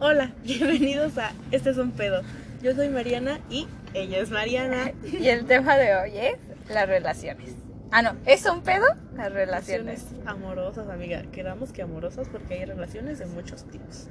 Hola, 0.00 0.30
bienvenidos 0.44 1.18
a 1.18 1.32
Este 1.50 1.70
es 1.70 1.76
un 1.76 1.90
pedo. 1.90 2.22
Yo 2.62 2.72
soy 2.72 2.88
Mariana 2.88 3.40
y 3.50 3.66
ella 3.94 4.18
es 4.18 4.30
Mariana. 4.30 4.92
Y 5.04 5.26
el 5.26 5.44
tema 5.44 5.76
de 5.76 5.96
hoy 5.96 6.12
es 6.16 6.36
las 6.72 6.88
relaciones. 6.88 7.56
Ah, 7.90 8.02
no, 8.02 8.12
¿es 8.24 8.46
un 8.46 8.62
pedo? 8.62 8.84
Las 9.16 9.32
relaciones. 9.32 10.02
Relaciones 10.04 10.26
amorosas, 10.28 10.88
amiga. 10.88 11.22
Quedamos 11.32 11.72
que 11.72 11.82
amorosas 11.82 12.28
porque 12.28 12.54
hay 12.54 12.64
relaciones 12.66 13.18
de 13.18 13.26
muchos 13.26 13.64
tipos. 13.64 14.06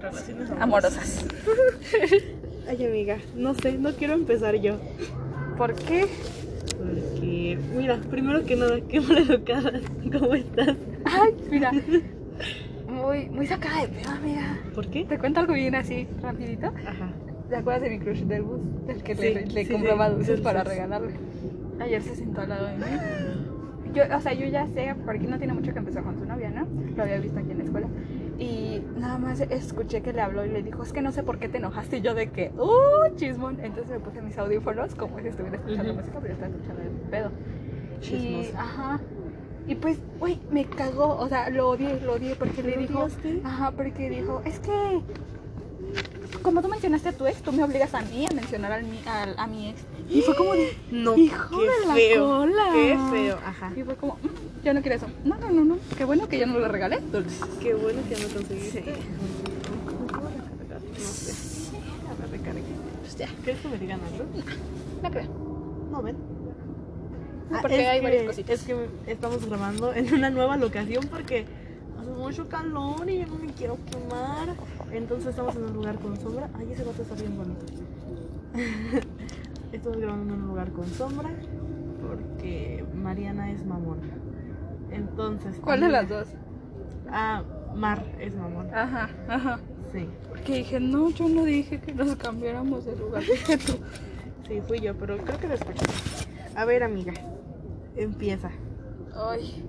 Relaciones 0.00 0.50
amorosas. 0.50 1.24
Amorosas. 1.24 1.24
Ay, 2.68 2.86
amiga, 2.86 3.18
no 3.34 3.52
sé, 3.54 3.72
no 3.72 3.92
quiero 3.92 4.14
empezar 4.14 4.56
yo. 4.56 4.78
¿Por 5.58 5.74
qué? 5.74 6.06
Porque, 6.78 7.58
mira, 7.76 8.00
primero 8.10 8.46
que 8.46 8.56
nada, 8.56 8.80
qué 8.80 8.98
mal 9.00 9.18
educada. 9.18 9.72
¿Cómo 10.10 10.34
estás? 10.34 10.76
Ay, 11.04 11.34
mira. 11.50 11.70
Muy, 13.02 13.28
muy 13.30 13.46
sacada 13.48 13.82
de 13.82 13.88
pedo, 13.88 14.10
amiga. 14.10 14.58
¿Por 14.74 14.86
qué? 14.88 15.04
¿Te 15.04 15.18
cuento 15.18 15.40
algo 15.40 15.54
bien 15.54 15.74
así, 15.74 16.06
rapidito? 16.22 16.68
Ajá. 16.86 17.10
¿Te 17.48 17.56
acuerdas 17.56 17.82
de 17.82 17.90
mi 17.90 17.98
crush 17.98 18.20
del 18.22 18.42
bus? 18.42 18.60
Del 18.86 19.02
que 19.02 19.16
Sí, 19.16 19.22
le, 19.22 19.46
le 19.46 19.64
sí, 19.64 19.72
compraba 19.72 20.08
sí, 20.08 20.14
dulces 20.14 20.40
para 20.40 20.62
regalarle. 20.62 21.10
Ayer 21.80 22.00
se 22.00 22.14
sentó 22.14 22.42
al 22.42 22.48
lado 22.48 22.66
de 22.66 22.76
mí. 22.76 22.84
Yo, 23.92 24.04
o 24.16 24.20
sea, 24.20 24.32
yo 24.32 24.46
ya 24.46 24.66
sé, 24.68 24.94
porque 25.04 25.26
no 25.26 25.36
tiene 25.38 25.52
mucho 25.52 25.72
que 25.72 25.80
empezó 25.80 26.02
con 26.02 26.16
su 26.16 26.24
novia, 26.24 26.50
¿no? 26.50 26.66
Lo 26.96 27.02
había 27.02 27.18
visto 27.18 27.40
aquí 27.40 27.50
en 27.50 27.58
la 27.58 27.64
escuela. 27.64 27.88
Y 28.38 28.82
nada 28.96 29.18
más 29.18 29.40
escuché 29.40 30.00
que 30.00 30.12
le 30.12 30.20
habló 30.22 30.46
y 30.46 30.48
le 30.48 30.62
dijo, 30.62 30.82
es 30.84 30.92
que 30.92 31.02
no 31.02 31.10
sé 31.12 31.24
por 31.24 31.38
qué 31.38 31.48
te 31.48 31.58
enojaste. 31.58 31.98
Y 31.98 32.00
yo 32.02 32.14
de 32.14 32.28
que, 32.28 32.52
¡uh, 32.56 33.14
chismón! 33.16 33.58
Entonces 33.62 33.90
me 33.90 33.98
puse 33.98 34.22
mis 34.22 34.38
audífonos 34.38 34.94
como 34.94 35.18
si 35.20 35.26
estuviera 35.28 35.56
escuchando 35.56 35.92
música, 35.94 36.18
pero 36.20 36.28
yo 36.28 36.32
estaba 36.34 36.52
escuchando 36.54 36.82
el 36.82 37.10
pedo. 37.10 37.30
Y, 38.00 38.00
Chismosa. 38.00 38.60
ajá. 38.62 39.00
Y 39.68 39.74
pues, 39.76 39.98
uy, 40.20 40.38
me 40.50 40.64
cagó, 40.64 41.16
o 41.16 41.28
sea, 41.28 41.48
lo 41.50 41.68
odié, 41.70 42.00
lo 42.00 42.14
odié 42.14 42.34
porque 42.34 42.62
le 42.62 42.74
¿Lo 42.76 42.80
dijo, 42.82 42.98
odiaste? 43.04 43.40
ajá, 43.44 43.70
porque 43.70 44.10
dijo, 44.10 44.42
es 44.44 44.58
que 44.58 45.00
como 46.42 46.60
tú 46.62 46.68
mencionaste 46.68 47.10
a 47.10 47.12
tu 47.12 47.26
ex, 47.26 47.42
tú 47.42 47.52
me 47.52 47.62
obligas 47.62 47.94
a 47.94 48.00
mí 48.00 48.26
a 48.28 48.34
mencionar 48.34 48.72
al 48.72 48.82
mi, 48.84 48.98
al- 49.06 49.34
a 49.38 49.46
mi 49.46 49.68
ex. 49.70 49.82
Y 50.10 50.22
fue 50.22 50.34
como 50.34 50.54
de, 50.54 50.76
No, 50.90 51.16
hijo 51.16 51.58
qué 51.60 51.64
de 51.80 51.86
la 51.86 51.94
feo. 51.94 52.26
cola. 52.26 52.70
Qué 52.72 52.98
feo, 53.12 53.38
ajá. 53.46 53.72
Y 53.76 53.82
fue 53.84 53.94
como, 53.96 54.14
"Mm, 54.14 54.64
yo 54.64 54.74
no 54.74 54.80
quiero 54.82 54.96
eso. 54.96 55.06
No, 55.24 55.36
no, 55.36 55.50
no, 55.50 55.64
no. 55.64 55.76
Qué 55.96 56.04
bueno 56.04 56.28
que 56.28 56.38
yo 56.40 56.46
no 56.46 56.58
le 56.58 56.66
regalé 56.68 56.98
dulces. 57.12 57.40
Qué 57.60 57.74
bueno 57.74 58.00
que 58.08 58.16
no 58.16 58.28
conseguiste. 58.34 58.82
Sí. 58.82 58.90
¿Cómo 60.12 60.22
la? 60.24 60.78
No 60.78 61.06
sé. 61.06 61.32
A 62.10 62.20
ver, 62.20 62.30
recargue. 62.32 62.62
Pues 63.02 63.16
ya, 63.16 63.28
¿Quieres 63.44 63.60
que 63.62 63.68
me 63.68 63.78
digan 63.78 64.00
algo? 64.00 64.24
no 65.02 65.10
creo. 65.10 65.28
No, 65.92 66.02
ven. 66.02 66.16
Ah, 67.54 67.58
porque 67.62 67.86
hay 67.88 67.98
que- 68.00 68.04
varias 68.04 68.24
cositas. 68.24 68.60
Es 68.60 68.66
que 68.66 68.88
estamos 69.06 69.44
grabando 69.46 69.92
en 69.94 70.12
una 70.14 70.30
nueva 70.30 70.56
locación 70.56 71.06
porque 71.08 71.44
hace 72.00 72.10
mucho 72.10 72.48
calor 72.48 73.08
y 73.08 73.20
yo 73.20 73.26
no 73.26 73.36
me 73.36 73.52
quiero 73.52 73.78
quemar. 73.90 74.54
Entonces 74.92 75.28
estamos 75.28 75.56
en 75.56 75.64
un 75.64 75.72
lugar 75.74 75.98
con 75.98 76.18
sombra. 76.20 76.48
Ay, 76.54 76.72
ese 76.72 76.84
vato 76.84 77.02
está 77.02 77.14
bien 77.14 77.36
bonito. 77.36 77.64
estamos 79.72 79.98
grabando 79.98 80.34
en 80.34 80.40
un 80.42 80.48
lugar 80.48 80.70
con 80.72 80.86
sombra 80.88 81.30
porque 82.06 82.84
Mariana 82.94 83.50
es 83.50 83.64
mamona. 83.64 84.02
Entonces. 84.90 85.56
¿Cuál 85.62 85.80
de 85.80 85.88
las 85.88 86.08
dos? 86.08 86.28
Ah, 87.10 87.42
Mar 87.74 88.04
es 88.20 88.34
mamona. 88.34 88.82
Ajá, 88.82 89.10
ajá. 89.28 89.60
Sí, 89.92 90.08
Porque 90.28 90.54
dije, 90.54 90.80
no, 90.80 91.10
yo 91.10 91.28
no 91.28 91.44
dije 91.44 91.78
que 91.80 91.92
nos 91.94 92.16
cambiáramos 92.16 92.84
de 92.86 92.96
lugar. 92.96 93.22
Sí, 94.48 94.60
fui 94.66 94.80
yo, 94.80 94.94
pero 94.96 95.16
creo 95.18 95.38
que 95.38 95.46
lo 95.48 95.54
escuché. 95.54 95.84
A 96.56 96.64
ver, 96.64 96.82
amiga, 96.82 97.12
empieza. 97.96 98.50
Ay, 99.14 99.64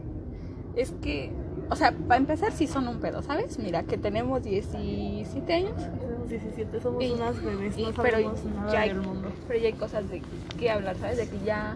es 0.75 0.91
que, 1.01 1.31
o 1.69 1.75
sea, 1.75 1.91
para 1.91 2.17
empezar 2.17 2.51
sí 2.51 2.67
son 2.67 2.87
un 2.87 2.99
pedo, 2.99 3.21
¿sabes? 3.21 3.59
Mira, 3.59 3.83
que 3.83 3.97
tenemos 3.97 4.43
17 4.43 5.53
años, 5.53 5.73
Tenemos 5.99 6.29
17, 6.29 6.79
somos 6.81 7.03
Y- 7.03 7.11
unas 7.11 7.43
bebés, 7.43 7.77
y- 7.77 7.83
no 7.83 7.91
pero 8.01 8.17
nada 8.55 8.71
ya 8.71 8.81
hay- 8.81 8.89
del 8.89 9.01
mundo. 9.01 9.29
pero 9.47 9.59
ya 9.59 9.67
hay 9.67 9.73
cosas 9.73 10.09
de 10.09 10.21
que 10.57 10.69
hablar, 10.71 10.95
¿sabes? 10.97 11.17
De 11.17 11.27
que 11.27 11.43
ya, 11.45 11.75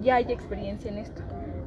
ya 0.00 0.16
hay 0.16 0.30
experiencia 0.32 0.90
en 0.90 0.98
esto. 0.98 1.22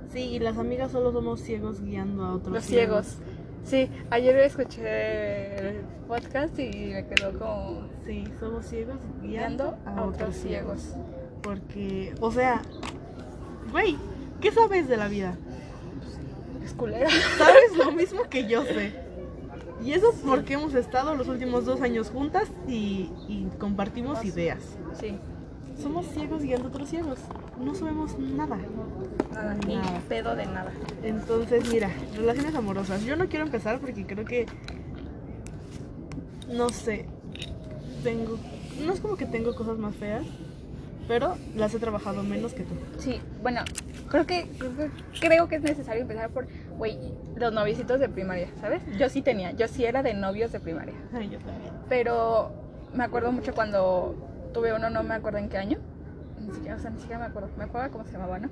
Sí, 0.10 0.20
y 0.20 0.40
las 0.40 0.58
amigas 0.58 0.92
solo 0.92 1.12
somos 1.12 1.42
ciegos 1.42 1.82
guiando 1.82 2.24
a 2.26 2.34
otros 2.36 2.54
Los 2.54 2.64
ciegos. 2.66 3.18
Sí, 3.64 3.90
ayer 4.10 4.36
escuché 4.38 5.58
el 5.70 5.82
podcast 6.08 6.58
y 6.58 6.92
me 6.94 7.06
quedó 7.08 7.38
como 7.38 7.88
Sí, 8.06 8.24
somos 8.40 8.66
ciegos 8.66 8.98
guiando 9.22 9.76
guiando 9.78 9.78
a 9.86 10.06
otros 10.06 10.36
ciegos. 10.36 10.96
Porque, 11.44 12.14
o 12.20 12.32
sea, 12.32 12.62
güey, 13.72 13.98
¿qué 14.42 14.52
sabes 14.52 14.88
de 14.88 14.98
la 14.98 15.08
vida? 15.08 15.36
Es 16.64 16.74
culera. 16.74 17.10
Sabes 17.38 17.76
lo 17.78 17.92
mismo 17.94 18.24
que 18.30 18.48
yo 18.48 18.64
sé. 18.64 18.94
Y 19.84 19.94
eso 19.94 20.12
es 20.12 20.20
porque 20.20 20.54
hemos 20.54 20.76
estado 20.76 21.16
los 21.16 21.28
últimos 21.28 21.66
dos 21.66 21.82
años 21.82 22.10
juntas 22.12 22.50
y, 22.68 23.10
y 23.28 23.48
compartimos 23.58 24.24
ideas. 24.24 24.60
Sí, 25.00 25.18
Somos 25.82 26.06
ciegos 26.08 26.44
guiando 26.44 26.68
otros 26.68 26.90
ciegos. 26.90 27.18
No 27.60 27.74
sabemos 27.74 28.18
nada. 28.20 28.58
nada, 29.34 29.56
ni 29.66 29.76
Nada. 29.76 30.00
pedo 30.08 30.36
de 30.36 30.46
nada. 30.46 30.72
Entonces, 31.02 31.68
mira, 31.72 31.90
relaciones 32.16 32.54
amorosas. 32.54 33.04
Yo 33.04 33.16
no 33.16 33.28
quiero 33.28 33.46
empezar 33.46 33.80
porque 33.80 34.06
creo 34.06 34.26
que. 34.26 34.46
No 36.52 36.70
sé. 36.70 37.06
Tengo. 38.04 38.38
No 38.86 38.94
es 38.94 39.00
como 39.00 39.16
que 39.16 39.26
tengo 39.26 39.56
cosas 39.56 39.78
más 39.78 39.96
feas, 39.96 40.24
pero 41.12 41.36
las 41.58 41.74
he 41.74 41.80
trabajado 41.80 42.24
menos 42.24 42.54
que 42.54 42.64
tú. 42.64 42.74
Sí, 42.98 43.20
bueno, 43.44 43.64
creo 44.08 44.26
que 44.26 44.48
creo 45.20 45.50
que 45.50 45.58
es 45.58 45.62
necesario 45.62 46.04
empezar 46.04 46.30
por, 46.30 46.48
güey, 46.78 46.98
los 47.36 47.52
noviecitos 47.52 48.00
de 48.00 48.08
primaria, 48.08 48.48
¿sabes? 48.62 48.82
Yo 48.98 49.10
sí 49.10 49.22
tenía, 49.22 49.52
yo 49.52 49.68
sí 49.68 49.84
era 49.84 50.04
de 50.04 50.14
novios 50.14 50.54
de 50.54 50.62
primaria. 50.62 50.94
Ay, 51.14 51.28
yo 51.28 51.40
también. 51.40 51.74
Pero 51.90 52.54
me 52.94 53.04
acuerdo 53.04 53.34
mucho 53.34 53.54
cuando 53.54 54.16
tuve 54.54 54.74
uno, 54.74 54.90
no 54.90 55.04
me 55.04 55.14
acuerdo 55.14 55.40
en 55.40 55.50
qué 55.50 55.58
año. 55.58 55.80
Ni 56.40 56.54
siquiera, 56.54 56.78
o 56.78 56.80
sea, 56.80 56.92
ni 56.92 57.00
siquiera 57.02 57.20
me 57.20 57.26
acuerdo. 57.26 57.50
Me 57.58 57.66
acuerdo 57.66 57.92
cómo 57.92 58.06
se 58.06 58.14
llamaba, 58.14 58.40
¿no? 58.40 58.50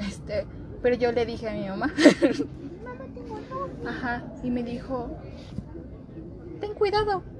Este, 0.00 0.48
pero 0.82 0.96
yo 0.96 1.12
le 1.12 1.24
dije 1.24 1.48
a 1.48 1.52
mi 1.52 1.68
mamá. 1.68 1.92
mamá, 2.84 3.04
tengo 3.14 3.38
novio. 3.38 3.88
Ajá. 3.88 4.24
Y 4.42 4.50
me 4.50 4.64
dijo, 4.64 5.16
ten 6.60 6.74
cuidado. 6.74 7.22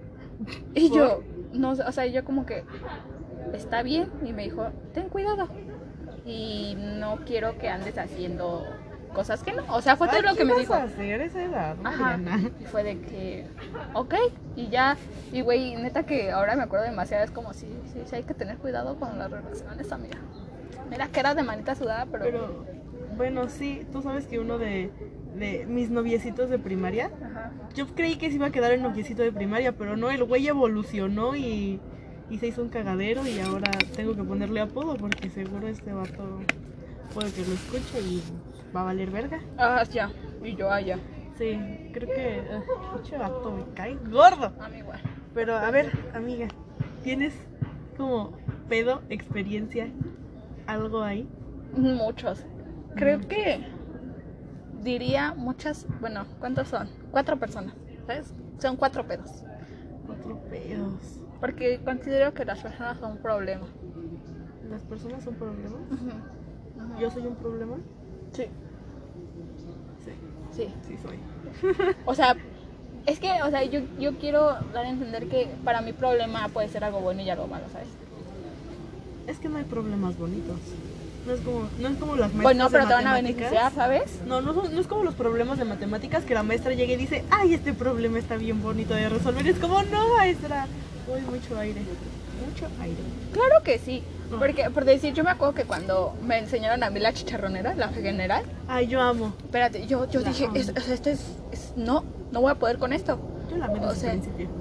Y 0.74 0.88
¿Por? 0.88 0.96
yo, 0.96 1.22
no, 1.52 1.74
sé, 1.74 1.82
o 1.82 1.92
sea, 1.92 2.06
yo 2.06 2.24
como 2.24 2.46
que, 2.46 2.64
está 3.54 3.82
bien. 3.82 4.10
Y 4.24 4.32
me 4.32 4.44
dijo, 4.44 4.68
ten 4.94 5.08
cuidado. 5.08 5.48
Y 6.24 6.76
no 6.78 7.18
quiero 7.26 7.56
que 7.58 7.68
andes 7.68 7.96
haciendo 7.98 8.66
cosas 9.14 9.42
que 9.42 9.52
no. 9.52 9.62
O 9.74 9.80
sea, 9.80 9.96
fue 9.96 10.06
todo 10.08 10.18
Ay, 10.18 10.22
lo 10.22 10.30
¿qué 10.32 10.38
que 10.38 10.44
me 10.44 10.52
vas 10.52 10.60
dijo. 10.60 10.74
a 10.74 10.82
hacer 10.84 11.20
esa 11.20 11.42
edad, 11.42 11.76
Ajá. 11.82 12.18
Y 12.60 12.64
fue 12.64 12.84
de 12.84 13.00
que, 13.00 13.46
ok, 13.94 14.14
y 14.56 14.68
ya, 14.68 14.96
y 15.32 15.40
güey, 15.40 15.74
neta 15.76 16.04
que 16.04 16.30
ahora 16.30 16.54
me 16.56 16.62
acuerdo 16.62 16.84
demasiado, 16.84 17.24
es 17.24 17.30
como, 17.30 17.52
sí, 17.52 17.66
sí, 17.92 18.00
sí, 18.04 18.16
hay 18.16 18.22
que 18.22 18.34
tener 18.34 18.58
cuidado 18.58 18.96
con 18.98 19.18
las 19.18 19.30
relaciones, 19.30 19.90
amiga. 19.90 20.18
Mira 20.88 21.08
que 21.08 21.20
era 21.20 21.34
de 21.34 21.42
manita 21.42 21.74
sudada, 21.74 22.06
pero... 22.10 22.24
Pero, 22.24 22.64
bueno, 23.16 23.48
sí, 23.48 23.86
tú 23.92 24.02
sabes 24.02 24.26
que 24.26 24.38
uno 24.38 24.58
de, 24.58 24.90
de 25.36 25.66
mis 25.66 25.90
noviecitos 25.90 26.48
de 26.48 26.58
primaria, 26.58 27.10
Ajá. 27.22 27.50
yo 27.74 27.86
creí 27.94 28.16
que 28.16 28.28
se 28.28 28.36
iba 28.36 28.46
a 28.46 28.50
quedar 28.50 28.72
el 28.72 28.82
noviecito 28.82 29.22
de 29.22 29.32
primaria, 29.32 29.72
pero 29.72 29.96
no, 29.96 30.10
el 30.10 30.24
güey 30.24 30.46
evolucionó 30.46 31.34
y, 31.36 31.80
y 32.30 32.38
se 32.38 32.48
hizo 32.48 32.62
un 32.62 32.70
cagadero 32.70 33.26
y 33.28 33.40
ahora 33.40 33.86
tengo 33.96 34.16
que 34.16 34.24
ponerle 34.24 34.60
apodo 34.62 34.98
porque 34.98 35.30
seguro 35.30 35.68
este 35.68 35.92
vato 35.92 36.46
puede 37.12 37.32
que 37.32 37.44
lo 37.46 37.54
escuche 37.54 38.00
y 38.02 38.24
va 38.74 38.82
a 38.82 38.84
valer 38.84 39.10
verga. 39.12 39.40
Ah, 39.58 39.84
ya, 39.92 40.10
y 40.42 40.56
yo 40.56 40.70
allá, 40.70 40.98
Sí, 41.38 41.58
creo 41.92 42.08
que 42.10 42.38
eh, 42.38 42.62
pinche 42.92 43.16
vato 43.18 43.50
me 43.52 43.64
cae 43.74 43.96
gordo. 43.96 44.54
a 44.58 44.68
mí 44.68 44.78
igual. 44.78 45.00
Pero 45.34 45.56
a 45.56 45.70
ver, 45.70 45.92
amiga, 46.12 46.48
¿tienes 47.02 47.34
como 47.96 48.32
pedo, 48.68 49.04
experiencia, 49.08 49.92
algo 50.66 51.02
ahí? 51.02 51.28
Muchos. 51.72 52.38
Creo 52.96 53.20
que 53.28 53.60
diría 54.72 55.34
muchas, 55.36 55.86
bueno, 55.98 56.26
¿cuántos 56.38 56.68
son? 56.68 56.90
Cuatro 57.10 57.38
personas, 57.38 57.74
¿sabes? 58.06 58.34
Son 58.60 58.76
cuatro 58.76 59.06
pedos. 59.06 59.44
Cuatro 60.04 60.36
pedos. 60.48 61.19
Porque 61.40 61.80
considero 61.84 62.32
que 62.34 62.44
las 62.44 62.60
personas 62.60 62.98
son 62.98 63.12
un 63.12 63.18
problema. 63.18 63.66
¿Las 64.68 64.82
personas 64.82 65.24
son 65.24 65.34
problemas? 65.36 65.80
Ujú. 65.90 67.00
¿Yo 67.00 67.10
soy 67.10 67.26
un 67.26 67.36
problema? 67.36 67.78
Sí, 68.32 68.44
Sí, 70.04 70.12
sí. 70.50 70.74
sí 70.86 70.96
soy. 70.98 71.18
O 72.06 72.14
sea, 72.14 72.36
es 73.06 73.20
que, 73.20 73.30
o 73.42 73.50
sea, 73.50 73.64
yo, 73.64 73.80
yo 73.98 74.16
quiero 74.18 74.54
dar 74.72 74.84
a 74.86 74.90
entender 74.90 75.28
que 75.28 75.48
para 75.64 75.80
mí 75.80 75.92
problema 75.92 76.48
puede 76.48 76.68
ser 76.68 76.84
algo 76.84 77.00
bueno 77.00 77.22
y 77.22 77.30
algo 77.30 77.46
malo, 77.48 77.68
¿sabes? 77.68 77.88
Es 79.26 79.38
que 79.38 79.48
no 79.48 79.56
hay 79.58 79.64
problemas 79.64 80.16
bonitos. 80.18 80.60
No 81.30 81.36
es 81.36 81.40
como, 81.42 81.60
no 81.78 81.88
es 81.88 81.96
como 81.98 82.12
las 82.16 82.34
maestras 82.34 82.42
Bueno, 82.42 82.64
de 82.64 82.70
pero 82.72 82.88
te 82.88 82.94
van 82.94 83.06
a 83.06 83.14
beneficiar, 83.14 83.72
¿sabes? 83.72 84.20
No, 84.26 84.40
no, 84.40 84.52
son- 84.52 84.74
no 84.74 84.80
es 84.80 84.86
como 84.88 85.04
los 85.04 85.14
problemas 85.14 85.58
de 85.58 85.64
matemáticas 85.64 86.24
que 86.24 86.34
la 86.34 86.42
maestra 86.42 86.72
llega 86.74 86.92
y 86.92 86.96
dice, 86.96 87.24
ay, 87.30 87.54
este 87.54 87.72
problema 87.72 88.18
está 88.18 88.36
bien 88.36 88.60
bonito 88.62 88.94
de 88.94 89.08
resolver. 89.08 89.46
Es 89.46 89.58
como, 89.58 89.80
no, 89.84 90.16
maestra. 90.16 90.66
Uy, 91.06 91.20
mucho 91.22 91.56
aire. 91.58 91.80
Mucho 91.80 92.66
aire. 92.80 92.96
Claro 93.32 93.62
que 93.62 93.78
sí. 93.78 94.02
No. 94.30 94.38
Porque, 94.38 94.70
por 94.70 94.84
decir, 94.84 95.12
yo 95.14 95.22
me 95.24 95.30
acuerdo 95.30 95.54
que 95.54 95.64
cuando 95.64 96.14
me 96.24 96.38
enseñaron 96.38 96.82
a 96.82 96.90
mí 96.90 96.98
la 97.00 97.12
chicharronera, 97.12 97.74
la 97.74 97.88
general, 97.88 98.44
Ay, 98.68 98.86
yo 98.88 99.00
amo. 99.00 99.32
espérate, 99.44 99.86
yo, 99.86 100.08
yo 100.10 100.20
La 100.20 100.28
dije, 100.28 100.48
es- 100.54 100.70
o 100.70 100.80
sea, 100.80 100.94
esto 100.94 101.10
es, 101.10 101.20
es- 101.52 101.72
no, 101.76 102.04
no 102.32 102.40
voy 102.40 102.50
a 102.52 102.54
poder 102.56 102.78
con 102.78 102.92
esto. 102.92 103.18
Yo 103.50 103.56
la 103.56 103.66
menos 103.68 103.92
O 103.92 103.94
sea, 103.96 104.14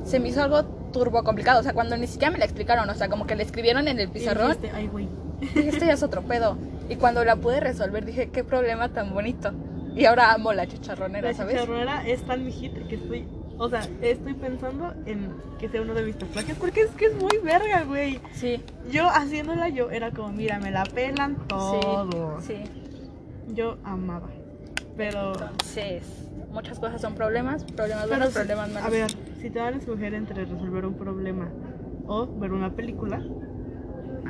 se 0.05 0.19
me 0.19 0.29
hizo 0.29 0.41
algo 0.43 0.63
turbo 0.91 1.23
complicado. 1.23 1.59
O 1.59 1.63
sea, 1.63 1.73
cuando 1.73 1.97
ni 1.97 2.07
siquiera 2.07 2.31
me 2.31 2.39
la 2.39 2.45
explicaron, 2.45 2.89
o 2.89 2.95
sea, 2.95 3.09
como 3.09 3.27
que 3.27 3.35
le 3.35 3.43
escribieron 3.43 3.87
en 3.87 3.99
el 3.99 4.09
pizarrón. 4.09 4.55
ay, 4.73 4.87
güey. 4.87 5.07
Dije, 5.41 5.69
este 5.69 5.85
ya 5.87 5.93
es 5.93 6.03
otro 6.03 6.21
pedo. 6.23 6.57
Y 6.89 6.95
cuando 6.95 7.23
la 7.23 7.35
pude 7.35 7.59
resolver, 7.59 8.05
dije, 8.05 8.29
qué 8.29 8.43
problema 8.43 8.89
tan 8.89 9.13
bonito. 9.13 9.51
Y 9.95 10.05
ahora 10.05 10.33
amo 10.33 10.53
la 10.53 10.67
chicharronera, 10.67 11.29
La 11.29 11.33
¿sabes? 11.33 11.55
chicharronera 11.55 12.07
es 12.07 12.21
tan 12.23 12.45
mi 12.45 12.51
hit 12.51 12.73
que 12.87 12.95
estoy. 12.95 13.27
O 13.57 13.67
sea, 13.69 13.81
estoy 14.01 14.33
pensando 14.35 14.93
en 15.05 15.33
que 15.59 15.67
sea 15.67 15.81
uno 15.81 15.93
de 15.93 16.03
mis 16.03 16.17
tatuajes 16.17 16.55
porque 16.57 16.81
es 16.81 16.91
que 16.91 17.07
es 17.07 17.15
muy 17.15 17.37
verga, 17.43 17.83
güey. 17.83 18.19
Sí, 18.31 18.63
Yo 18.91 19.09
haciéndola, 19.09 19.67
yo 19.69 19.89
era 19.91 20.11
como, 20.11 20.29
mira, 20.29 20.59
me 20.59 20.71
la 20.71 20.83
pelan 20.83 21.35
todos. 21.47 22.43
sí, 22.45 22.53
sí. 22.53 23.53
Yo 23.53 23.77
amaba. 23.83 24.29
Pero. 24.95 25.33
Entonces, 25.33 26.03
muchas 26.51 26.79
cosas 26.79 27.01
son 27.01 27.15
problemas, 27.15 27.63
problemas 27.65 28.07
buenos, 28.07 28.29
si- 28.29 28.33
problemas 28.35 28.69
malos. 28.69 28.87
A 28.87 28.89
ver, 28.89 29.11
si 29.41 29.49
te 29.49 29.59
van 29.59 29.73
a 29.73 29.77
escoger 29.77 30.13
entre 30.13 30.45
resolver 30.45 30.85
un 30.85 30.93
problema 30.95 31.49
o 32.07 32.27
ver 32.27 32.53
una 32.53 32.71
película, 32.75 33.21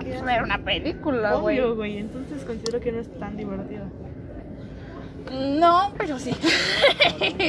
Pues 0.01 0.23
ver 0.23 0.43
una 0.43 0.57
película, 0.59 1.35
güey. 1.35 1.59
obvio, 1.59 1.75
güey. 1.75 1.97
Entonces 1.97 2.43
considero 2.43 2.79
que 2.79 2.91
no 2.91 2.99
es 2.99 3.11
tan 3.19 3.37
divertido. 3.37 3.85
No, 5.31 5.93
pero 5.97 6.17
sí. 6.19 6.31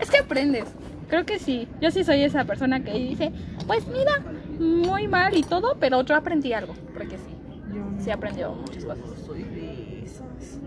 es 0.00 0.10
que 0.10 0.18
aprendes. 0.18 0.66
Creo 1.08 1.26
que 1.26 1.38
sí. 1.38 1.68
Yo 1.80 1.90
sí 1.90 2.04
soy 2.04 2.22
esa 2.22 2.44
persona 2.44 2.82
que 2.82 2.92
dice, 2.92 3.32
pues 3.66 3.86
mira, 3.86 4.22
muy 4.58 5.08
mal 5.08 5.36
y 5.36 5.42
todo, 5.42 5.76
pero 5.78 6.02
yo 6.02 6.14
aprendí 6.14 6.52
algo. 6.52 6.74
Porque 6.92 7.16
sí, 7.18 7.36
Yo 7.68 7.80
no, 7.80 8.00
sí 8.02 8.10
aprendió 8.10 8.52
muchas 8.52 8.84
cosas. 8.84 9.06
no 9.06 9.16
soy 9.26 9.42
de 9.42 10.04
esas. 10.04 10.58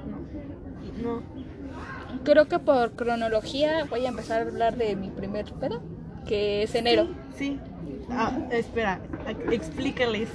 No. 1.01 1.11
No. 1.15 1.21
Creo 2.23 2.47
que 2.47 2.59
por 2.59 2.91
cronología 2.93 3.85
voy 3.85 4.05
a 4.05 4.09
empezar 4.09 4.41
a 4.41 4.49
hablar 4.49 4.75
de 4.77 4.95
mi 4.95 5.09
primer 5.09 5.45
pedo, 5.53 5.81
que 6.27 6.63
es 6.63 6.75
enero. 6.75 7.07
Sí. 7.35 7.59
Ah, 8.09 8.31
espera, 8.51 8.99
explícales 9.51 10.29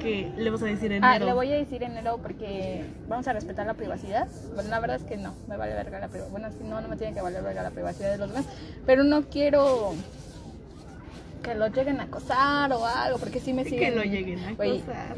que 0.00 0.32
le 0.36 0.50
vas 0.50 0.62
a 0.62 0.66
decir 0.66 0.90
enero. 0.92 1.06
Ah, 1.06 1.18
le 1.18 1.32
voy 1.32 1.52
a 1.52 1.56
decir 1.56 1.82
enero 1.82 2.18
porque 2.22 2.84
vamos 3.08 3.28
a 3.28 3.32
respetar 3.32 3.66
la 3.66 3.74
privacidad. 3.74 4.26
Bueno, 4.54 4.70
la 4.70 4.80
verdad 4.80 4.96
es 4.96 5.04
que 5.04 5.16
no, 5.16 5.34
me 5.48 5.56
vale 5.56 5.74
verga 5.74 6.00
la 6.00 6.08
privacidad. 6.08 6.30
Bueno, 6.32 6.48
si 6.56 6.64
no, 6.64 6.80
no 6.80 6.88
me 6.88 6.96
tiene 6.96 7.14
que 7.14 7.20
valer 7.20 7.42
verga 7.42 7.62
la 7.62 7.70
privacidad 7.70 8.10
de 8.10 8.18
los 8.18 8.28
demás. 8.30 8.46
Pero 8.86 9.04
no 9.04 9.22
quiero 9.28 9.92
que 11.42 11.54
lo 11.54 11.68
lleguen 11.68 12.00
a 12.00 12.04
acosar 12.04 12.70
o 12.72 12.84
algo, 12.84 13.18
porque 13.18 13.40
sí 13.40 13.52
me 13.54 13.64
que 13.64 13.70
siguen. 13.70 13.96
lo 13.96 14.02
lleguen 14.02 14.38
a 14.44 14.52
Güey, 14.54 14.80
acosar. 14.80 15.16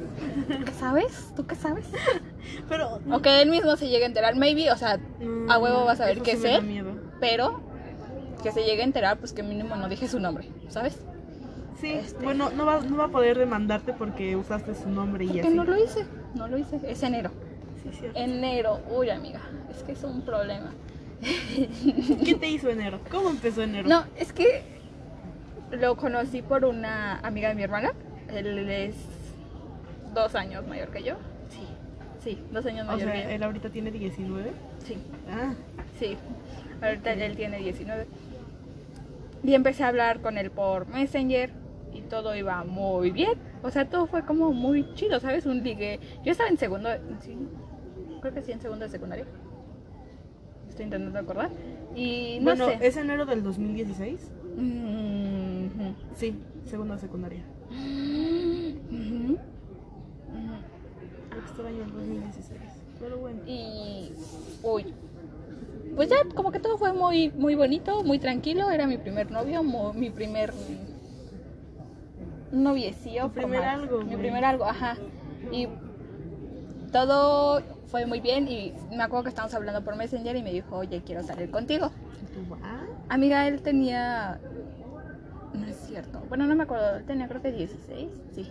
¿Tú 0.58 0.64
qué 0.64 0.72
sabes? 0.72 1.32
¿Tú 1.36 1.46
qué 1.46 1.54
sabes? 1.56 1.86
Pero. 2.68 3.00
O 3.10 3.20
que 3.20 3.42
él 3.42 3.50
mismo 3.50 3.76
se 3.76 3.88
llegue 3.88 4.04
a 4.04 4.06
enterar, 4.08 4.36
maybe, 4.36 4.70
o 4.70 4.76
sea, 4.76 4.98
mm, 5.20 5.50
a 5.50 5.58
huevo 5.58 5.84
vas 5.84 6.00
a 6.00 6.06
ver 6.06 6.22
que 6.22 6.36
sí 6.36 6.46
es 6.46 6.58
él. 6.58 6.62
miedo. 6.62 6.92
pero 7.20 7.60
que 8.42 8.50
se 8.52 8.64
llegue 8.64 8.82
a 8.82 8.84
enterar, 8.84 9.18
pues 9.18 9.32
que 9.32 9.42
mínimo 9.44 9.76
no 9.76 9.88
dije 9.88 10.08
su 10.08 10.18
nombre, 10.20 10.48
¿sabes? 10.68 10.96
Sí, 11.82 11.92
Este- 11.94 12.22
bueno, 12.24 12.48
no 12.50 12.64
va, 12.64 12.80
no 12.80 12.96
va 12.96 13.04
a 13.06 13.08
poder 13.08 13.36
demandarte 13.36 13.92
porque 13.92 14.36
usaste 14.36 14.72
su 14.76 14.88
nombre 14.88 15.24
y 15.24 15.40
así. 15.40 15.50
no 15.50 15.64
lo 15.64 15.76
hice, 15.76 16.06
no 16.36 16.46
lo 16.46 16.56
hice. 16.56 16.78
Es 16.86 17.02
enero. 17.02 17.30
Sí, 17.82 17.90
cierto. 17.98 18.16
Enero, 18.18 18.80
uy, 18.88 19.10
amiga, 19.10 19.40
es 19.68 19.82
que 19.82 19.90
es 19.92 20.04
un 20.04 20.22
problema. 20.22 20.72
¿Qué 22.24 22.36
te 22.38 22.48
hizo 22.48 22.68
enero? 22.70 23.00
¿Cómo 23.10 23.30
empezó 23.30 23.62
enero? 23.62 23.88
No, 23.88 24.04
es 24.16 24.32
que 24.32 24.62
lo 25.72 25.96
conocí 25.96 26.40
por 26.40 26.64
una 26.64 27.18
amiga 27.18 27.48
de 27.48 27.56
mi 27.56 27.64
hermana. 27.64 27.92
Él 28.32 28.46
es 28.70 28.94
dos 30.14 30.36
años 30.36 30.64
mayor 30.68 30.88
que 30.90 31.02
yo. 31.02 31.14
Sí, 31.50 31.66
sí, 32.22 32.38
dos 32.52 32.64
años 32.64 32.84
O 32.88 32.92
mayor 32.92 33.08
sea, 33.10 33.12
que 33.12 33.22
yo. 33.24 33.28
él 33.30 33.42
ahorita 33.42 33.70
tiene 33.70 33.90
19. 33.90 34.52
Sí, 34.86 34.96
Ah, 35.28 35.52
sí. 35.98 36.16
Ahorita 36.80 37.12
él 37.14 37.34
tiene 37.34 37.58
19. 37.58 38.06
Y 39.42 39.54
empecé 39.54 39.82
a 39.82 39.88
hablar 39.88 40.20
con 40.20 40.38
él 40.38 40.52
por 40.52 40.86
Messenger 40.86 41.50
y 41.94 42.00
todo 42.02 42.34
iba 42.34 42.64
muy 42.64 43.10
bien. 43.10 43.34
O 43.62 43.70
sea, 43.70 43.88
todo 43.88 44.06
fue 44.06 44.24
como 44.24 44.52
muy 44.52 44.94
chido, 44.94 45.20
¿sabes? 45.20 45.46
Un 45.46 45.62
ligue. 45.62 46.00
Yo 46.24 46.32
estaba 46.32 46.48
en 46.48 46.58
segundo, 46.58 46.88
sí, 47.20 47.36
creo 48.20 48.34
que 48.34 48.42
sí, 48.42 48.52
en 48.52 48.60
segundo 48.60 48.84
de 48.84 48.90
secundaria. 48.90 49.24
Estoy 50.68 50.84
intentando 50.84 51.18
acordar. 51.18 51.50
Y 51.94 52.38
no 52.38 52.44
bueno, 52.44 52.66
sé. 52.66 52.78
¿es 52.80 52.96
enero 52.96 53.26
del 53.26 53.42
2016? 53.42 54.30
Mhm. 54.56 55.94
Sí, 56.14 56.34
segunda 56.64 56.96
secundaria. 56.98 57.42
Ujú. 57.70 59.32
Ujú. 59.32 59.38
Extraño 61.38 61.84
el 61.84 61.92
2016. 61.92 62.60
Pero 63.00 63.18
bueno. 63.18 63.40
Y 63.46 64.12
uy. 64.62 64.86
Pues 65.94 66.08
ya 66.08 66.16
como 66.34 66.52
que 66.52 66.58
todo 66.58 66.78
fue 66.78 66.94
muy 66.94 67.30
muy 67.36 67.54
bonito, 67.54 68.02
muy 68.02 68.18
tranquilo, 68.18 68.70
era 68.70 68.86
mi 68.86 68.96
primer 68.96 69.30
novio, 69.30 69.62
mi 69.92 70.08
primer 70.08 70.54
noviecillo, 72.52 73.24
Tu 73.24 73.32
primer 73.32 73.60
formal. 73.60 73.80
algo, 73.80 74.04
mi 74.04 74.16
primer 74.16 74.44
algo, 74.44 74.64
ajá. 74.64 74.96
Y 75.50 75.68
todo 76.92 77.62
fue 77.88 78.06
muy 78.06 78.20
bien 78.20 78.48
y 78.48 78.72
me 78.90 79.02
acuerdo 79.02 79.24
que 79.24 79.28
estábamos 79.30 79.54
hablando 79.54 79.82
por 79.82 79.96
Messenger 79.96 80.36
y 80.36 80.42
me 80.42 80.52
dijo, 80.52 80.76
"Oye, 80.76 81.02
quiero 81.04 81.22
salir 81.22 81.50
contigo." 81.50 81.90
Amiga, 83.08 83.48
él 83.48 83.60
tenía 83.62 84.38
no 85.54 85.66
es 85.66 85.76
cierto. 85.86 86.20
Bueno, 86.28 86.46
no 86.46 86.54
me 86.54 86.62
acuerdo, 86.64 86.96
él 86.96 87.04
tenía 87.04 87.28
creo 87.28 87.42
que 87.42 87.52
16, 87.52 88.08
sí. 88.34 88.50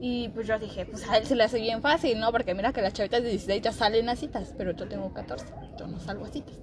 Y 0.00 0.30
pues 0.30 0.48
yo 0.48 0.58
dije, 0.58 0.84
pues 0.84 1.08
a 1.08 1.16
él 1.16 1.26
se 1.26 1.36
le 1.36 1.44
hace 1.44 1.60
bien 1.60 1.80
fácil, 1.80 2.18
¿no? 2.18 2.32
Porque 2.32 2.54
mira 2.54 2.72
que 2.72 2.82
las 2.82 2.92
chavitas 2.92 3.22
de 3.22 3.28
16 3.28 3.62
ya 3.62 3.72
salen 3.72 4.08
a 4.08 4.16
citas, 4.16 4.52
pero 4.58 4.72
yo 4.72 4.88
tengo 4.88 5.12
14, 5.12 5.46
yo 5.78 5.86
no 5.86 6.00
salgo 6.00 6.24
a 6.24 6.28
citas. 6.28 6.56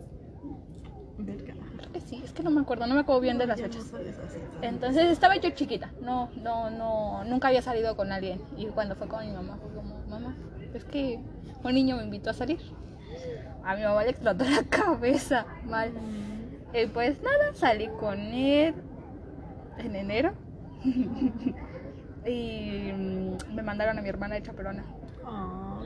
Verga. 2.10 2.18
Creo 2.18 2.18
que 2.18 2.18
sí, 2.18 2.22
es 2.24 2.34
que 2.34 2.44
no 2.44 2.52
me 2.52 2.62
acuerdo, 2.62 2.88
no 2.88 2.96
me 2.96 3.02
acuerdo 3.02 3.22
bien 3.22 3.38
de 3.38 3.48
las 3.48 3.60
no 3.60 3.66
fechas. 3.66 3.94
así. 3.94 4.40
Entonces 4.62 5.12
estaba 5.12 5.36
yo 5.38 5.50
chiquita, 5.52 5.92
no, 6.02 6.30
no, 6.42 6.70
no, 6.70 7.24
nunca 7.26 7.48
había 7.48 7.62
salido 7.62 7.96
con 7.96 8.12
alguien. 8.12 8.42
Y 8.58 8.66
cuando 8.68 8.96
fue 8.96 9.08
con 9.08 9.26
mi 9.26 9.32
mamá, 9.32 9.58
fue 9.62 9.74
como, 9.74 9.96
mamá, 10.08 10.36
es 10.74 10.84
que 10.86 11.20
un 11.64 11.74
niño 11.74 11.98
me 11.98 12.04
invitó 12.04 12.30
a 12.30 12.34
salir. 12.34 12.60
A 13.64 13.76
mi 13.76 13.84
mamá 13.84 14.04
le 14.04 14.12
explotó 14.12 14.46
la 14.46 14.64
cabeza, 14.70 15.46
mal. 15.66 15.92
Y 16.74 16.86
pues 16.88 17.22
nada, 17.22 17.54
salí 17.54 17.88
con 18.00 18.20
él 18.20 18.74
en 19.78 19.96
enero. 19.96 20.34
y 22.26 22.92
mm, 22.94 23.54
me 23.56 23.64
mandaron 23.64 23.98
a 23.98 24.02
mi 24.02 24.10
hermana 24.10 24.38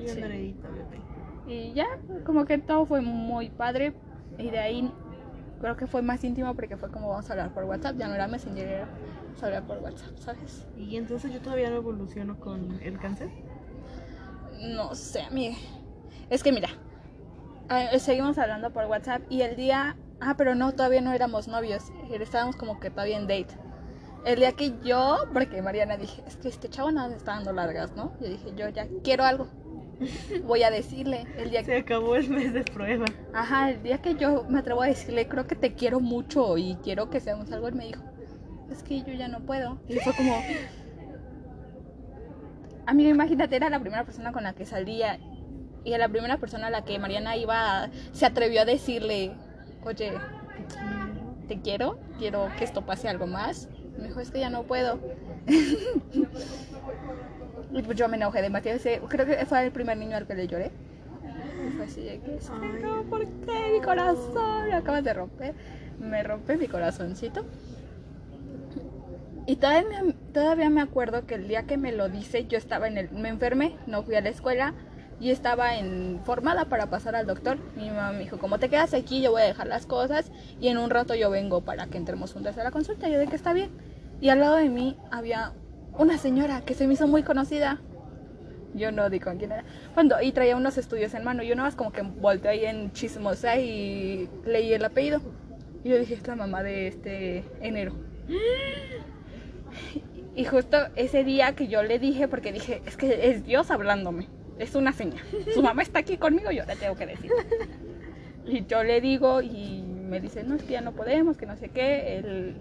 Sí. 0.05 0.21
Andreita, 0.21 0.67
bebé. 0.69 1.01
Y 1.47 1.73
ya, 1.73 1.85
como 2.25 2.45
que 2.45 2.57
todo 2.57 2.85
fue 2.85 3.01
muy 3.01 3.49
padre. 3.49 3.93
Y 4.37 4.49
de 4.49 4.59
ahí 4.59 4.91
creo 5.63 5.77
que 5.77 5.87
fue 5.87 6.01
más 6.01 6.21
íntimo 6.25 6.53
porque 6.55 6.75
fue 6.75 6.91
como 6.91 7.07
vamos 7.07 7.29
a 7.29 7.33
hablar 7.33 7.53
por 7.53 7.63
WhatsApp. 7.63 7.95
Ya 7.97 8.09
no 8.09 8.15
era 8.15 8.27
Messenger, 8.27 8.67
era 8.67 8.85
vamos 9.25 9.41
a 9.41 9.45
hablar 9.45 9.63
por 9.63 9.77
WhatsApp, 9.77 10.17
¿sabes? 10.17 10.67
Y 10.77 10.97
entonces 10.97 11.31
yo 11.31 11.39
todavía 11.39 11.69
no 11.69 11.77
evoluciono 11.77 12.37
con 12.37 12.81
el 12.83 12.99
cáncer. 12.99 13.29
No 14.59 14.93
sé, 14.93 15.21
amiga. 15.21 15.55
Es 16.29 16.43
que 16.43 16.51
mira, 16.51 16.67
seguimos 17.97 18.37
hablando 18.37 18.71
por 18.71 18.85
WhatsApp 18.85 19.21
y 19.29 19.41
el 19.41 19.55
día... 19.55 19.95
Ah, 20.19 20.35
pero 20.37 20.53
no, 20.53 20.73
todavía 20.73 20.99
no 20.99 21.13
éramos 21.13 21.47
novios. 21.47 21.85
Estábamos 22.11 22.57
como 22.57 22.81
que 22.81 22.89
todavía 22.89 23.17
en 23.17 23.27
date. 23.27 23.55
El 24.25 24.39
día 24.39 24.51
que 24.51 24.73
yo, 24.83 25.29
porque 25.33 25.61
Mariana 25.61 25.95
dije, 25.95 26.23
es 26.27 26.35
que 26.35 26.49
este 26.49 26.69
chavo 26.69 26.91
no 26.91 27.07
me 27.07 27.15
está 27.15 27.35
dando 27.35 27.53
largas, 27.53 27.95
¿no? 27.95 28.11
Yo 28.19 28.27
dije, 28.27 28.53
yo 28.55 28.67
ya 28.67 28.85
quiero 29.01 29.23
algo. 29.23 29.47
Voy 30.43 30.63
a 30.63 30.71
decirle. 30.71 31.25
El 31.37 31.49
día 31.49 31.63
Se 31.63 31.77
acabó 31.77 32.15
el 32.15 32.29
mes 32.29 32.53
de 32.53 32.63
prueba. 32.63 33.05
Ajá, 33.33 33.71
el 33.71 33.83
día 33.83 34.01
que 34.01 34.15
yo 34.15 34.45
me 34.49 34.59
atrevo 34.59 34.81
a 34.81 34.87
decirle, 34.87 35.27
creo 35.27 35.47
que 35.47 35.55
te 35.55 35.73
quiero 35.73 35.99
mucho 35.99 36.57
y 36.57 36.75
quiero 36.83 37.09
que 37.09 37.19
seamos 37.19 37.51
algo, 37.51 37.67
él 37.67 37.75
me 37.75 37.85
dijo, 37.87 38.03
es 38.71 38.83
que 38.83 39.01
yo 39.01 39.13
ya 39.13 39.27
no 39.27 39.41
puedo. 39.41 39.79
Y 39.87 39.95
fue 39.95 40.13
como, 40.13 40.41
amiga, 42.85 43.09
imagínate, 43.09 43.55
era 43.55 43.69
la 43.69 43.79
primera 43.79 44.03
persona 44.03 44.31
con 44.31 44.43
la 44.43 44.53
que 44.53 44.65
salía 44.65 45.19
y 45.83 45.93
era 45.93 46.07
la 46.07 46.09
primera 46.09 46.37
persona 46.37 46.67
a 46.67 46.69
la 46.69 46.83
que 46.83 46.97
Mariana 46.99 47.35
iba, 47.35 47.89
se 48.13 48.25
atrevió 48.25 48.61
a 48.61 48.65
decirle, 48.65 49.35
oye, 49.83 50.13
te 51.47 51.59
quiero, 51.59 51.99
quiero 52.17 52.49
que 52.57 52.63
esto 52.63 52.85
pase 52.85 53.09
algo 53.09 53.27
más. 53.27 53.67
Me 53.97 54.07
dijo, 54.07 54.19
es 54.19 54.31
que 54.31 54.39
ya 54.39 54.49
no 54.49 54.63
puedo. 54.63 54.99
y 57.73 57.81
pues 57.81 57.97
yo 57.97 58.07
me 58.07 58.17
enojé 58.17 58.41
demasiado. 58.41 58.77
ese- 58.77 59.01
Creo 59.07 59.25
que 59.25 59.45
fue 59.45 59.65
el 59.65 59.71
primer 59.71 59.97
niño 59.97 60.15
al 60.15 60.27
que 60.27 60.35
le 60.35 60.47
lloré. 60.47 60.71
Y 61.67 61.71
fue 61.75 61.85
así 61.85 62.01
de 62.03 62.19
que, 62.19 62.39
no, 62.81 63.03
¿por 63.03 63.25
qué 63.25 63.71
mi 63.73 63.81
corazón? 63.81 64.69
Lo 64.69 64.75
acabas 64.77 65.03
de 65.03 65.13
romper. 65.13 65.53
Me 65.99 66.21
rompe 66.23 66.57
mi 66.57 66.67
corazoncito. 66.67 67.43
Y 69.45 69.57
todavía, 69.57 70.03
me- 70.03 70.13
todavía 70.33 70.69
me 70.69 70.81
acuerdo 70.81 71.25
que 71.25 71.35
el 71.35 71.47
día 71.47 71.63
que 71.63 71.77
me 71.77 71.91
lo 71.91 72.09
dice, 72.09 72.45
yo 72.45 72.57
estaba 72.57 72.87
en 72.87 72.97
el. 72.97 73.11
Me 73.11 73.29
enfermé, 73.29 73.75
no 73.87 74.03
fui 74.03 74.15
a 74.15 74.21
la 74.21 74.29
escuela 74.29 74.73
y 75.19 75.31
estaba 75.31 75.75
en 75.77 76.21
formada 76.25 76.65
para 76.65 76.87
pasar 76.89 77.15
al 77.15 77.25
doctor. 77.25 77.57
Mi 77.75 77.89
mamá 77.89 78.11
me 78.13 78.19
dijo: 78.19 78.37
Como 78.37 78.57
te 78.59 78.69
quedas 78.69 78.93
aquí, 78.93 79.21
yo 79.21 79.31
voy 79.31 79.41
a 79.41 79.45
dejar 79.45 79.67
las 79.67 79.85
cosas 79.85 80.31
y 80.61 80.67
en 80.69 80.77
un 80.77 80.89
rato 80.89 81.13
yo 81.15 81.29
vengo 81.29 81.61
para 81.61 81.87
que 81.87 81.97
entremos 81.97 82.33
juntas 82.33 82.57
a 82.57 82.63
la 82.63 82.71
consulta. 82.71 83.09
Yo 83.09 83.19
de 83.19 83.27
que 83.27 83.35
está 83.35 83.51
bien. 83.53 83.69
Y 84.21 84.29
al 84.29 84.39
lado 84.39 84.55
de 84.55 84.69
mí 84.69 84.97
había 85.11 85.51
una 85.97 86.17
señora 86.17 86.61
que 86.61 86.73
se 86.73 86.87
me 86.87 86.93
hizo 86.93 87.07
muy 87.07 87.23
conocida. 87.23 87.79
Yo 88.73 88.91
no 88.91 89.09
di 89.09 89.19
con 89.19 89.37
quién 89.37 89.51
era. 89.51 89.63
Cuando, 89.93 90.19
y 90.21 90.31
traía 90.31 90.55
unos 90.55 90.77
estudios 90.77 91.13
en 91.13 91.23
mano. 91.23 91.43
Yo 91.43 91.55
nada 91.55 91.67
más 91.67 91.75
como 91.75 91.91
que 91.91 92.01
volteé 92.01 92.51
ahí 92.51 92.65
en 92.65 92.91
chismosa 92.91 93.57
y 93.57 94.27
leí 94.45 94.73
el 94.73 94.83
apellido. 94.83 95.21
Y 95.83 95.89
yo 95.89 95.99
dije, 95.99 96.15
es 96.15 96.27
la 96.27 96.35
mamá 96.35 96.63
de 96.63 96.87
este 96.87 97.43
enero. 97.61 97.93
Y 100.35 100.45
justo 100.45 100.77
ese 100.95 101.23
día 101.23 101.53
que 101.53 101.67
yo 101.67 101.83
le 101.83 101.99
dije, 101.99 102.27
porque 102.27 102.51
dije, 102.51 102.81
es 102.87 102.97
que 102.97 103.29
es 103.29 103.45
Dios 103.45 103.69
hablándome, 103.69 104.29
es 104.57 104.73
una 104.73 104.91
señal. 104.91 105.23
Su 105.53 105.61
mamá 105.61 105.83
está 105.83 105.99
aquí 105.99 106.17
conmigo, 106.17 106.49
yo 106.49 106.65
le 106.65 106.75
tengo 106.75 106.95
que 106.95 107.05
decir. 107.05 107.31
Y 108.45 108.65
yo 108.65 108.83
le 108.83 108.99
digo 108.99 109.41
y 109.41 109.83
me 109.83 110.19
dice, 110.19 110.43
no, 110.43 110.55
es 110.55 110.63
que 110.63 110.73
ya 110.73 110.81
no 110.81 110.91
podemos, 110.91 111.37
que 111.37 111.45
no 111.45 111.55
sé 111.55 111.69
qué. 111.69 112.17
Él 112.17 112.55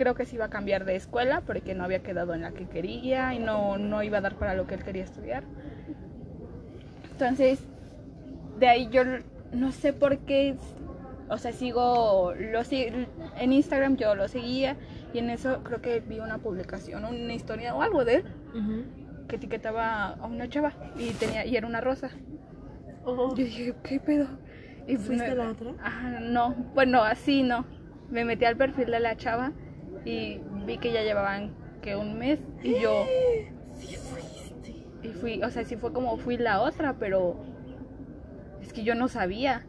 creo 0.00 0.14
que 0.14 0.24
se 0.24 0.36
iba 0.36 0.46
a 0.46 0.48
cambiar 0.48 0.86
de 0.86 0.96
escuela 0.96 1.42
porque 1.42 1.74
no 1.74 1.84
había 1.84 1.98
quedado 2.02 2.32
en 2.32 2.40
la 2.40 2.52
que 2.52 2.64
quería 2.64 3.34
y 3.34 3.38
no, 3.38 3.76
no 3.76 4.02
iba 4.02 4.16
a 4.16 4.20
dar 4.22 4.34
para 4.36 4.54
lo 4.54 4.66
que 4.66 4.74
él 4.76 4.82
quería 4.82 5.04
estudiar. 5.04 5.44
Entonces, 7.12 7.58
de 8.58 8.66
ahí 8.66 8.88
yo 8.90 9.02
no 9.52 9.72
sé 9.72 9.92
por 9.92 10.16
qué, 10.20 10.54
o 11.28 11.36
sea, 11.36 11.52
sigo, 11.52 12.32
lo, 12.34 12.62
en 12.70 13.52
Instagram 13.52 13.98
yo 13.98 14.14
lo 14.14 14.26
seguía 14.26 14.74
y 15.12 15.18
en 15.18 15.28
eso 15.28 15.62
creo 15.64 15.82
que 15.82 16.00
vi 16.00 16.18
una 16.18 16.38
publicación, 16.38 17.04
una 17.04 17.34
historia 17.34 17.74
o 17.74 17.82
algo 17.82 18.06
de 18.06 18.14
él 18.16 18.24
que 19.28 19.36
etiquetaba 19.36 20.14
a 20.14 20.26
una 20.26 20.48
chava 20.48 20.72
y 20.98 21.10
tenía 21.10 21.44
y 21.44 21.56
era 21.58 21.66
una 21.66 21.82
rosa. 21.82 22.10
Oh, 23.04 23.28
Yo 23.36 23.44
dije, 23.44 23.74
¿qué 23.84 24.00
pedo? 24.00 24.28
Y 24.88 24.96
¿Fuiste 24.96 25.28
me- 25.28 25.34
la 25.34 25.50
otra? 25.50 25.72
Ajá, 25.84 26.20
no, 26.20 26.54
bueno, 26.74 27.02
así 27.02 27.42
no. 27.42 27.66
Me 28.10 28.24
metí 28.24 28.46
al 28.46 28.56
perfil 28.56 28.90
de 28.90 28.98
la 28.98 29.14
chava 29.16 29.52
y 30.04 30.40
vi 30.66 30.78
que 30.78 30.92
ya 30.92 31.02
llevaban 31.02 31.50
que 31.82 31.96
un 31.96 32.18
mes 32.18 32.38
y 32.62 32.80
yo 32.80 33.04
Sí 33.74 33.96
fuiste. 33.96 34.74
y 35.02 35.08
fui, 35.08 35.42
o 35.42 35.50
sea, 35.50 35.64
sí 35.64 35.76
fue 35.76 35.92
como 35.92 36.16
fui 36.18 36.36
la 36.36 36.60
otra, 36.60 36.96
pero 36.98 37.36
es 38.60 38.72
que 38.72 38.82
yo 38.82 38.94
no 38.94 39.08
sabía. 39.08 39.66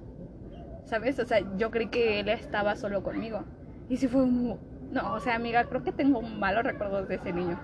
¿Sabes? 0.85 1.19
O 1.19 1.25
sea, 1.25 1.39
yo 1.57 1.71
creí 1.71 1.87
que 1.87 2.19
él 2.19 2.27
estaba 2.27 2.75
solo 2.75 3.01
conmigo. 3.01 3.45
Y 3.87 3.95
sí 3.95 4.09
fue 4.09 4.23
un 4.23 4.59
no, 4.91 5.13
o 5.13 5.19
sea, 5.21 5.35
amiga, 5.35 5.63
creo 5.63 5.83
que 5.83 5.93
tengo 5.93 6.21
malos 6.21 6.63
recuerdos 6.63 7.07
de 7.07 7.15
ese 7.15 7.31
niño. 7.31 7.57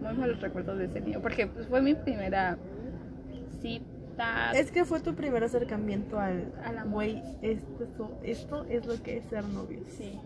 Muy 0.00 0.14
malos 0.14 0.40
recuerdos 0.40 0.78
de 0.78 0.86
ese 0.86 1.00
niño, 1.00 1.20
porque 1.20 1.46
pues, 1.46 1.66
fue 1.66 1.82
mi 1.82 1.94
primera 1.94 2.56
cita. 3.60 4.52
Es 4.54 4.70
que 4.70 4.84
fue 4.84 5.00
tu 5.00 5.14
primer 5.14 5.44
acercamiento 5.44 6.18
al, 6.18 6.52
Al 6.64 6.78
amor. 6.78 6.92
güey, 6.94 7.22
esto, 7.42 8.18
esto 8.22 8.64
es 8.70 8.86
lo 8.86 9.02
que 9.02 9.18
es 9.18 9.24
ser 9.26 9.44
novios. 9.44 9.82
Sí, 9.88 10.18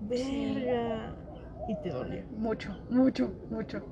Verga. 0.00 1.14
Y 1.68 1.74
te 1.82 1.90
dolió. 1.90 2.22
mucho, 2.36 2.76
mucho, 2.88 3.32
mucho. 3.50 3.82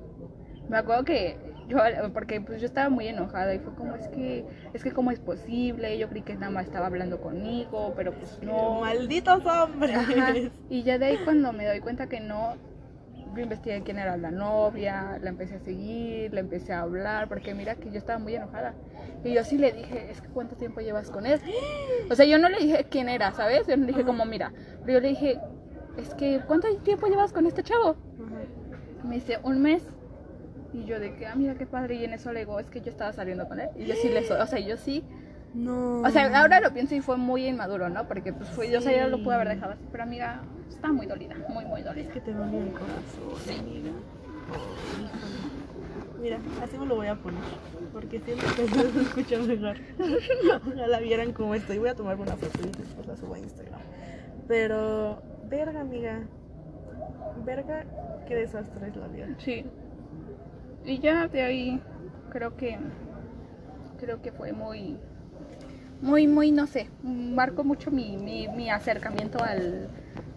Me 0.67 0.77
acuerdo 0.77 1.03
que 1.03 1.37
yo, 1.67 1.79
porque 2.13 2.41
pues 2.41 2.61
yo 2.61 2.67
estaba 2.67 2.89
muy 2.89 3.07
enojada 3.07 3.53
y 3.53 3.59
fue 3.59 3.73
como, 3.73 3.95
es 3.95 4.07
que, 4.09 4.45
es 4.73 4.83
que 4.83 4.91
cómo 4.91 5.11
es 5.11 5.19
posible, 5.19 5.97
yo 5.97 6.09
creí 6.09 6.21
que 6.21 6.35
nada 6.35 6.51
más 6.51 6.65
estaba 6.65 6.87
hablando 6.87 7.21
conmigo, 7.21 7.93
pero 7.95 8.13
pues 8.13 8.39
no. 8.41 8.81
Malditos 8.81 9.45
hombres. 9.45 9.95
Ajá. 9.95 10.35
Y 10.69 10.83
ya 10.83 10.97
de 10.97 11.05
ahí 11.05 11.17
cuando 11.23 11.53
me 11.53 11.65
doy 11.65 11.79
cuenta 11.79 12.07
que 12.07 12.19
no, 12.19 12.55
yo 13.35 13.41
investigué 13.41 13.81
quién 13.83 13.99
era 13.99 14.17
la 14.17 14.31
novia, 14.31 15.19
la 15.21 15.29
empecé 15.29 15.55
a 15.55 15.59
seguir, 15.59 16.33
le 16.33 16.39
empecé 16.39 16.73
a 16.73 16.81
hablar, 16.81 17.29
porque 17.29 17.53
mira 17.53 17.75
que 17.75 17.91
yo 17.91 17.97
estaba 17.97 18.19
muy 18.19 18.35
enojada. 18.35 18.73
Y 19.23 19.33
yo 19.33 19.43
sí 19.43 19.57
le 19.57 19.71
dije, 19.71 20.11
es 20.11 20.21
que 20.21 20.27
cuánto 20.29 20.55
tiempo 20.55 20.81
llevas 20.81 21.09
con 21.09 21.25
él. 21.25 21.39
O 22.09 22.15
sea, 22.15 22.25
yo 22.25 22.37
no 22.37 22.49
le 22.49 22.57
dije 22.57 22.85
quién 22.89 23.09
era, 23.09 23.31
¿sabes? 23.33 23.67
Yo 23.67 23.75
no 23.75 23.81
le 23.81 23.87
dije 23.87 24.01
Ajá. 24.01 24.07
como, 24.07 24.25
mira, 24.25 24.53
pero 24.81 24.93
yo 24.93 24.99
le 25.01 25.09
dije, 25.09 25.39
es 25.99 26.13
que 26.15 26.41
¿cuánto 26.47 26.67
tiempo 26.77 27.07
llevas 27.07 27.31
con 27.31 27.45
este 27.45 27.63
chavo? 27.63 27.95
Me 29.03 29.15
dice, 29.15 29.39
un 29.43 29.61
mes. 29.61 29.83
Y 30.73 30.85
yo 30.85 30.99
de 30.99 31.15
que, 31.15 31.25
ah, 31.25 31.35
mira 31.35 31.55
qué 31.55 31.65
padre. 31.65 31.95
Y 31.95 32.05
en 32.05 32.13
eso 32.13 32.31
le 32.31 32.41
digo, 32.41 32.59
es 32.59 32.67
que 32.67 32.81
yo 32.81 32.89
estaba 32.89 33.11
saliendo 33.13 33.47
con 33.47 33.59
él. 33.59 33.69
Y 33.75 33.85
yo 33.85 33.95
sí 33.95 34.09
le 34.09 34.19
o 34.31 34.45
sea, 34.47 34.59
yo 34.59 34.77
sí. 34.77 35.03
No. 35.53 36.01
O 36.01 36.09
sea, 36.09 36.39
ahora 36.39 36.59
lo 36.59 36.71
pienso 36.73 36.93
y 36.93 37.01
fue 37.01 37.17
muy 37.17 37.47
inmaduro, 37.47 37.89
¿no? 37.89 38.07
Porque 38.07 38.33
pues 38.33 38.49
fue, 38.49 38.69
yo, 38.69 38.79
o 38.79 38.81
sea, 38.81 38.95
yo 38.95 39.09
lo 39.09 39.23
pude 39.23 39.35
haber 39.35 39.49
dejado 39.49 39.73
así. 39.73 39.83
Pero 39.91 40.03
amiga, 40.03 40.41
estaba 40.69 40.93
muy 40.93 41.07
dolida, 41.07 41.35
muy, 41.49 41.65
muy 41.65 41.79
Es 41.79 41.85
dolida. 41.85 42.11
que 42.11 42.21
te 42.21 42.33
dolió 42.33 42.61
el 42.61 42.71
corazón, 42.71 43.59
amiga. 43.59 43.91
Mira, 46.21 46.37
así 46.61 46.77
me 46.77 46.85
lo 46.85 46.95
voy 46.97 47.07
a 47.07 47.15
poner. 47.15 47.41
Porque 47.93 48.19
siento 48.19 48.45
que 48.55 48.67
se 48.67 49.01
escucha 49.01 49.39
mejor. 49.39 49.77
Ojalá 50.75 50.99
vieran 50.99 51.33
cómo 51.33 51.55
estoy. 51.55 51.77
Voy 51.79 51.89
a 51.89 51.95
tomarme 51.95 52.23
una 52.23 52.35
foto 52.35 52.59
y 52.61 52.77
después 52.77 53.07
la 53.07 53.15
subo 53.15 53.33
a 53.33 53.39
Instagram. 53.39 53.79
Pero, 54.47 55.21
verga, 55.49 55.81
amiga. 55.81 56.19
Verga, 57.45 57.83
qué 58.27 58.35
desastre 58.35 58.87
es 58.87 58.95
la 58.95 59.07
vida. 59.07 59.27
Sí. 59.39 59.65
Y 60.85 60.99
ya 60.99 61.27
de 61.27 61.41
ahí 61.41 61.81
creo 62.29 62.55
que 62.55 62.77
creo 63.99 64.21
que 64.21 64.31
fue 64.31 64.53
muy 64.53 64.97
muy 66.01 66.27
muy 66.27 66.51
no 66.51 66.67
sé, 66.67 66.89
marcó 67.03 67.63
mucho 67.63 67.91
mi, 67.91 68.15
mi, 68.15 68.47
mi 68.47 68.69
acercamiento 68.69 69.43
al 69.43 69.89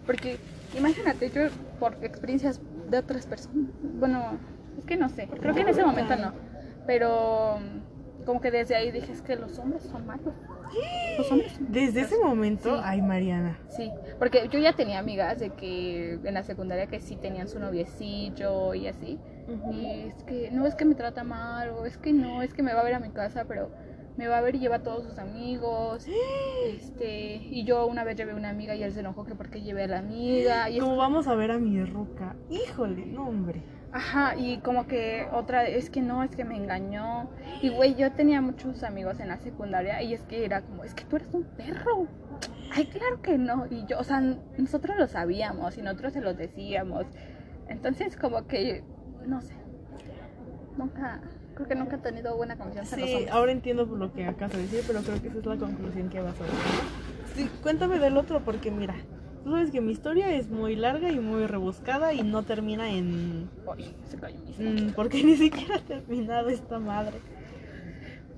porque 0.05 0.37
imagínate 0.77 1.29
yo 1.29 1.43
por 1.79 1.95
experiencias 2.03 2.59
de 2.89 2.97
otras 2.97 3.25
personas, 3.25 3.69
bueno, 3.99 4.37
es 4.77 4.85
que 4.85 4.97
no 4.97 5.07
sé, 5.07 5.27
creo 5.27 5.53
que 5.53 5.61
en 5.61 5.69
ese 5.69 5.85
momento 5.85 6.15
no, 6.17 6.33
pero 6.85 7.57
como 8.25 8.41
que 8.41 8.51
desde 8.51 8.75
ahí 8.75 8.91
dije 8.91 9.13
es 9.13 9.21
que 9.21 9.35
los 9.37 9.57
hombres 9.59 9.83
son 9.83 10.05
malos. 10.05 10.33
Los 11.17 11.31
hombres 11.31 11.51
son 11.53 11.71
Desde 11.71 12.01
ese 12.01 12.15
momento, 12.23 12.75
Sí. 12.75 12.81
ay, 12.83 13.01
Mariana. 13.01 13.59
Sí, 13.69 13.91
porque 14.19 14.47
yo 14.51 14.59
ya 14.59 14.73
tenía 14.73 14.99
amigas 14.99 15.39
de 15.39 15.49
que 15.51 16.19
en 16.23 16.33
la 16.33 16.43
secundaria 16.43 16.87
que 16.87 16.99
sí 16.99 17.15
tenían 17.15 17.47
su 17.47 17.59
noviecillo 17.59 18.73
y 18.73 18.87
así. 18.87 19.19
Y 19.71 20.07
es 20.07 20.23
que 20.23 20.49
no 20.51 20.65
es 20.65 20.75
que 20.75 20.85
me 20.85 20.95
trata 20.95 21.23
mal, 21.23 21.69
o 21.69 21.85
es 21.85 21.97
que 21.97 22.13
no, 22.13 22.41
es 22.41 22.53
que 22.53 22.63
me 22.63 22.73
va 22.73 22.81
a 22.81 22.83
ver 22.83 22.93
a 22.95 22.99
mi 22.99 23.09
casa, 23.09 23.45
pero 23.47 23.69
me 24.17 24.27
va 24.27 24.37
a 24.37 24.41
ver 24.41 24.55
y 24.55 24.59
lleva 24.59 24.77
a 24.77 24.83
todos 24.83 25.05
sus 25.05 25.17
amigos. 25.19 26.05
Este, 26.65 27.35
y 27.51 27.65
yo 27.65 27.85
una 27.87 28.05
vez 28.05 28.15
llevé 28.15 28.31
a 28.31 28.35
una 28.35 28.49
amiga 28.49 28.73
y 28.73 28.83
él 28.83 28.93
se 28.93 29.01
enojó 29.01 29.25
que 29.25 29.35
porque 29.35 29.61
llevé 29.61 29.83
a 29.83 29.87
la 29.87 29.99
amiga. 29.99 30.69
Y 30.69 30.77
es- 30.77 30.83
Como 30.83 30.95
vamos 30.95 31.27
a 31.27 31.35
ver 31.35 31.51
a 31.51 31.59
mi 31.59 31.83
ruca. 31.83 32.35
Híjole, 32.49 33.05
no, 33.07 33.27
hombre. 33.27 33.61
Ajá, 33.93 34.35
y 34.35 34.57
como 34.57 34.87
que 34.87 35.27
otra, 35.31 35.65
es 35.65 35.89
que 35.89 36.01
no, 36.01 36.23
es 36.23 36.35
que 36.35 36.43
me 36.43 36.57
engañó. 36.57 37.29
Y 37.61 37.69
güey, 37.69 37.95
yo 37.95 38.11
tenía 38.11 38.41
muchos 38.41 38.83
amigos 38.83 39.19
en 39.19 39.29
la 39.29 39.37
secundaria 39.37 40.01
y 40.01 40.13
es 40.13 40.21
que 40.23 40.43
era 40.43 40.61
como, 40.61 40.83
es 40.83 40.93
que 40.93 41.05
tú 41.05 41.15
eres 41.17 41.29
un 41.31 41.43
perro. 41.43 42.07
Ay, 42.71 42.87
claro 42.87 43.21
que 43.21 43.37
no. 43.37 43.67
Y 43.69 43.85
yo, 43.85 43.99
o 43.99 44.03
sea, 44.03 44.19
nosotros 44.57 44.97
lo 44.97 45.07
sabíamos 45.07 45.77
y 45.77 45.81
nosotros 45.81 46.13
se 46.13 46.21
lo 46.21 46.33
decíamos. 46.33 47.05
Entonces, 47.69 48.17
como 48.17 48.47
que, 48.47 48.83
no 49.25 49.41
sé. 49.41 49.53
Nunca, 50.75 51.21
creo 51.53 51.67
que 51.67 51.75
nunca 51.75 51.97
he 51.97 51.99
tenido 51.99 52.35
buena 52.35 52.57
confianza 52.57 52.95
en 52.95 53.01
los 53.01 53.09
Sí, 53.09 53.27
ahora 53.31 53.51
entiendo 53.51 53.87
por 53.87 53.99
lo 53.99 54.11
que 54.11 54.25
acabas 54.25 54.53
de 54.53 54.63
decir, 54.63 54.83
pero 54.87 55.01
creo 55.01 55.21
que 55.21 55.27
esa 55.27 55.39
es 55.39 55.45
la 55.45 55.57
conclusión 55.57 56.09
que 56.09 56.19
vas 56.19 56.35
a 56.41 56.43
dar. 56.43 56.51
Sí, 57.35 57.49
cuéntame 57.61 57.99
del 57.99 58.17
otro, 58.17 58.41
porque 58.43 58.71
mira, 58.71 58.95
tú 59.43 59.51
sabes 59.51 59.71
que 59.71 59.81
mi 59.81 59.91
historia 59.91 60.33
es 60.35 60.49
muy 60.49 60.75
larga 60.75 61.11
y 61.11 61.19
muy 61.19 61.45
rebuscada 61.45 62.13
y 62.13 62.23
no 62.23 62.43
termina 62.43 62.89
en. 62.91 63.49
Ay, 63.71 63.93
se 64.09 64.17
cayó 64.17 64.37
mi 64.39 64.53
Mm, 64.53 64.93
porque 64.93 65.23
ni 65.23 65.35
siquiera 65.35 65.75
ha 65.75 65.79
terminado 65.79 66.49
esta 66.49 66.79
madre. 66.79 67.17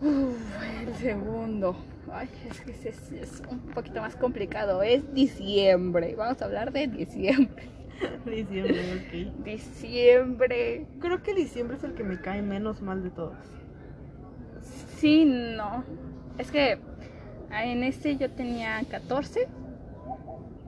Uf, 0.02 0.38
el 0.82 0.94
segundo. 0.96 1.76
Ay, 2.12 2.30
es 2.50 2.62
que 2.62 2.74
sí 2.74 3.18
es 3.18 3.42
un 3.50 3.60
poquito 3.60 4.02
más 4.02 4.16
complicado. 4.16 4.84
Es 4.84 5.14
diciembre. 5.14 6.16
Vamos 6.16 6.42
a 6.42 6.46
hablar 6.46 6.72
de 6.72 6.88
diciembre. 6.88 7.64
Diciembre, 8.26 8.82
ok. 8.96 9.44
Diciembre. 9.46 10.86
Creo 11.00 11.24
que 11.24 11.34
diciembre 11.34 11.78
es 11.78 11.84
el 11.86 11.94
que 11.94 12.04
me 12.04 12.20
cae 12.20 12.42
menos 12.42 12.82
mal 12.82 13.02
de 13.04 13.10
todos. 13.10 13.38
Sí, 14.98 15.24
no. 15.26 15.86
Es 16.38 16.52
que 16.52 16.78
en 17.52 17.84
este 17.84 18.18
yo 18.18 18.30
tenía 18.32 18.82
14. 18.90 19.48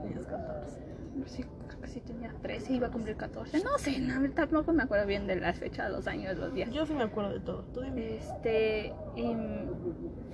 Tenías 0.08 0.26
14. 0.26 0.78
Sí, 1.26 1.44
creo 1.68 1.82
que 1.82 1.88
sí 1.88 2.00
tenía 2.02 2.32
13. 2.42 2.74
Iba 2.74 2.88
a 2.88 2.92
cumplir 2.92 3.16
14. 3.18 3.64
No 3.64 3.78
sé, 3.80 4.00
no, 4.00 4.30
tampoco 4.32 4.72
me 4.72 4.84
acuerdo 4.84 5.06
bien 5.08 5.26
de 5.28 5.36
las 5.38 5.58
fechas, 5.58 5.90
los 5.92 6.08
años, 6.08 6.38
los 6.38 6.54
días. 6.54 6.70
Yo 6.72 6.86
sí 6.86 6.94
me 6.94 7.04
acuerdo 7.04 7.34
de 7.34 7.40
todo. 7.40 7.64
Tú 7.74 7.82
dime. 7.82 8.18
Este, 8.18 8.94
y, 9.16 9.36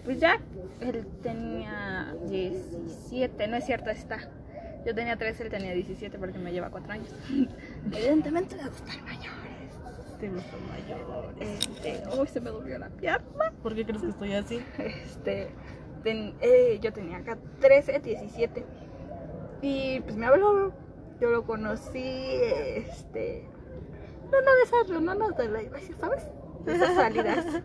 pues 0.04 0.20
ya, 0.20 0.40
él 0.82 1.06
tenía 1.22 2.14
17, 2.30 3.48
no 3.48 3.58
es 3.58 3.66
cierto, 3.66 3.90
está. 3.90 4.18
Yo 4.86 4.94
tenía 4.94 5.16
13, 5.16 5.44
él 5.44 5.50
tenía 5.50 5.74
17 5.74 6.18
porque 6.20 6.38
me 6.38 6.52
lleva 6.52 6.70
4 6.70 6.92
años. 6.92 7.16
Evidentemente 7.92 8.56
le 8.58 8.64
gustan 8.68 9.04
mayores. 9.06 10.20
Te 10.20 10.30
gustan 10.30 10.60
mayores. 10.68 11.68
Este, 11.70 12.04
uy, 12.20 12.28
se 12.28 12.42
me 12.42 12.50
durmió 12.50 12.78
la 12.78 12.90
pierna. 12.90 13.54
¿Por 13.64 13.74
qué 13.74 13.86
crees 13.86 14.02
que 14.02 14.10
estoy 14.10 14.34
así? 14.34 14.60
Este, 14.78 15.48
ten- 16.04 16.34
eh, 16.42 16.80
yo 16.82 16.92
tenía 16.92 17.18
acá 17.18 17.38
13, 17.62 18.00
17. 18.00 18.66
Y 19.64 20.02
pues 20.02 20.18
me 20.18 20.26
habló, 20.26 20.74
yo 21.22 21.30
lo 21.30 21.44
conocí, 21.46 22.04
este, 22.04 23.40
en 23.40 24.28
una 24.28 24.56
de 24.56 24.62
esas 24.66 24.90
reuniones 24.90 25.38
de 25.38 25.48
la 25.48 25.62
iglesia, 25.62 25.96
¿sabes? 26.00 26.28
De 26.66 26.76
esas 26.76 26.94
salidas. 26.96 27.46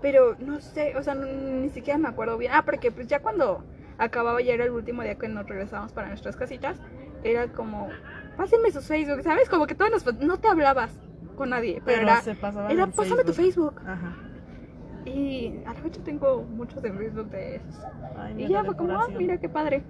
Pero 0.00 0.34
no 0.38 0.60
sé, 0.60 0.96
o 0.96 1.02
sea, 1.02 1.14
no- 1.14 1.26
ni 1.26 1.68
siquiera 1.68 1.98
me 1.98 2.08
acuerdo 2.08 2.38
bien. 2.38 2.52
Ah, 2.54 2.64
porque 2.64 2.90
pues 2.90 3.06
ya 3.08 3.20
cuando 3.20 3.62
acababa, 3.98 4.40
ya 4.40 4.54
era 4.54 4.64
el 4.64 4.70
último 4.70 5.02
día 5.02 5.16
que 5.16 5.28
nos 5.28 5.46
regresábamos 5.46 5.92
para 5.92 6.08
nuestras 6.08 6.34
casitas, 6.34 6.80
era 7.24 7.48
como, 7.52 7.90
pásenme 8.38 8.70
sus 8.70 8.86
Facebook, 8.86 9.22
¿sabes? 9.22 9.50
Como 9.50 9.66
que 9.66 9.74
todos 9.74 9.90
nos, 9.90 10.14
no 10.18 10.38
te 10.38 10.48
hablabas 10.48 10.98
con 11.36 11.50
nadie, 11.50 11.82
pero, 11.84 11.98
Pero 11.98 12.02
era, 12.02 12.20
se 12.22 12.30
era 12.70 12.86
pásame 12.86 13.24
tu 13.24 13.34
Facebook. 13.34 13.74
Ajá. 13.86 14.16
Y 15.04 15.60
a 15.66 15.74
la 15.74 15.80
fecha 15.80 16.00
tengo 16.02 16.42
muchos 16.42 16.82
de 16.82 16.90
Facebook 16.90 17.28
de 17.30 17.56
esos. 17.56 17.80
Ay, 18.16 18.44
Y 18.44 18.48
ya 18.48 18.64
fue 18.64 18.76
como, 18.76 18.98
ah, 18.98 19.08
mira 19.08 19.38
qué 19.38 19.48
padre. 19.48 19.82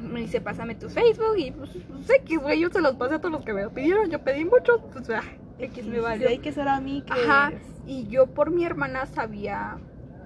Me 0.00 0.20
dice, 0.20 0.40
pásame 0.40 0.74
tu 0.74 0.88
Facebook 0.88 1.36
y 1.38 1.50
pues 1.52 1.70
sé 2.06 2.22
que 2.24 2.36
güey, 2.36 2.60
yo 2.60 2.70
se 2.70 2.80
los 2.80 2.96
pasé 2.96 3.14
a 3.14 3.18
todos 3.18 3.32
los 3.32 3.44
que 3.44 3.52
me 3.52 3.68
pidieron. 3.70 4.10
Yo 4.10 4.20
pedí 4.20 4.44
muchos, 4.44 4.80
pues 4.92 5.08
ah, 5.10 5.22
X 5.58 5.86
me 5.86 5.96
Sí, 5.96 6.00
valió. 6.00 6.28
hay 6.28 6.38
que 6.38 6.52
ser 6.52 6.68
a 6.68 6.80
mí 6.80 7.02
que 7.02 7.12
Ajá, 7.12 7.52
y 7.86 8.06
yo 8.08 8.26
por 8.26 8.50
mi 8.50 8.64
hermana 8.64 9.06
sabía 9.06 9.78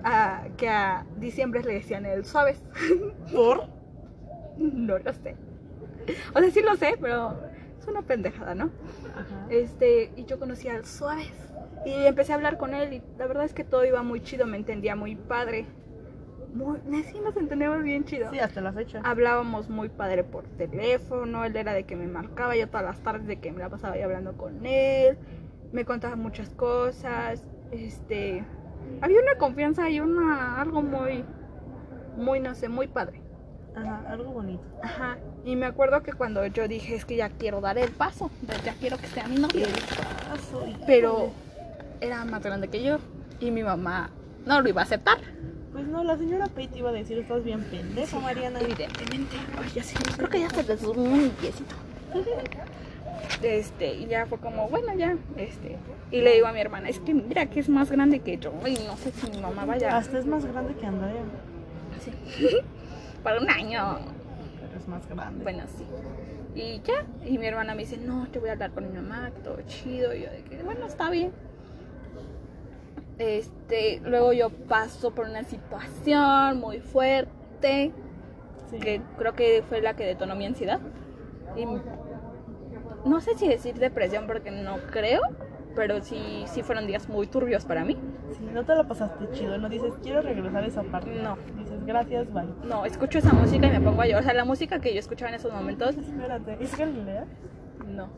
ah, 0.04 0.44
que 0.56 0.68
a 0.68 1.06
diciembre 1.18 1.62
le 1.62 1.74
decían 1.74 2.04
el 2.06 2.24
suaves. 2.24 2.60
por 3.32 3.68
no 4.58 4.98
lo 4.98 5.12
sé. 5.12 5.36
O 6.34 6.40
sea, 6.40 6.50
sí 6.50 6.60
lo 6.62 6.74
sé, 6.76 6.96
pero 7.00 7.38
es 7.78 7.86
una 7.86 8.02
pendejada, 8.02 8.54
¿no? 8.54 8.70
Ajá. 9.14 9.46
Este, 9.50 10.12
y 10.16 10.24
yo 10.24 10.38
conocía 10.38 10.74
al 10.74 10.84
suaves. 10.84 11.30
Y 11.86 11.92
empecé 12.06 12.32
a 12.32 12.34
hablar 12.34 12.58
con 12.58 12.74
él 12.74 12.92
y 12.92 13.02
la 13.18 13.26
verdad 13.26 13.44
es 13.44 13.54
que 13.54 13.64
todo 13.64 13.84
iba 13.86 14.02
muy 14.02 14.20
chido, 14.20 14.46
me 14.46 14.56
entendía 14.58 14.96
muy 14.96 15.14
padre. 15.16 15.64
Muy, 16.54 16.78
sí, 17.04 17.20
nos 17.22 17.36
entendíamos 17.36 17.82
bien 17.82 18.04
chido. 18.04 18.30
Sí, 18.30 18.38
hasta 18.38 18.60
la 18.60 18.72
fecha. 18.72 19.00
Hablábamos 19.04 19.68
muy 19.68 19.88
padre 19.88 20.24
por 20.24 20.44
teléfono, 20.44 21.44
él 21.44 21.56
era 21.56 21.72
de 21.72 21.84
que 21.84 21.96
me 21.96 22.06
marcaba 22.06 22.56
yo 22.56 22.66
todas 22.68 22.84
las 22.84 23.00
tardes 23.00 23.26
de 23.26 23.38
que 23.38 23.52
me 23.52 23.60
la 23.60 23.68
pasaba 23.68 23.94
ahí 23.94 24.02
hablando 24.02 24.36
con 24.36 24.64
él, 24.66 25.16
me 25.72 25.84
contaba 25.84 26.16
muchas 26.16 26.50
cosas, 26.50 27.44
este, 27.70 28.44
había 29.00 29.20
una 29.20 29.36
confianza 29.36 29.88
y 29.90 30.00
una, 30.00 30.60
algo 30.60 30.82
muy, 30.82 31.24
muy, 32.16 32.40
no 32.40 32.54
sé, 32.54 32.68
muy 32.68 32.88
padre. 32.88 33.20
Ajá, 33.74 34.02
algo 34.08 34.32
bonito. 34.32 34.62
Ajá, 34.82 35.18
y 35.44 35.54
me 35.54 35.66
acuerdo 35.66 36.02
que 36.02 36.12
cuando 36.12 36.44
yo 36.46 36.66
dije 36.66 36.96
es 36.96 37.04
que 37.04 37.16
ya 37.16 37.28
quiero 37.28 37.60
dar 37.60 37.78
el 37.78 37.90
paso, 37.90 38.30
ya 38.64 38.74
quiero 38.74 38.98
que 38.98 39.06
sea 39.06 39.28
mi 39.28 39.36
novio, 39.36 39.66
pero 40.86 41.30
era 42.00 42.24
más 42.24 42.42
grande 42.42 42.68
que 42.68 42.82
yo 42.82 42.98
y 43.38 43.50
mi 43.50 43.62
mamá 43.62 44.10
no 44.44 44.60
lo 44.60 44.68
iba 44.68 44.80
a 44.80 44.84
aceptar. 44.84 45.18
Pues 45.72 45.86
no, 45.86 46.02
la 46.02 46.16
señora 46.16 46.46
Pate 46.46 46.70
iba 46.78 46.90
a 46.90 46.92
decir, 46.92 47.18
estás 47.18 47.44
bien 47.44 47.62
pendeja, 47.64 48.18
Mariana. 48.18 48.60
Evidentemente. 48.60 49.36
Ay, 49.56 49.70
ya 49.74 49.82
sí, 49.82 49.94
creo 50.16 50.28
que 50.28 50.40
ya 50.40 50.50
se 50.50 50.62
les 50.64 50.82
un 50.82 51.30
piecito. 51.40 51.74
Este, 53.42 53.94
y 53.94 54.06
ya 54.06 54.26
fue 54.26 54.38
como, 54.38 54.68
bueno, 54.68 54.94
ya, 54.94 55.16
este. 55.36 55.76
Y 56.10 56.22
le 56.22 56.34
digo 56.34 56.48
a 56.48 56.52
mi 56.52 56.60
hermana, 56.60 56.88
es 56.88 56.98
que 56.98 57.14
mira 57.14 57.46
que 57.46 57.60
es 57.60 57.68
más 57.68 57.90
grande 57.90 58.18
que 58.18 58.38
yo. 58.38 58.52
Y 58.66 58.74
no 58.86 58.96
sé 58.96 59.12
si 59.12 59.30
mi 59.30 59.38
mamá 59.38 59.64
vaya. 59.64 59.96
Hasta 59.96 60.18
es 60.18 60.26
más 60.26 60.44
grande 60.44 60.74
que 60.74 60.86
Andrea. 60.86 61.22
Sí. 62.00 62.56
Para 63.22 63.40
un 63.40 63.48
año. 63.48 63.98
Pero 64.60 64.78
es 64.78 64.88
más 64.88 65.08
grande. 65.08 65.44
Bueno, 65.44 65.62
sí. 65.76 65.84
Y 66.54 66.80
ya, 66.82 67.06
y 67.24 67.38
mi 67.38 67.46
hermana 67.46 67.74
me 67.76 67.82
dice, 67.82 67.96
no, 67.96 68.26
te 68.26 68.40
voy 68.40 68.48
a 68.48 68.52
hablar 68.52 68.72
con 68.72 68.90
mi 68.90 68.92
mamá, 68.92 69.30
todo 69.44 69.58
chido. 69.68 70.12
Y 70.14 70.22
yo 70.22 70.30
de 70.30 70.42
que, 70.42 70.62
bueno, 70.64 70.86
está 70.86 71.10
bien. 71.10 71.32
Este, 73.20 74.00
luego 74.04 74.32
yo 74.32 74.48
paso 74.48 75.10
por 75.12 75.26
una 75.26 75.44
situación 75.44 76.58
muy 76.58 76.80
fuerte, 76.80 77.92
Sí. 78.70 78.78
que 78.78 79.02
creo 79.18 79.34
que 79.34 79.62
fue 79.68 79.82
la 79.82 79.94
que 79.94 80.06
detonó 80.06 80.34
mi 80.36 80.46
ansiedad. 80.46 80.80
Y 81.56 81.66
no 83.08 83.20
sé 83.20 83.36
si 83.36 83.46
decir 83.46 83.74
depresión 83.74 84.26
porque 84.26 84.50
no 84.50 84.76
creo, 84.90 85.20
pero 85.74 86.00
sí, 86.00 86.44
sí 86.46 86.62
fueron 86.62 86.86
días 86.86 87.08
muy 87.08 87.26
turbios 87.26 87.64
para 87.66 87.84
mí. 87.84 87.96
Sí, 88.38 88.48
no 88.54 88.64
te 88.64 88.74
la 88.74 88.84
pasaste 88.84 89.28
chido, 89.32 89.58
no 89.58 89.68
dices, 89.68 89.92
quiero 90.02 90.22
regresar 90.22 90.64
a 90.64 90.66
esa 90.66 90.82
parte. 90.84 91.10
No. 91.22 91.36
Dices, 91.58 91.84
gracias, 91.84 92.32
bye. 92.32 92.44
No, 92.64 92.86
escucho 92.86 93.18
esa 93.18 93.32
música 93.34 93.66
y 93.66 93.70
me 93.70 93.80
pongo 93.80 94.00
a 94.02 94.06
llorar. 94.06 94.22
O 94.22 94.24
sea, 94.24 94.34
la 94.34 94.44
música 94.44 94.80
que 94.80 94.94
yo 94.94 94.98
escuchaba 95.00 95.28
en 95.28 95.34
esos 95.34 95.52
momentos, 95.52 95.96
Espérate, 95.96 96.56
¿es 96.58 96.76
Galilea? 96.78 97.26
no. 97.86 98.08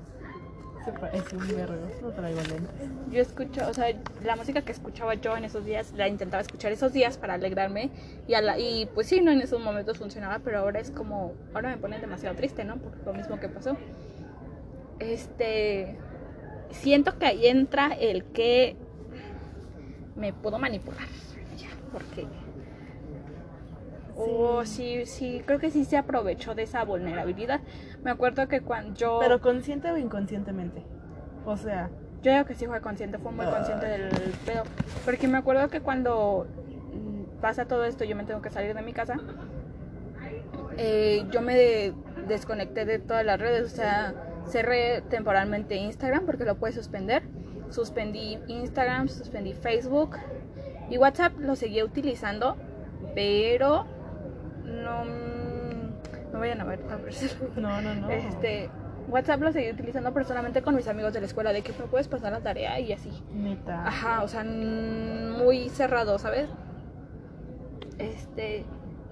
Se 0.84 0.92
parece 0.92 1.36
un 1.36 1.46
vergo, 1.46 1.88
no 2.02 2.10
traigo 2.10 2.40
lentes. 2.40 2.88
Yo 3.10 3.20
escucho, 3.22 3.68
o 3.68 3.72
sea, 3.74 3.86
la 4.24 4.34
música 4.36 4.62
que 4.62 4.72
escuchaba 4.72 5.14
yo 5.14 5.36
en 5.36 5.44
esos 5.44 5.64
días, 5.64 5.92
la 5.96 6.08
intentaba 6.08 6.40
escuchar 6.40 6.72
esos 6.72 6.92
días 6.92 7.18
para 7.18 7.34
alegrarme 7.34 7.90
y, 8.26 8.34
a 8.34 8.42
la- 8.42 8.58
y 8.58 8.86
pues 8.86 9.06
sí, 9.06 9.20
no 9.20 9.30
en 9.30 9.40
esos 9.40 9.60
momentos 9.60 9.98
funcionaba, 9.98 10.40
pero 10.40 10.58
ahora 10.58 10.80
es 10.80 10.90
como, 10.90 11.34
ahora 11.54 11.70
me 11.70 11.76
pone 11.76 12.00
demasiado 12.00 12.34
triste, 12.34 12.64
¿no? 12.64 12.76
Por 12.78 12.96
lo 13.06 13.12
mismo 13.14 13.38
que 13.38 13.48
pasó. 13.48 13.76
Este, 14.98 15.96
siento 16.70 17.18
que 17.18 17.26
ahí 17.26 17.46
entra 17.46 17.88
el 17.98 18.24
que 18.24 18.76
me 20.16 20.32
puedo 20.32 20.58
manipular, 20.58 21.06
ya, 21.56 21.68
porque... 21.92 22.26
Oh, 24.14 24.64
sí, 24.66 25.06
sí, 25.06 25.42
creo 25.46 25.58
que 25.58 25.70
sí 25.70 25.84
se 25.84 25.96
aprovechó 25.96 26.54
de 26.54 26.62
esa 26.64 26.84
vulnerabilidad. 26.84 27.60
Me 28.02 28.10
acuerdo 28.10 28.48
que 28.48 28.60
cuando 28.60 28.94
yo... 28.94 29.18
Pero 29.20 29.40
consciente 29.40 29.90
o 29.90 29.96
inconscientemente. 29.96 30.82
O 31.44 31.56
sea, 31.56 31.90
Yo 32.22 32.32
digo 32.32 32.44
que 32.44 32.54
sí 32.54 32.66
fue 32.66 32.80
consciente, 32.80 33.18
fue 33.18 33.32
muy 33.32 33.46
consciente 33.46 33.86
del 33.86 34.08
pedo. 34.46 34.62
Porque 35.04 35.26
me 35.28 35.38
acuerdo 35.38 35.68
que 35.68 35.80
cuando 35.80 36.46
mm, 36.94 37.40
pasa 37.40 37.64
todo 37.66 37.84
esto, 37.84 38.04
yo 38.04 38.14
me 38.16 38.24
tengo 38.24 38.40
que 38.42 38.50
salir 38.50 38.74
de 38.74 38.82
mi 38.82 38.92
casa. 38.92 39.16
eh, 40.78 41.24
yo 41.30 41.40
me 41.42 41.54
de- 41.54 41.94
desconecté 42.28 42.84
de 42.84 42.98
todas 42.98 43.24
las 43.24 43.38
redes, 43.40 43.72
o 43.72 43.76
sea, 43.76 44.14
cerré 44.46 45.02
temporalmente 45.02 45.76
Instagram 45.76 46.24
porque 46.26 46.44
lo 46.44 46.56
puedes 46.56 46.76
suspender. 46.76 47.22
Suspendí 47.70 48.38
Instagram, 48.48 49.08
suspendí 49.08 49.54
Facebook 49.54 50.16
y 50.90 50.98
WhatsApp 50.98 51.32
lo 51.38 51.56
seguía 51.56 51.84
utilizando, 51.84 52.56
pero 53.14 53.86
no 54.64 55.04
mm, 55.04 55.21
no 56.32 56.38
vayan 56.38 56.60
a 56.60 56.64
ver. 56.64 56.80
a 56.90 56.96
no, 57.60 57.80
no, 57.82 57.94
no. 57.94 58.10
este, 58.10 58.70
WhatsApp 59.08 59.40
lo 59.40 59.52
seguí 59.52 59.70
utilizando 59.70 60.12
personalmente 60.12 60.62
con 60.62 60.74
mis 60.74 60.88
amigos 60.88 61.12
de 61.12 61.20
la 61.20 61.26
escuela, 61.26 61.52
de 61.52 61.62
que 61.62 61.72
me 61.72 61.86
puedes 61.86 62.08
pasar 62.08 62.32
la 62.32 62.40
tarea 62.40 62.78
y 62.80 62.92
así. 62.92 63.10
Neta. 63.32 63.86
Ajá, 63.86 64.22
o 64.22 64.28
sea, 64.28 64.44
muy 64.44 65.68
cerrado, 65.68 66.18
¿sabes? 66.18 66.48
Este, 67.98 68.64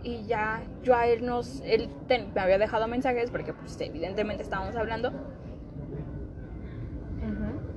y 0.03 0.25
ya 0.27 0.63
yo 0.83 0.95
a 0.97 1.07
él 1.07 1.25
nos, 1.27 1.61
él 1.67 1.89
ten- 2.09 2.33
me 2.35 2.41
había 2.41 2.59
dejado 2.59 2.89
mensajes 2.89 3.31
porque 3.31 3.53
pues 3.53 3.79
evidentemente 3.81 4.43
estábamos 4.43 4.75
hablando 4.77 5.13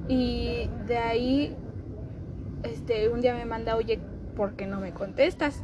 y 0.08 0.69
de 0.88 0.97
ahí, 0.97 1.56
este, 2.63 3.10
un 3.10 3.21
día 3.21 3.34
me 3.34 3.45
manda, 3.45 3.75
oye, 3.75 3.99
¿por 4.36 4.53
qué 4.53 4.65
no 4.65 4.79
me 4.79 4.91
contestas? 4.93 5.63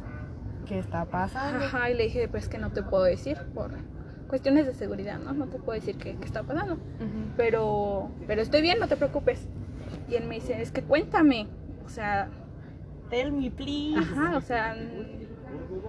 ¿Qué 0.70 0.78
está 0.78 1.04
pasando? 1.04 1.64
Ajá, 1.64 1.90
y 1.90 1.94
le 1.94 2.04
dije, 2.04 2.28
pues 2.28 2.48
que 2.48 2.56
no 2.56 2.70
te 2.70 2.84
puedo 2.84 3.02
decir 3.02 3.36
por 3.54 3.72
cuestiones 4.28 4.66
de 4.66 4.72
seguridad, 4.72 5.18
¿no? 5.18 5.32
No 5.32 5.46
te 5.48 5.58
puedo 5.58 5.72
decir 5.72 5.96
qué, 5.96 6.14
qué 6.14 6.24
está 6.24 6.44
pasando. 6.44 6.74
Ujú. 6.74 7.32
pero 7.36 8.08
pero 8.28 8.40
estoy 8.40 8.62
bien, 8.62 8.78
no 8.78 8.86
te 8.86 8.96
preocupes. 8.96 9.48
Y 10.08 10.14
él 10.14 10.26
me 10.28 10.36
dice, 10.36 10.62
es 10.62 10.70
que 10.70 10.82
cuéntame, 10.82 11.48
o 11.84 11.88
sea, 11.88 12.28
Tell 13.10 13.32
me, 13.32 13.50
please. 13.50 13.98
ajá, 13.98 14.36
o 14.36 14.40
sea, 14.40 14.76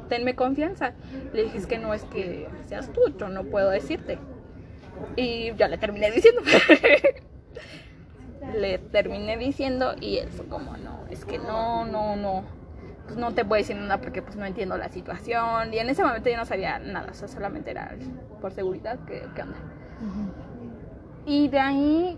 tenme 0.09 0.33
confianza. 0.35 0.93
Le 1.31 1.43
dije, 1.43 1.59
es 1.59 1.67
que 1.67 1.77
no 1.77 1.93
es 1.93 2.03
que 2.05 2.47
seas 2.67 2.91
tú, 2.91 3.01
yo 3.19 3.29
no 3.29 3.43
puedo 3.43 3.69
decirte. 3.69 4.17
Y 5.15 5.53
ya 5.57 5.67
le 5.67 5.77
terminé 5.77 6.09
diciendo. 6.09 6.41
le 8.55 8.79
terminé 8.79 9.37
diciendo 9.37 9.93
y 10.01 10.17
él 10.17 10.29
fue 10.29 10.47
como, 10.47 10.75
no, 10.77 11.05
es 11.11 11.23
que 11.23 11.37
no, 11.37 11.85
no, 11.85 12.15
no. 12.15 12.60
Pues 13.11 13.19
no 13.19 13.33
te 13.33 13.43
puedo 13.43 13.57
decir 13.57 13.75
nada 13.75 13.97
porque 13.97 14.21
pues 14.21 14.37
no 14.37 14.45
entiendo 14.45 14.77
la 14.77 14.87
situación. 14.87 15.73
Y 15.73 15.79
en 15.79 15.89
ese 15.89 16.01
momento 16.01 16.29
yo 16.29 16.37
no 16.37 16.45
sabía 16.45 16.79
nada, 16.79 17.09
o 17.11 17.13
sea, 17.13 17.27
solamente 17.27 17.71
era 17.71 17.93
por 18.39 18.53
seguridad 18.53 18.99
que, 18.99 19.25
que 19.35 19.41
onda. 19.41 19.57
Y 21.25 21.49
de 21.49 21.59
ahí 21.59 22.17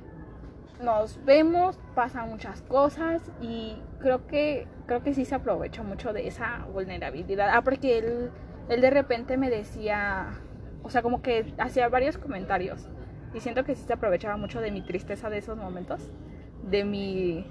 nos 0.83 1.17
vemos, 1.25 1.79
pasan 1.95 2.29
muchas 2.29 2.61
cosas 2.61 3.23
y 3.41 3.75
creo 4.01 4.27
que 4.27 4.67
creo 4.85 5.01
que 5.01 5.15
sí 5.15 5.25
se 5.25 5.33
aprovechó 5.33 5.83
mucho 5.83 6.13
de 6.13 6.27
esa 6.27 6.67
vulnerabilidad. 6.71 7.49
Ah, 7.51 7.63
porque 7.63 7.97
él, 7.97 8.29
él 8.69 8.79
de 8.79 8.91
repente 8.91 9.35
me 9.35 9.49
decía, 9.49 10.27
o 10.83 10.91
sea, 10.91 11.01
como 11.01 11.23
que 11.23 11.55
hacía 11.57 11.89
varios 11.89 12.19
comentarios 12.19 12.87
y 13.33 13.39
siento 13.39 13.63
que 13.63 13.73
sí 13.73 13.83
se 13.87 13.93
aprovechaba 13.93 14.37
mucho 14.37 14.61
de 14.61 14.69
mi 14.69 14.83
tristeza 14.83 15.31
de 15.31 15.39
esos 15.39 15.57
momentos, 15.57 16.11
de 16.69 16.83
mi 16.83 17.47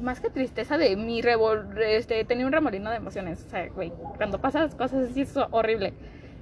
más 0.00 0.20
que 0.20 0.30
tristeza 0.30 0.78
de 0.78 0.96
mi 0.96 1.22
revol 1.22 1.68
este 1.78 2.24
tenía 2.24 2.46
un 2.46 2.52
remolino 2.52 2.90
de 2.90 2.96
emociones, 2.96 3.44
o 3.46 3.50
sea, 3.50 3.68
güey, 3.68 3.92
cuando 4.16 4.40
pasan 4.40 4.70
cosas 4.70 5.10
así 5.10 5.22
es 5.22 5.34
horrible. 5.50 5.92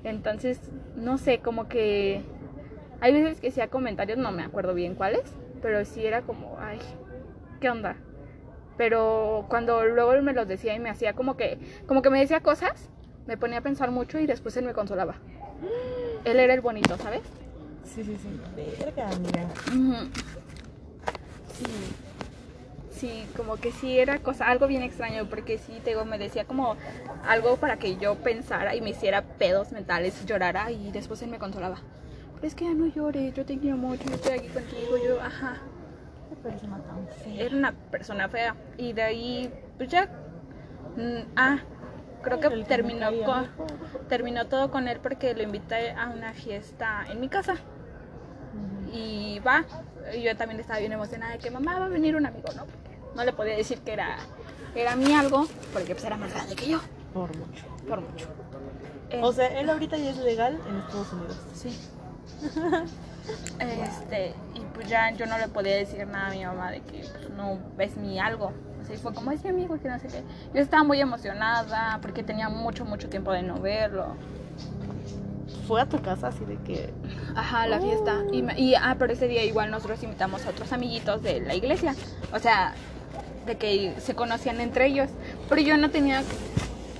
Entonces, 0.03 0.61
no 0.97 1.19
sé, 1.19 1.39
como 1.39 1.69
que 1.69 2.23
hay 3.01 3.13
veces 3.13 3.41
que 3.41 3.49
hacía 3.49 3.69
comentarios, 3.69 4.19
no 4.19 4.33
me 4.33 4.43
acuerdo 4.43 4.75
bien 4.75 4.95
cuáles, 4.95 5.23
pero 5.63 5.85
sí 5.85 6.05
era 6.05 6.23
como, 6.23 6.59
ay, 6.61 6.79
¿qué 7.61 7.71
onda? 7.71 7.97
Pero 8.77 9.47
cuando 9.49 9.85
luego 9.85 10.13
él 10.13 10.23
me 10.23 10.33
los 10.33 10.49
decía 10.49 10.75
y 10.75 10.81
me 10.81 10.91
hacía 10.91 11.15
como 11.15 11.37
que, 11.37 11.59
como 11.87 12.03
que 12.03 12.11
me 12.11 12.21
decía 12.21 12.41
cosas, 12.41 12.91
me 13.27 13.37
ponía 13.37 13.59
a 13.59 13.63
pensar 13.63 13.91
mucho 13.91 14.19
y 14.19 14.27
después 14.27 14.57
él 14.57 14.65
me 14.65 14.75
consolaba. 14.75 15.17
Él 16.25 16.39
era 16.39 16.55
el 16.55 16.61
bonito, 16.61 16.97
¿sabes? 16.99 17.23
Sí, 17.85 18.03
sí, 18.05 18.17
sí. 18.17 18.29
Verga, 18.57 19.09
mira. 19.21 19.47
Sí. 21.53 22.04
Sí, 22.95 23.27
como 23.37 23.57
que 23.57 23.73
sí 23.73 23.99
era 23.99 24.21
cosa, 24.21 24.47
algo 24.47 24.69
bien 24.69 24.83
extraño, 24.83 25.27
porque 25.29 25.59
sí, 25.59 25.81
te 25.83 25.91
digo, 25.91 26.05
me 26.05 26.17
decía 26.17 26.45
como 26.45 26.77
algo 27.27 27.57
para 27.57 27.77
que 27.77 27.97
yo 27.97 28.15
pensara 28.17 28.77
y 28.77 28.81
me 28.81 28.91
hiciera 28.91 29.23
pedos 29.23 29.73
mentales, 29.73 30.25
llorara 30.27 30.71
y 30.71 30.93
después 30.93 31.21
él 31.23 31.31
me 31.31 31.39
consolaba. 31.39 31.79
Pero 32.37 32.47
es 32.47 32.55
que 32.55 32.65
ya 32.67 32.75
no 32.75 32.87
llores, 32.87 33.35
yo 33.35 33.45
te 33.45 33.59
quiero 33.59 33.77
mucho, 33.77 34.05
yo 34.05 34.15
estoy 34.15 34.39
aquí 34.39 34.49
contigo, 34.49 34.97
yo, 35.05 35.21
ajá. 35.21 35.57
persona 36.43 36.79
tan 36.79 37.09
fea. 37.09 37.47
Era 37.47 37.57
una 37.57 37.73
persona 37.73 38.29
fea. 38.29 38.55
Y 38.79 38.93
de 38.93 39.03
ahí, 39.03 39.51
pues 39.77 39.89
ya. 39.89 40.07
mm, 40.97 41.33
ah, 41.37 41.59
creo 42.23 42.39
que 42.39 42.49
terminó, 42.65 43.11
con, 43.25 43.49
terminó 44.09 44.47
todo 44.47 44.71
con 44.71 44.89
él 44.89 44.99
porque 45.03 45.35
lo 45.35 45.43
invité 45.43 45.91
a 45.93 46.11
una 46.11 46.33
fiesta 46.33 47.05
en 47.11 47.21
mi 47.21 47.29
casa. 47.29 47.57
Y 48.93 49.41
va. 49.41 49.65
Yo 50.23 50.37
también 50.37 50.61
estaba 50.61 50.79
bien 50.79 50.93
emocionada 50.93 51.33
de 51.33 51.39
que 51.39 51.51
mamá 51.51 51.79
va 51.79 51.87
a 51.87 51.89
venir 51.89 52.15
un 52.15 52.27
amigo, 52.27 52.49
¿no? 52.55 52.65
No 53.15 53.25
le 53.25 53.33
podía 53.33 53.57
decir 53.57 53.79
que 53.81 53.93
era, 53.93 54.17
era 54.75 54.97
mi 54.97 55.13
algo, 55.15 55.47
porque 55.73 55.95
pues 55.95 56.05
era 56.05 56.17
más 56.17 56.33
grande 56.33 56.57
que 56.57 56.69
yo, 56.69 56.81
Por 57.13 57.37
mucho. 57.37 57.65
por 57.89 58.01
mucho. 58.01 58.27
O 59.23 59.33
sea, 59.33 59.61
él 59.61 59.71
ahorita 59.71 59.97
ya 59.97 60.11
es 60.11 60.17
legal 60.19 60.59
en 60.69 60.77
Estados 60.79 61.13
Unidos. 61.13 61.37
Sí. 61.55 61.79
Este, 63.59 64.35
y 64.55 64.61
pues 64.75 64.87
ya 64.87 65.11
yo 65.13 65.25
no 65.25 65.39
le 65.39 65.49
podía 65.49 65.77
decir 65.77 66.07
nada 66.07 66.27
a 66.27 66.31
mi 66.31 66.45
mamá 66.45 66.71
de 66.71 66.81
que 66.81 67.07
pues, 67.11 67.31
no 67.31 67.59
es 67.79 67.97
mi 67.97 68.19
algo. 68.19 68.53
Y 68.93 68.97
fue 68.99 69.15
como 69.15 69.31
es 69.31 69.43
mi 69.43 69.51
amigo, 69.51 69.81
que 69.81 69.89
no 69.89 69.99
sé 69.99 70.09
qué. 70.09 70.23
Yo 70.53 70.61
estaba 70.61 70.85
muy 70.85 71.01
emocionada 71.01 71.99
porque 72.03 72.23
tenía 72.23 72.51
mucho, 72.51 72.85
mucho 72.85 73.09
tiempo 73.09 73.33
de 73.33 73.43
no 73.43 73.59
verlo. 73.61 74.15
Fue 75.67 75.81
a 75.81 75.87
tu 75.89 76.03
casa 76.03 76.29
así 76.29 76.45
de 76.45 76.57
que. 76.59 76.93
Ajá, 77.35 77.67
la 77.67 77.81
fiesta. 77.81 78.23
Y, 78.31 78.45
y, 78.61 78.75
ah, 78.75 78.97
pero 78.99 79.15
ese 79.15 79.27
día 79.27 79.43
igual 79.45 79.71
nosotros 79.71 80.03
invitamos 80.03 80.45
a 80.45 80.51
otros 80.51 80.71
amiguitos 80.75 81.23
de 81.23 81.41
la 81.41 81.55
iglesia. 81.55 81.95
O 82.33 82.39
sea, 82.39 82.75
de 83.47 83.57
que 83.57 83.95
se 83.99 84.15
conocían 84.15 84.61
entre 84.61 84.87
ellos. 84.87 85.11
Pero 85.49 85.61
yo 85.61 85.77
no 85.77 85.91
tenía 85.91 86.23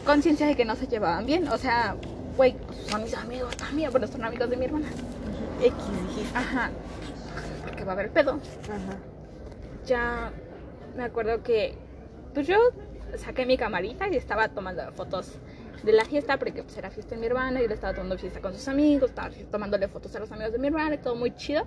conciencia 0.05 0.47
de 0.47 0.57
que 0.57 0.65
no 0.65 0.77
se 0.77 0.87
llevaban 0.87 1.27
bien. 1.27 1.49
O 1.49 1.59
sea, 1.59 1.97
güey, 2.37 2.57
son 2.89 3.03
mis 3.03 3.15
amigos 3.15 3.57
también, 3.57 3.91
pero 3.93 4.07
son 4.07 4.25
amigos 4.25 4.51
de 4.51 4.57
mi 4.57 4.67
hermana. 4.67 4.89
X 5.61 5.75
dijiste. 6.09 6.39
Ajá. 6.39 6.71
Porque 7.65 7.85
va 7.85 7.93
a 7.93 7.95
haber 7.95 8.11
pedo. 8.11 8.39
Ajá. 8.65 8.99
ya 9.87 10.33
me 10.97 11.05
acuerdo 11.05 11.43
que 11.43 11.75
pues 12.33 12.47
yo 12.47 12.57
saqué 13.17 13.47
mi 13.47 13.57
camarita 13.57 14.09
y 14.09 14.17
estaba 14.17 14.49
tomando 14.49 14.83
fotos 14.93 15.33
de 15.83 15.93
la 15.93 16.05
fiesta 16.05 16.39
porque 16.39 16.63
pues 16.63 16.77
era 16.77 16.91
fiesta 16.91 17.15
de 17.15 17.21
mi 17.21 17.27
hermana 17.27 17.61
y 17.61 17.65
él 17.65 17.73
estaba 17.73 17.95
tomando 17.95 18.17
fiesta 18.19 18.41
con 18.41 18.55
sus 18.55 18.67
amigos, 18.69 19.11
estaba 19.11 19.31
tomándole 19.51 19.89
fotos 19.89 20.15
a 20.17 20.21
los 20.21 20.33
amigos 20.33 20.53
de 20.53 20.59
mi 20.59 20.69
hermana 20.69 20.95
y 20.95 20.99
todo 20.99 21.15
muy 21.15 21.35
chido. 21.35 21.67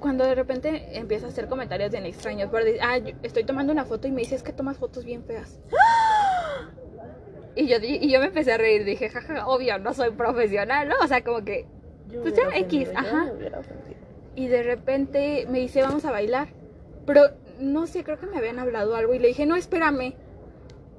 Cuando 0.00 0.24
de 0.24 0.34
repente 0.34 0.96
empieza 0.98 1.26
a 1.26 1.28
hacer 1.28 1.46
comentarios 1.46 1.90
bien 1.90 2.06
extraños, 2.06 2.50
por 2.50 2.64
decir, 2.64 2.80
ah, 2.82 2.98
yo 2.98 3.14
estoy 3.22 3.44
tomando 3.44 3.72
una 3.72 3.84
foto 3.84 4.08
y 4.08 4.10
me 4.10 4.22
dice 4.22 4.34
es 4.34 4.42
que 4.42 4.52
tomas 4.52 4.78
fotos 4.78 5.04
bien 5.04 5.22
feas. 5.24 5.60
Y 7.54 7.66
yo, 7.66 7.78
di- 7.80 7.98
y 8.00 8.10
yo 8.10 8.20
me 8.20 8.26
empecé 8.26 8.52
a 8.52 8.58
reír, 8.58 8.84
dije, 8.84 9.10
jaja, 9.10 9.46
obvio, 9.46 9.78
no 9.78 9.92
soy 9.92 10.10
profesional, 10.12 10.88
¿no? 10.88 10.94
O 11.02 11.06
sea, 11.06 11.22
como 11.22 11.44
que 11.44 11.66
Pues 12.22 12.34
ya, 12.34 12.42
X, 12.56 12.88
ajá. 12.94 13.30
y 14.36 14.46
de 14.48 14.62
repente 14.62 15.46
me 15.50 15.58
dice, 15.58 15.82
vamos 15.82 16.04
a 16.04 16.10
bailar. 16.12 16.48
Pero 17.06 17.22
no 17.58 17.86
sé, 17.86 18.04
creo 18.04 18.18
que 18.18 18.26
me 18.26 18.38
habían 18.38 18.58
hablado 18.58 18.94
algo 18.96 19.14
y 19.14 19.18
le 19.18 19.28
dije, 19.28 19.46
no, 19.46 19.56
espérame. 19.56 20.14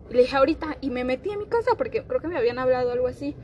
Le 0.09 0.21
dije, 0.21 0.35
ahorita. 0.35 0.77
Y 0.81 0.89
me 0.89 1.03
metí 1.05 1.31
a 1.31 1.37
mi 1.37 1.45
casa 1.45 1.71
porque 1.77 2.03
creo 2.03 2.19
que 2.19 2.27
me 2.27 2.37
habían 2.37 2.59
hablado 2.59 2.91
algo 2.91 3.07
así. 3.07 3.35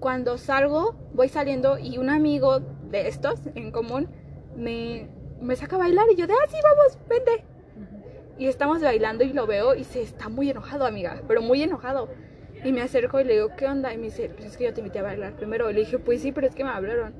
Cuando 0.00 0.36
salgo, 0.36 0.94
voy 1.14 1.28
saliendo 1.28 1.78
y 1.78 1.98
un 1.98 2.10
amigo 2.10 2.60
de 2.90 3.08
estos 3.08 3.40
en 3.54 3.70
común 3.70 4.08
me, 4.56 5.08
me 5.40 5.56
saca 5.56 5.76
a 5.76 5.80
bailar 5.80 6.06
y 6.12 6.16
yo 6.16 6.26
de, 6.26 6.32
ah, 6.32 6.46
sí, 6.48 6.56
vamos, 6.62 6.98
vente. 7.08 7.44
Y 8.38 8.46
estamos 8.46 8.82
bailando 8.82 9.24
y 9.24 9.32
lo 9.32 9.46
veo 9.46 9.74
y 9.74 9.84
se 9.84 10.02
está 10.02 10.28
muy 10.28 10.50
enojado, 10.50 10.84
amiga, 10.86 11.22
pero 11.26 11.40
muy 11.42 11.62
enojado. 11.62 12.08
Y 12.64 12.72
me 12.72 12.82
acerco 12.82 13.20
y 13.20 13.24
le 13.24 13.34
digo, 13.34 13.50
¿qué 13.56 13.66
onda? 13.66 13.92
Y 13.92 13.98
me 13.98 14.04
dice, 14.04 14.30
pues 14.30 14.46
es 14.46 14.56
que 14.56 14.64
yo 14.64 14.74
te 14.74 14.80
invité 14.80 14.98
a 14.98 15.02
bailar 15.02 15.34
primero. 15.34 15.70
Y 15.70 15.74
le 15.74 15.80
dije, 15.80 15.98
pues 15.98 16.22
sí, 16.22 16.32
pero 16.32 16.46
es 16.46 16.54
que 16.54 16.64
me 16.64 16.70
hablaron. 16.70 17.14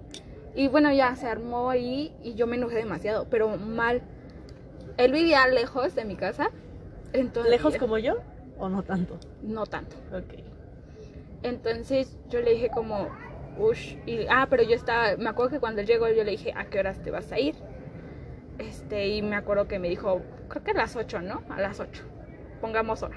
Y 0.55 0.69
bueno, 0.69 0.91
ya 0.93 1.15
se 1.17 1.27
armó 1.27 1.71
ahí 1.71 2.15
y 2.23 2.35
yo 2.35 2.47
me 2.47 2.57
enojé 2.57 2.77
demasiado, 2.77 3.27
pero 3.31 3.57
mal. 3.57 4.03
Él 4.97 5.13
vivía 5.13 5.47
lejos 5.47 5.95
de 5.95 6.05
mi 6.05 6.17
casa. 6.17 6.51
Entonces, 7.13 7.51
¿Lejos 7.51 7.77
como 7.77 7.99
yo? 7.99 8.17
¿O 8.59 8.69
no 8.69 8.83
tanto? 8.83 9.19
No 9.43 9.67
tanto. 9.67 9.97
Ok. 10.13 10.41
Entonces 11.43 12.17
yo 12.31 12.41
le 12.41 12.53
dije 12.53 12.71
como, 12.71 13.09
ush, 13.59 13.97
y, 14.07 14.27
ah, 14.29 14.47
pero 14.49 14.63
yo 14.63 14.75
estaba, 14.75 15.17
me 15.17 15.29
acuerdo 15.29 15.53
que 15.53 15.61
cuando 15.61 15.81
él 15.81 15.87
llegó 15.87 16.09
yo 16.09 16.25
le 16.25 16.33
dije, 16.33 16.53
¿a 16.57 16.67
qué 16.67 16.79
horas 16.79 17.03
te 17.03 17.11
vas 17.11 17.31
a 17.33 17.39
ir? 17.39 17.55
Este, 18.59 19.09
y 19.09 19.23
me 19.23 19.37
acuerdo 19.37 19.69
que 19.69 19.79
me 19.79 19.89
dijo, 19.89 20.23
creo 20.49 20.65
que 20.65 20.71
a 20.71 20.75
las 20.75 20.97
8, 20.97 21.21
¿no? 21.21 21.43
A 21.51 21.61
las 21.61 21.81
8. 21.81 22.03
Pongamos 22.61 23.03
hora. 23.03 23.17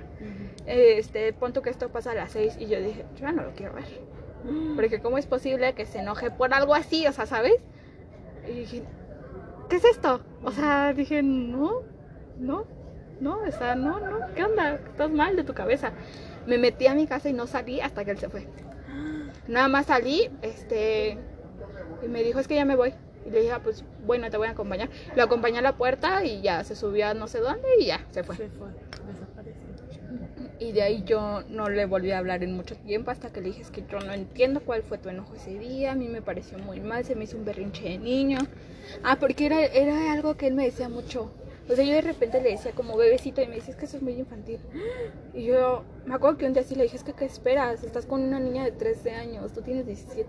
Este, 0.66 1.34
pon 1.34 1.54
tú 1.54 1.62
que 1.62 1.70
esto 1.70 1.90
pasa 1.90 2.12
a 2.12 2.16
las 2.16 2.32
6 2.32 2.58
y 2.60 2.68
yo 2.68 2.80
dije, 2.80 3.06
yo 3.16 3.22
ya 3.22 3.32
no 3.32 3.44
lo 3.44 3.54
quiero 3.54 3.74
ver. 3.74 3.86
Porque 4.76 5.02
cómo 5.02 5.18
es 5.18 5.26
posible 5.26 5.74
que 5.74 5.86
se 5.86 6.00
enoje 6.00 6.32
por 6.32 6.54
algo 6.54 6.76
así, 6.76 7.08
o 7.08 7.12
sea, 7.14 7.26
¿sabes? 7.26 7.56
Y 8.48 8.52
dije, 8.52 8.84
¿qué 9.70 9.76
es 9.78 9.86
esto? 9.86 10.22
O 10.44 10.52
sea, 10.52 10.94
dije, 10.94 11.22
no, 11.24 11.84
no, 12.38 12.66
no, 13.20 13.40
o 13.40 13.52
sea, 13.52 13.76
no, 13.76 14.00
no, 14.00 14.34
¿qué 14.36 14.44
onda? 14.44 14.76
Estás 14.76 15.12
mal 15.12 15.36
de 15.36 15.44
tu 15.44 15.54
cabeza. 15.54 15.92
Me 16.48 16.58
metí 16.58 16.88
a 16.88 16.96
mi 16.96 17.06
casa 17.06 17.30
y 17.30 17.34
no 17.34 17.48
salí 17.48 17.82
hasta 17.82 18.06
que 18.06 18.12
él 18.12 18.18
se 18.18 18.30
fue. 18.30 18.48
Nada 19.50 19.68
más 19.68 19.88
salí, 19.88 20.30
este, 20.44 21.18
y 22.04 22.08
me 22.08 22.22
dijo, 22.24 22.40
es 22.40 22.48
que 22.48 22.54
ya 22.54 22.66
me 22.66 22.76
voy. 22.76 22.94
Y 23.26 23.32
le 23.32 23.42
dije, 23.42 23.52
ah, 23.52 23.62
pues 23.64 23.84
bueno, 24.06 24.30
te 24.30 24.38
voy 24.38 24.48
a 24.48 24.52
acompañar. 24.52 24.90
Lo 25.16 25.24
acompañé 25.24 25.58
a 25.58 25.62
la 25.64 25.76
puerta 25.76 26.24
y 26.24 26.42
ya 26.42 26.64
se 26.64 26.76
subió 26.76 27.08
a 27.08 27.14
no 27.16 27.28
sé 27.28 27.40
dónde 27.40 27.68
y 27.80 27.88
ya 27.88 28.06
se 28.12 28.24
fue. 28.24 28.36
Se 28.38 28.48
fue. 28.50 28.68
Desapareció. 29.08 29.70
Y 30.60 30.72
de 30.72 30.84
ahí 30.84 31.04
yo 31.04 31.44
no 31.50 31.68
le 31.68 31.86
volví 31.86 32.12
a 32.12 32.20
hablar 32.20 32.44
en 32.44 32.56
mucho 32.56 32.76
tiempo 32.76 33.10
hasta 33.12 33.32
que 33.32 33.42
le 33.42 33.48
dije 33.48 33.62
es 33.64 33.72
que 33.72 33.84
yo 33.90 34.00
no 34.00 34.14
entiendo 34.14 34.60
cuál 34.60 34.84
fue 34.84 34.98
tu 34.98 35.10
enojo 35.10 35.34
ese 35.34 35.58
día, 35.58 35.94
a 35.94 35.96
mí 35.96 36.08
me 36.10 36.22
pareció 36.22 36.60
muy 36.60 36.80
mal, 36.80 37.04
se 37.06 37.16
me 37.16 37.24
hizo 37.24 37.38
un 37.38 37.46
berrinche 37.46 37.90
de 37.90 37.98
niño. 37.98 38.40
Ah, 39.04 39.18
porque 39.20 39.48
era, 39.48 39.66
era 39.66 40.12
algo 40.12 40.36
que 40.36 40.48
él 40.48 40.54
me 40.54 40.66
decía 40.66 40.90
mucho. 40.90 41.32
O 41.70 41.76
sea, 41.76 41.86
yo 41.86 41.94
de 41.94 42.02
repente 42.02 42.42
le 42.42 42.50
decía 42.50 42.72
como 42.72 42.98
bebecito 42.98 43.42
y 43.42 43.48
me 43.48 43.56
decía 43.56 43.74
es 43.74 43.80
que 43.80 43.86
eso 43.86 43.98
es 43.98 44.04
muy 44.04 44.14
infantil. 44.14 44.60
Y 45.34 45.46
yo 45.46 45.84
me 46.06 46.16
acuerdo 46.16 46.38
que 46.38 46.46
un 46.48 46.54
día 46.54 46.64
sí 46.64 46.74
le 46.74 46.84
dije 46.84 46.98
es 46.98 47.04
que 47.04 47.14
¿qué 47.14 47.26
esperas? 47.26 47.84
Estás 47.84 48.08
con 48.08 48.22
una 48.22 48.40
niña 48.40 48.64
de 48.64 48.72
13 48.72 49.12
años, 49.12 49.54
tú 49.54 49.62
tienes 49.62 49.86
17. 49.86 50.28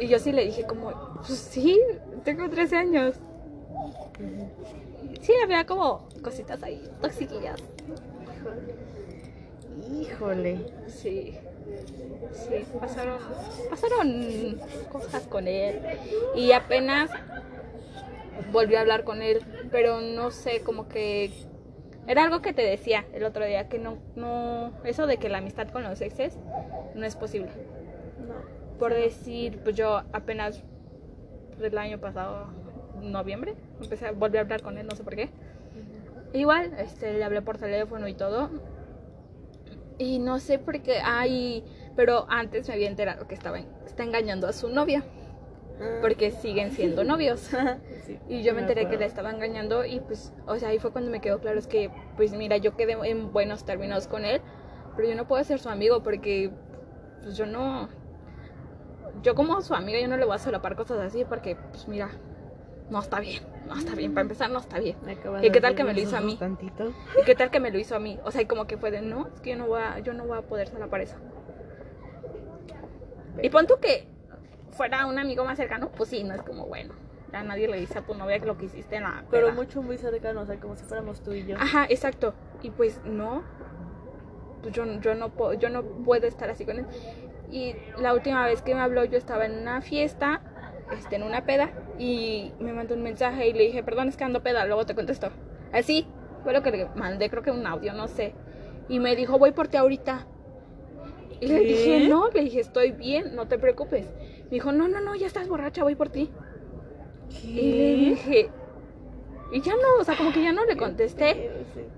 Y 0.00 0.08
yo 0.08 0.18
sí 0.18 0.32
le 0.32 0.44
dije 0.44 0.64
como, 0.64 0.92
pues 1.26 1.38
sí, 1.38 1.80
tengo 2.24 2.48
13 2.48 2.76
años. 2.76 3.14
Sí, 5.20 5.32
había 5.44 5.64
como 5.64 6.08
cositas 6.22 6.60
ahí, 6.62 6.82
toxiquillas. 7.00 7.60
Híjole. 9.92 10.58
Sí, 10.88 11.36
sí, 12.32 12.64
pasaron, 12.80 13.18
pasaron 13.68 14.60
cosas 14.90 15.22
con 15.28 15.46
él 15.46 15.80
y 16.34 16.52
apenas 16.52 17.10
volví 18.52 18.74
a 18.74 18.80
hablar 18.80 19.04
con 19.04 19.22
él, 19.22 19.40
pero 19.70 20.00
no 20.00 20.30
sé, 20.30 20.60
como 20.62 20.88
que 20.88 21.30
era 22.06 22.24
algo 22.24 22.42
que 22.42 22.52
te 22.52 22.62
decía 22.62 23.04
el 23.12 23.24
otro 23.24 23.44
día, 23.44 23.68
que 23.68 23.78
no, 23.78 23.98
no, 24.16 24.72
eso 24.84 25.06
de 25.06 25.18
que 25.18 25.28
la 25.28 25.38
amistad 25.38 25.68
con 25.68 25.82
los 25.82 26.00
exes 26.00 26.38
no 26.94 27.06
es 27.06 27.16
posible. 27.16 27.50
No. 28.26 28.34
Por 28.78 28.94
decir, 28.94 29.60
pues 29.62 29.76
yo 29.76 30.02
apenas 30.12 30.62
el 31.60 31.78
año 31.78 31.98
pasado, 31.98 32.46
noviembre, 33.02 33.54
empecé 33.80 34.06
a 34.06 34.12
volver 34.12 34.38
a 34.38 34.40
hablar 34.42 34.62
con 34.62 34.78
él, 34.78 34.86
no 34.86 34.96
sé 34.96 35.04
por 35.04 35.14
qué. 35.14 35.30
Igual, 36.32 36.72
este, 36.78 37.12
le 37.12 37.24
hablé 37.24 37.42
por 37.42 37.58
teléfono 37.58 38.06
y 38.08 38.14
todo. 38.14 38.50
Y 39.98 40.18
no 40.18 40.38
sé 40.38 40.58
por 40.58 40.80
qué, 40.80 41.00
ay, 41.04 41.64
pero 41.96 42.24
antes 42.28 42.68
me 42.68 42.74
había 42.74 42.88
enterado 42.88 43.26
que 43.26 43.34
estaba 43.34 43.58
está 43.58 44.02
engañando 44.04 44.46
a 44.46 44.52
su 44.52 44.68
novia, 44.68 45.04
porque 46.00 46.30
siguen 46.30 46.72
siendo 46.72 47.04
novios. 47.04 47.50
Sí, 48.06 48.18
Y 48.28 48.42
yo 48.42 48.54
me 48.54 48.60
enteré 48.60 48.82
que 48.82 48.90
le 48.90 48.94
acuerdo. 48.96 49.06
estaba 49.06 49.30
engañando 49.30 49.84
y 49.84 50.00
pues, 50.00 50.32
o 50.46 50.56
sea, 50.56 50.70
ahí 50.70 50.78
fue 50.78 50.90
cuando 50.90 51.10
me 51.10 51.20
quedó 51.20 51.38
claro, 51.38 51.58
es 51.58 51.66
que, 51.66 51.90
pues 52.16 52.32
mira, 52.32 52.56
yo 52.56 52.76
quedé 52.76 52.96
en 53.08 53.32
buenos 53.32 53.64
términos 53.64 54.08
con 54.08 54.24
él, 54.24 54.40
pero 54.96 55.08
yo 55.08 55.14
no 55.14 55.28
puedo 55.28 55.44
ser 55.44 55.60
su 55.60 55.68
amigo 55.68 56.02
porque, 56.02 56.50
pues 57.22 57.36
yo 57.36 57.46
no, 57.46 57.88
yo 59.22 59.34
como 59.34 59.60
su 59.60 59.74
amiga 59.74 60.00
yo 60.00 60.08
no 60.08 60.16
le 60.16 60.24
voy 60.24 60.34
a 60.34 60.38
solapar 60.38 60.76
cosas 60.76 60.98
así 60.98 61.24
porque, 61.24 61.56
pues 61.56 61.86
mira, 61.88 62.08
no 62.88 62.98
está 62.98 63.20
bien, 63.20 63.42
no 63.68 63.76
está 63.76 63.94
bien, 63.94 64.12
para 64.12 64.22
empezar 64.22 64.50
no 64.50 64.58
está 64.58 64.80
bien. 64.80 64.96
¿Y 65.42 65.50
qué 65.50 65.60
tal 65.60 65.74
que 65.76 65.84
me 65.84 65.94
lo 65.94 66.00
hizo 66.00 66.16
a 66.16 66.20
mí? 66.20 66.36
Tantito. 66.36 66.92
¿Y 67.20 67.24
qué 67.24 67.34
tal 67.34 67.50
que 67.50 67.60
me 67.60 67.70
lo 67.70 67.78
hizo 67.78 67.94
a 67.94 68.00
mí? 68.00 68.18
O 68.24 68.32
sea, 68.32 68.42
y 68.42 68.46
como 68.46 68.66
que 68.66 68.76
fue 68.76 68.90
de, 68.90 69.02
no, 69.02 69.28
es 69.32 69.40
que 69.40 69.50
yo 69.50 69.56
no 69.56 69.66
voy 69.68 69.80
a, 69.80 70.00
yo 70.00 70.14
no 70.14 70.24
voy 70.24 70.38
a 70.38 70.42
poder 70.42 70.68
solapar 70.68 71.02
eso. 71.02 71.16
Y 73.42 73.48
pon 73.50 73.66
tú 73.66 73.74
que 73.80 74.08
fuera 74.72 75.06
un 75.06 75.18
amigo 75.18 75.44
más 75.44 75.56
cercano, 75.56 75.90
pues 75.90 76.08
sí, 76.10 76.22
no 76.24 76.34
es 76.34 76.42
como, 76.42 76.66
bueno, 76.66 76.94
ya 77.32 77.42
nadie 77.42 77.68
le 77.68 77.78
dice 77.78 77.98
a 77.98 78.02
tu 78.02 78.14
novia 78.14 78.38
que 78.38 78.46
lo 78.46 78.56
que 78.56 78.66
hiciste 78.66 78.96
en 78.96 79.04
la 79.04 79.24
Pero 79.30 79.46
peda. 79.46 79.54
mucho, 79.54 79.82
muy 79.82 79.98
cercano, 79.98 80.42
o 80.42 80.46
sea, 80.46 80.56
como 80.58 80.76
si 80.76 80.84
fuéramos 80.84 81.20
tú 81.20 81.32
y 81.32 81.46
yo. 81.46 81.56
Ajá, 81.58 81.86
exacto. 81.88 82.34
Y 82.62 82.70
pues 82.70 83.00
no, 83.04 83.42
pues 84.62 84.74
yo, 84.74 84.84
yo, 85.00 85.14
no 85.14 85.30
puedo, 85.30 85.54
yo 85.54 85.68
no 85.70 85.82
puedo 85.82 86.26
estar 86.26 86.50
así 86.50 86.64
con 86.64 86.78
él. 86.78 86.86
Y 87.50 87.74
la 87.98 88.14
última 88.14 88.44
vez 88.46 88.62
que 88.62 88.74
me 88.74 88.80
habló, 88.80 89.04
yo 89.04 89.18
estaba 89.18 89.44
en 89.46 89.58
una 89.58 89.80
fiesta, 89.80 90.40
este, 90.96 91.16
en 91.16 91.22
una 91.22 91.44
peda, 91.44 91.70
y 91.98 92.52
me 92.60 92.72
mandó 92.72 92.94
un 92.94 93.02
mensaje 93.02 93.48
y 93.48 93.52
le 93.52 93.64
dije, 93.64 93.82
perdón, 93.82 94.08
es 94.08 94.16
que 94.16 94.24
ando 94.24 94.42
peda, 94.42 94.64
luego 94.66 94.86
te 94.86 94.94
contesto. 94.94 95.30
Así, 95.72 96.06
fue 96.42 96.52
lo 96.52 96.62
que 96.62 96.70
le 96.70 96.88
mandé, 96.94 97.28
creo 97.30 97.42
que 97.42 97.50
un 97.50 97.66
audio, 97.66 97.92
no 97.92 98.08
sé. 98.08 98.34
Y 98.88 98.98
me 98.98 99.14
dijo, 99.16 99.38
voy 99.38 99.52
por 99.52 99.68
ti 99.68 99.76
ahorita. 99.76 100.26
Y 101.40 101.46
le 101.48 101.60
¿Qué? 101.60 101.66
dije, 101.66 102.08
no, 102.08 102.28
le 102.28 102.42
dije, 102.42 102.60
estoy 102.60 102.90
bien, 102.92 103.34
no 103.34 103.46
te 103.46 103.58
preocupes. 103.58 104.06
Me 104.50 104.56
dijo, 104.56 104.72
no, 104.72 104.88
no, 104.88 105.00
no, 105.00 105.14
ya 105.14 105.26
estás 105.26 105.48
borracha, 105.48 105.82
voy 105.84 105.94
por 105.94 106.08
ti. 106.08 106.30
Y 107.44 107.72
le 107.72 107.94
dije, 108.10 108.50
y 109.52 109.60
ya 109.60 109.72
no, 109.72 110.00
o 110.00 110.04
sea, 110.04 110.16
como 110.16 110.32
que 110.32 110.42
ya 110.42 110.52
no 110.52 110.64
le 110.64 110.76
contesté. 110.76 111.50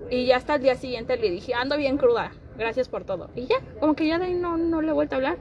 Y 0.09 0.27
ya 0.27 0.37
hasta 0.37 0.55
el 0.55 0.61
día 0.61 0.75
siguiente 0.75 1.17
le 1.17 1.31
dije, 1.31 1.53
ando 1.55 1.77
bien 1.77 1.97
cruda, 1.97 2.31
gracias 2.57 2.89
por 2.89 3.03
todo. 3.05 3.29
Y 3.35 3.47
ya, 3.47 3.55
como 3.79 3.95
que 3.95 4.07
ya 4.07 4.19
de 4.19 4.25
ahí 4.25 4.35
no, 4.35 4.57
no 4.57 4.81
le 4.81 4.89
he 4.89 4.93
vuelto 4.93 5.15
a 5.15 5.17
hablar. 5.17 5.37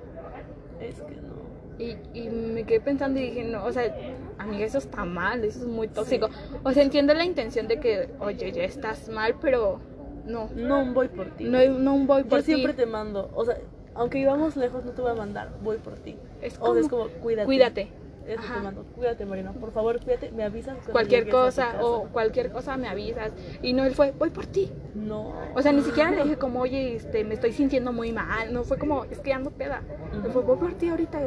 Es 0.80 1.02
que 1.02 1.16
no. 1.16 1.32
Y, 1.78 1.96
y 2.14 2.28
me 2.30 2.64
quedé 2.64 2.80
pensando 2.80 3.20
y 3.20 3.24
dije, 3.24 3.44
no, 3.44 3.64
o 3.64 3.72
sea, 3.72 3.94
amiga, 4.38 4.64
eso 4.64 4.78
está 4.78 5.04
mal, 5.04 5.44
eso 5.44 5.60
es 5.60 5.66
muy 5.66 5.88
tóxico. 5.88 6.28
O 6.62 6.72
sea, 6.72 6.82
entiendo 6.82 7.12
la 7.12 7.24
intención 7.24 7.68
de 7.68 7.78
que, 7.80 8.08
oye, 8.20 8.52
ya 8.52 8.64
estás 8.64 9.08
mal, 9.10 9.36
pero 9.40 9.80
no. 10.26 10.48
No 10.54 10.92
voy 10.94 11.08
por 11.08 11.30
ti. 11.36 11.44
No, 11.44 11.58
no 11.78 11.98
voy 12.06 12.24
por 12.24 12.38
Yo 12.38 12.44
siempre 12.44 12.72
ti. 12.72 12.78
te 12.78 12.86
mando. 12.86 13.30
O 13.34 13.44
sea, 13.44 13.58
aunque 13.94 14.18
vivamos 14.18 14.56
lejos, 14.56 14.84
no 14.84 14.92
te 14.92 15.02
voy 15.02 15.10
a 15.10 15.14
mandar. 15.14 15.50
Voy 15.62 15.78
por 15.78 15.94
ti. 15.94 16.16
Es 16.40 16.58
O 16.60 16.72
sea, 16.72 16.82
es 16.82 16.88
como, 16.88 17.04
como, 17.08 17.14
cuídate. 17.20 17.46
Cuídate. 17.46 17.88
Eso 18.26 18.40
Ajá. 18.40 18.54
te 18.54 18.60
mando. 18.60 18.84
Cuídate, 18.94 19.26
Marina. 19.26 19.52
Por 19.52 19.72
favor, 19.72 20.00
cuídate. 20.00 20.30
Me 20.30 20.44
avisas. 20.44 20.76
Cualquier 20.90 21.28
cosa 21.28 21.82
o 21.82 22.04
cualquier 22.08 22.52
cosa 22.52 22.76
me 22.76 22.88
avisas. 22.88 23.32
Y 23.62 23.72
no, 23.72 23.84
él 23.84 23.94
fue, 23.94 24.12
voy 24.12 24.30
por 24.30 24.46
ti. 24.46 24.70
No. 24.94 25.32
O 25.54 25.62
sea, 25.62 25.72
ni 25.72 25.82
siquiera 25.82 26.10
le 26.10 26.22
dije 26.24 26.36
como, 26.36 26.60
oye, 26.60 26.94
este, 26.96 27.24
me 27.24 27.34
estoy 27.34 27.52
sintiendo 27.52 27.92
muy 27.92 28.12
mal. 28.12 28.52
No 28.52 28.64
fue 28.64 28.78
como, 28.78 29.04
es 29.04 29.18
que 29.18 29.32
ando 29.32 29.50
peda. 29.50 29.82
Me 30.22 30.30
fue, 30.30 30.42
voy 30.42 30.56
por 30.56 30.74
ti 30.74 30.88
ahorita. 30.88 31.20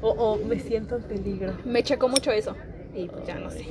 O, 0.00 0.10
o 0.10 0.36
me 0.38 0.58
siento 0.58 0.96
en 0.96 1.02
peligro. 1.02 1.52
Me 1.64 1.82
checó 1.82 2.08
mucho 2.08 2.30
eso. 2.30 2.56
Y 2.94 3.08
pues 3.08 3.26
ya 3.26 3.36
no 3.36 3.50
sé. 3.50 3.66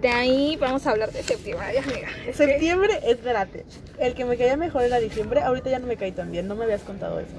De 0.00 0.08
ahí 0.08 0.56
vamos 0.60 0.86
a 0.86 0.90
hablar 0.90 1.12
de 1.12 1.22
septiembre, 1.22 1.66
ay, 1.66 1.76
amiga. 1.78 2.08
Es 2.26 2.36
que- 2.36 2.46
Septiembre, 2.46 2.98
espérate. 3.04 3.64
El 3.98 4.14
que 4.14 4.24
me 4.24 4.36
caía 4.36 4.56
mejor 4.56 4.82
era 4.82 4.98
diciembre. 4.98 5.40
Ahorita 5.42 5.70
ya 5.70 5.78
no 5.78 5.86
me 5.86 5.96
caí 5.96 6.12
tan 6.12 6.32
bien. 6.32 6.48
No 6.48 6.54
me 6.56 6.64
habías 6.64 6.82
contado 6.82 7.20
eso. 7.20 7.34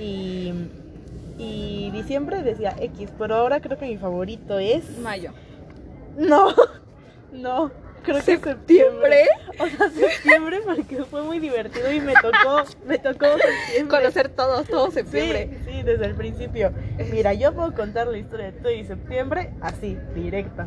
Y. 0.00 0.52
Y 1.38 1.90
diciembre 1.92 2.42
decía 2.42 2.74
X. 2.80 3.10
Pero 3.18 3.34
ahora 3.34 3.60
creo 3.60 3.78
que 3.78 3.86
mi 3.86 3.96
favorito 3.98 4.58
es. 4.58 4.98
Mayo. 4.98 5.32
No. 6.16 6.54
No. 7.32 7.70
Creo 8.02 8.16
que 8.18 8.22
¿Septiembre? 8.22 9.24
septiembre. 9.24 9.24
O 9.58 9.66
sea, 9.66 9.90
septiembre 9.90 10.60
porque 10.64 11.04
fue 11.04 11.22
muy 11.22 11.38
divertido 11.40 11.92
y 11.92 12.00
me 12.00 12.14
tocó. 12.14 12.62
Me 12.86 12.98
tocó 12.98 13.26
septiembre. 13.36 13.98
Conocer 13.98 14.28
todos, 14.30 14.66
todo 14.68 14.90
septiembre. 14.92 15.50
Sí, 15.66 15.72
sí, 15.72 15.82
desde 15.82 16.06
el 16.06 16.14
principio. 16.14 16.72
Mira, 17.10 17.34
yo 17.34 17.52
puedo 17.52 17.74
contar 17.74 18.06
la 18.06 18.16
historia 18.16 18.46
de 18.46 18.52
todo 18.52 18.70
y 18.72 18.84
septiembre 18.86 19.50
así, 19.60 19.98
directa. 20.14 20.66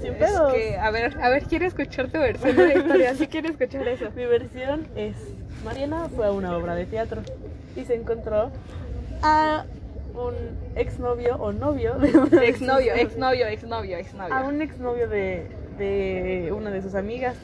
Sin 0.00 0.12
Es 0.12 0.18
pedos. 0.18 0.52
que, 0.52 0.76
a 0.78 0.90
ver, 0.90 1.16
a 1.22 1.28
ver, 1.28 1.44
quiero 1.44 1.66
escuchar 1.66 2.08
tu 2.08 2.18
versión 2.18 2.56
de 2.56 2.66
la 2.68 2.74
historia. 2.74 3.14
Sí 3.14 3.26
quiero 3.26 3.48
escuchar 3.48 3.86
eso. 3.88 4.06
Mi 4.16 4.24
versión 4.26 4.86
es, 4.96 5.16
Mariana 5.64 6.08
fue 6.14 6.26
a 6.26 6.32
una 6.32 6.56
obra 6.56 6.74
de 6.74 6.86
teatro 6.86 7.22
y 7.76 7.84
se 7.84 7.94
encontró 7.94 8.50
a 9.22 9.64
un 10.14 10.34
exnovio 10.76 11.36
o 11.36 11.52
novio 11.52 11.94
de 11.94 12.16
una 12.16 12.40
de 12.40 12.48
Exnovio, 12.48 12.92
sus- 12.92 13.02
exnovio, 13.02 13.46
exnovio, 13.46 13.96
a 13.96 14.00
exnovio. 14.00 14.48
un 14.48 14.62
exnovio 14.62 15.08
de, 15.08 15.46
de 15.78 16.52
una 16.52 16.70
de 16.70 16.82
sus 16.82 16.94
amigas 16.96 17.36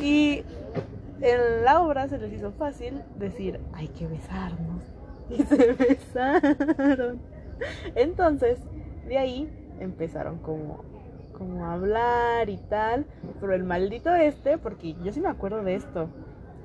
y 0.00 0.44
en 1.20 1.64
la 1.64 1.80
obra 1.80 2.06
se 2.08 2.18
les 2.18 2.32
hizo 2.32 2.52
fácil 2.52 3.00
decir 3.18 3.58
hay 3.72 3.88
que 3.88 4.06
besarnos 4.06 4.82
y 5.30 5.42
se 5.44 5.72
besaron 5.72 7.20
entonces 7.94 8.58
de 9.08 9.18
ahí 9.18 9.48
empezaron 9.80 10.38
como 10.38 10.84
como 11.34 11.66
hablar 11.66 12.48
y 12.48 12.56
tal 12.56 13.04
pero 13.40 13.54
el 13.54 13.64
maldito 13.64 14.14
este 14.14 14.56
porque 14.58 14.94
yo 15.02 15.12
sí 15.12 15.20
me 15.20 15.28
acuerdo 15.28 15.62
de 15.62 15.74
esto 15.74 16.08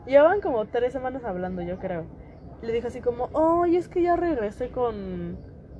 llevaban 0.05 0.39
como 0.41 0.65
tres 0.65 0.93
semanas 0.93 1.23
hablando 1.25 1.61
yo 1.61 1.77
creo 1.79 2.05
le 2.61 2.71
dijo 2.73 2.87
así 2.87 3.01
como 3.01 3.29
oye 3.33 3.77
es 3.77 3.87
que 3.89 4.01
ya 4.01 4.15
regresé 4.15 4.69
con 4.69 5.37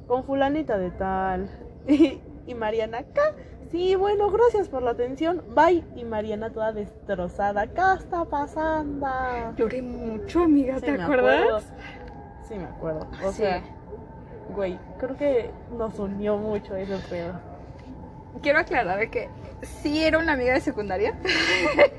con 0.08 0.24
fulanita 0.24 0.78
de 0.78 0.92
tal 0.92 1.50
y, 1.88 2.20
y 2.46 2.54
Mariana 2.56 3.00
acá 3.00 3.22
Sí, 3.72 3.96
bueno, 3.96 4.32
gracias 4.32 4.68
por 4.68 4.82
la 4.82 4.90
atención. 4.90 5.44
Bye. 5.56 5.84
Y 5.96 6.04
Mariana 6.04 6.50
toda 6.50 6.74
destrozada. 6.74 7.68
¿Qué 7.68 7.80
está 8.00 8.26
pasando? 8.26 9.06
Lloré 9.56 9.84
mucho, 9.84 10.42
amiga, 10.42 10.80
Sí, 10.80 10.88
¿te 10.88 10.92
acuerdas? 10.94 11.36
acuerdo. 11.44 11.60
Sí, 12.48 12.56
me 12.56 12.64
acuerdo. 12.64 13.08
O 13.24 13.32
Sí. 13.32 13.44
sea, 13.44 13.62
güey, 14.56 14.80
creo 14.98 15.16
que 15.16 15.52
nos 15.78 16.00
unió 16.00 16.36
mucho 16.38 16.76
ese 16.76 16.98
pedo. 17.12 17.40
Quiero 18.42 18.60
aclarar 18.60 19.10
que 19.10 19.30
sí 19.82 20.04
era 20.04 20.20
una 20.20 20.34
amiga 20.34 20.54
de 20.54 20.62
secundaria, 20.62 21.14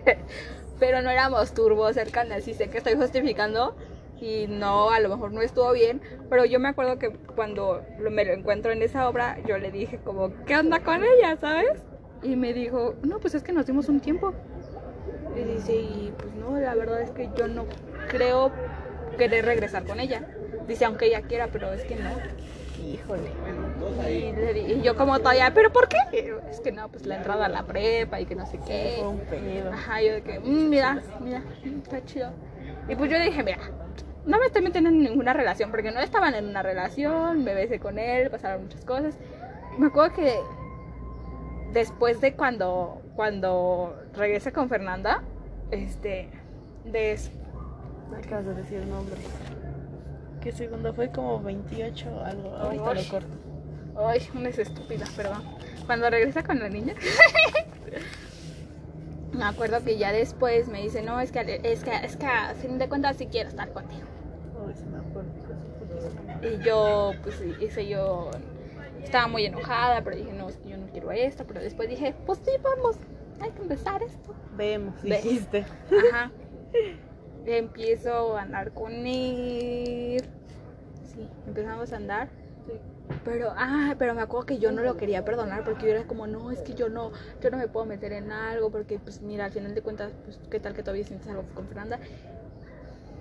pero 0.78 1.02
no 1.02 1.10
éramos 1.10 1.52
turbos 1.52 1.94
cercanas. 1.94 2.46
Y 2.48 2.54
sé 2.54 2.68
que 2.68 2.78
estoy 2.78 2.94
justificando 2.94 3.76
y 4.20 4.46
no, 4.48 4.90
a 4.90 5.00
lo 5.00 5.08
mejor 5.08 5.32
no 5.32 5.40
estuvo 5.40 5.72
bien, 5.72 6.00
pero 6.28 6.44
yo 6.44 6.60
me 6.60 6.68
acuerdo 6.68 6.98
que 6.98 7.10
cuando 7.10 7.82
me 7.98 8.24
lo 8.24 8.32
encuentro 8.32 8.70
en 8.70 8.82
esa 8.82 9.08
obra, 9.08 9.38
yo 9.46 9.58
le 9.58 9.70
dije 9.70 9.98
como, 9.98 10.32
¿qué 10.44 10.56
onda 10.56 10.80
con 10.80 11.02
ella, 11.02 11.36
sabes? 11.40 11.82
Y 12.22 12.36
me 12.36 12.52
dijo, 12.52 12.94
no, 13.02 13.18
pues 13.18 13.34
es 13.34 13.42
que 13.42 13.52
nos 13.52 13.66
dimos 13.66 13.88
un 13.88 14.00
tiempo. 14.00 14.34
Y 15.34 15.54
dice, 15.54 15.74
y 15.74 16.12
pues 16.18 16.34
no, 16.34 16.58
la 16.58 16.74
verdad 16.74 17.00
es 17.00 17.10
que 17.12 17.30
yo 17.36 17.48
no 17.48 17.64
creo 18.08 18.52
querer 19.16 19.46
regresar 19.46 19.84
con 19.84 20.00
ella. 20.00 20.22
Dice, 20.66 20.84
aunque 20.84 21.06
ella 21.06 21.22
quiera, 21.22 21.48
pero 21.50 21.72
es 21.72 21.84
que 21.84 21.96
no. 21.96 22.10
Híjole. 22.84 23.30
Y, 24.08 24.72
y 24.72 24.82
yo 24.82 24.96
como 24.96 25.18
todavía, 25.18 25.52
¿pero 25.54 25.72
por 25.72 25.88
qué? 25.88 25.98
Es 26.50 26.60
que 26.60 26.72
no, 26.72 26.88
pues 26.88 27.06
la 27.06 27.16
entrada 27.16 27.46
a 27.46 27.48
la 27.48 27.62
prepa 27.64 28.20
y 28.20 28.26
que 28.26 28.34
no 28.34 28.46
sé 28.46 28.58
Fue 28.58 28.66
qué. 28.66 29.02
un 29.04 29.18
pedo. 29.20 29.72
Ajá, 29.72 30.00
yo 30.02 30.14
de 30.14 30.22
que, 30.22 30.38
"Mm, 30.40 30.68
mira, 30.68 31.02
mira, 31.20 31.40
mm, 31.64 31.78
está 31.82 32.04
chido. 32.04 32.30
Y 32.88 32.94
pues 32.96 33.10
yo 33.10 33.18
le 33.18 33.24
dije, 33.24 33.42
mira, 33.42 33.58
no 34.26 34.38
me 34.38 34.46
estoy 34.46 34.62
metiendo 34.62 34.90
en 34.90 35.02
ninguna 35.02 35.32
relación, 35.32 35.70
porque 35.70 35.90
no 35.92 36.00
estaban 36.00 36.34
en 36.34 36.46
una 36.46 36.62
relación, 36.62 37.44
me 37.44 37.54
besé 37.54 37.78
con 37.78 37.98
él, 37.98 38.30
pasaron 38.30 38.62
muchas 38.64 38.84
cosas. 38.84 39.14
Me 39.78 39.86
acuerdo 39.86 40.14
que 40.14 40.34
después 41.72 42.20
de 42.20 42.34
cuando, 42.34 43.00
cuando 43.14 43.96
regresé 44.14 44.52
con 44.52 44.68
Fernanda, 44.68 45.22
este, 45.70 46.28
des- 46.84 47.30
acabas 48.24 48.46
de 48.46 48.54
decir 48.54 48.84
nombre. 48.86 49.16
¿Qué 50.40 50.52
segundo 50.52 50.92
fue? 50.94 51.10
Como 51.10 51.40
28 51.42 52.08
o 52.16 52.24
algo. 52.24 52.56
Ahorita 52.56 52.94
lo 52.94 53.02
corto. 53.10 53.28
Ay, 54.06 54.28
una 54.34 54.48
es 54.48 54.58
estúpida, 54.58 55.04
perdón. 55.16 55.42
Cuando 55.86 56.10
regresa 56.10 56.42
con 56.42 56.58
la 56.58 56.68
niña. 56.68 56.94
me 59.32 59.44
acuerdo 59.44 59.82
que 59.84 59.96
ya 59.96 60.12
después 60.12 60.68
me 60.68 60.82
dice, 60.82 61.02
no, 61.02 61.20
es 61.20 61.32
que, 61.32 61.60
es 61.62 61.84
que, 61.84 61.94
es 62.04 62.16
que 62.16 62.26
a 62.26 62.54
fin 62.54 62.78
de 62.78 62.88
cuentas 62.88 63.16
sí 63.16 63.26
quiero 63.26 63.48
estar 63.48 63.72
contigo. 63.72 64.06
Y 66.42 66.64
yo, 66.64 67.12
pues, 67.22 67.42
hice 67.60 67.86
yo, 67.88 68.30
estaba 69.02 69.28
muy 69.28 69.44
enojada, 69.44 70.02
pero 70.02 70.16
dije, 70.16 70.32
no, 70.32 70.48
es 70.48 70.56
que 70.56 70.70
yo 70.70 70.76
no 70.78 70.86
quiero 70.88 71.10
esto. 71.12 71.44
Pero 71.46 71.60
después 71.60 71.88
dije, 71.88 72.14
pues 72.26 72.38
sí, 72.44 72.50
vamos, 72.62 72.96
hay 73.40 73.50
que 73.50 73.62
empezar 73.62 74.02
esto. 74.02 74.34
Vemos, 74.56 75.00
Ve. 75.02 75.20
dijiste. 75.22 75.64
Ajá. 76.10 76.30
Empiezo 77.46 78.36
a 78.36 78.42
andar 78.42 78.72
con 78.72 78.92
él. 78.92 80.22
Sí, 81.02 81.28
empezamos 81.46 81.92
a 81.92 81.96
andar. 81.96 82.28
Pero, 83.24 83.52
ah, 83.56 83.94
pero 83.98 84.14
me 84.14 84.22
acuerdo 84.22 84.46
que 84.46 84.58
yo 84.58 84.72
no 84.72 84.82
lo 84.82 84.96
quería 84.96 85.24
perdonar 85.24 85.62
porque 85.64 85.86
yo 85.86 85.92
era 85.92 86.04
como, 86.04 86.26
no, 86.26 86.50
es 86.50 86.60
que 86.62 86.74
yo 86.74 86.88
no, 86.88 87.12
yo 87.42 87.50
no 87.50 87.58
me 87.58 87.68
puedo 87.68 87.84
meter 87.84 88.12
en 88.12 88.32
algo 88.32 88.70
porque, 88.70 88.98
pues, 88.98 89.20
mira, 89.20 89.44
al 89.44 89.52
final 89.52 89.74
de 89.74 89.82
cuentas, 89.82 90.12
pues, 90.24 90.38
¿qué 90.50 90.58
tal 90.58 90.74
que 90.74 90.82
todavía 90.82 91.04
sientes 91.04 91.28
algo 91.28 91.44
con 91.54 91.66
Fernanda? 91.66 91.98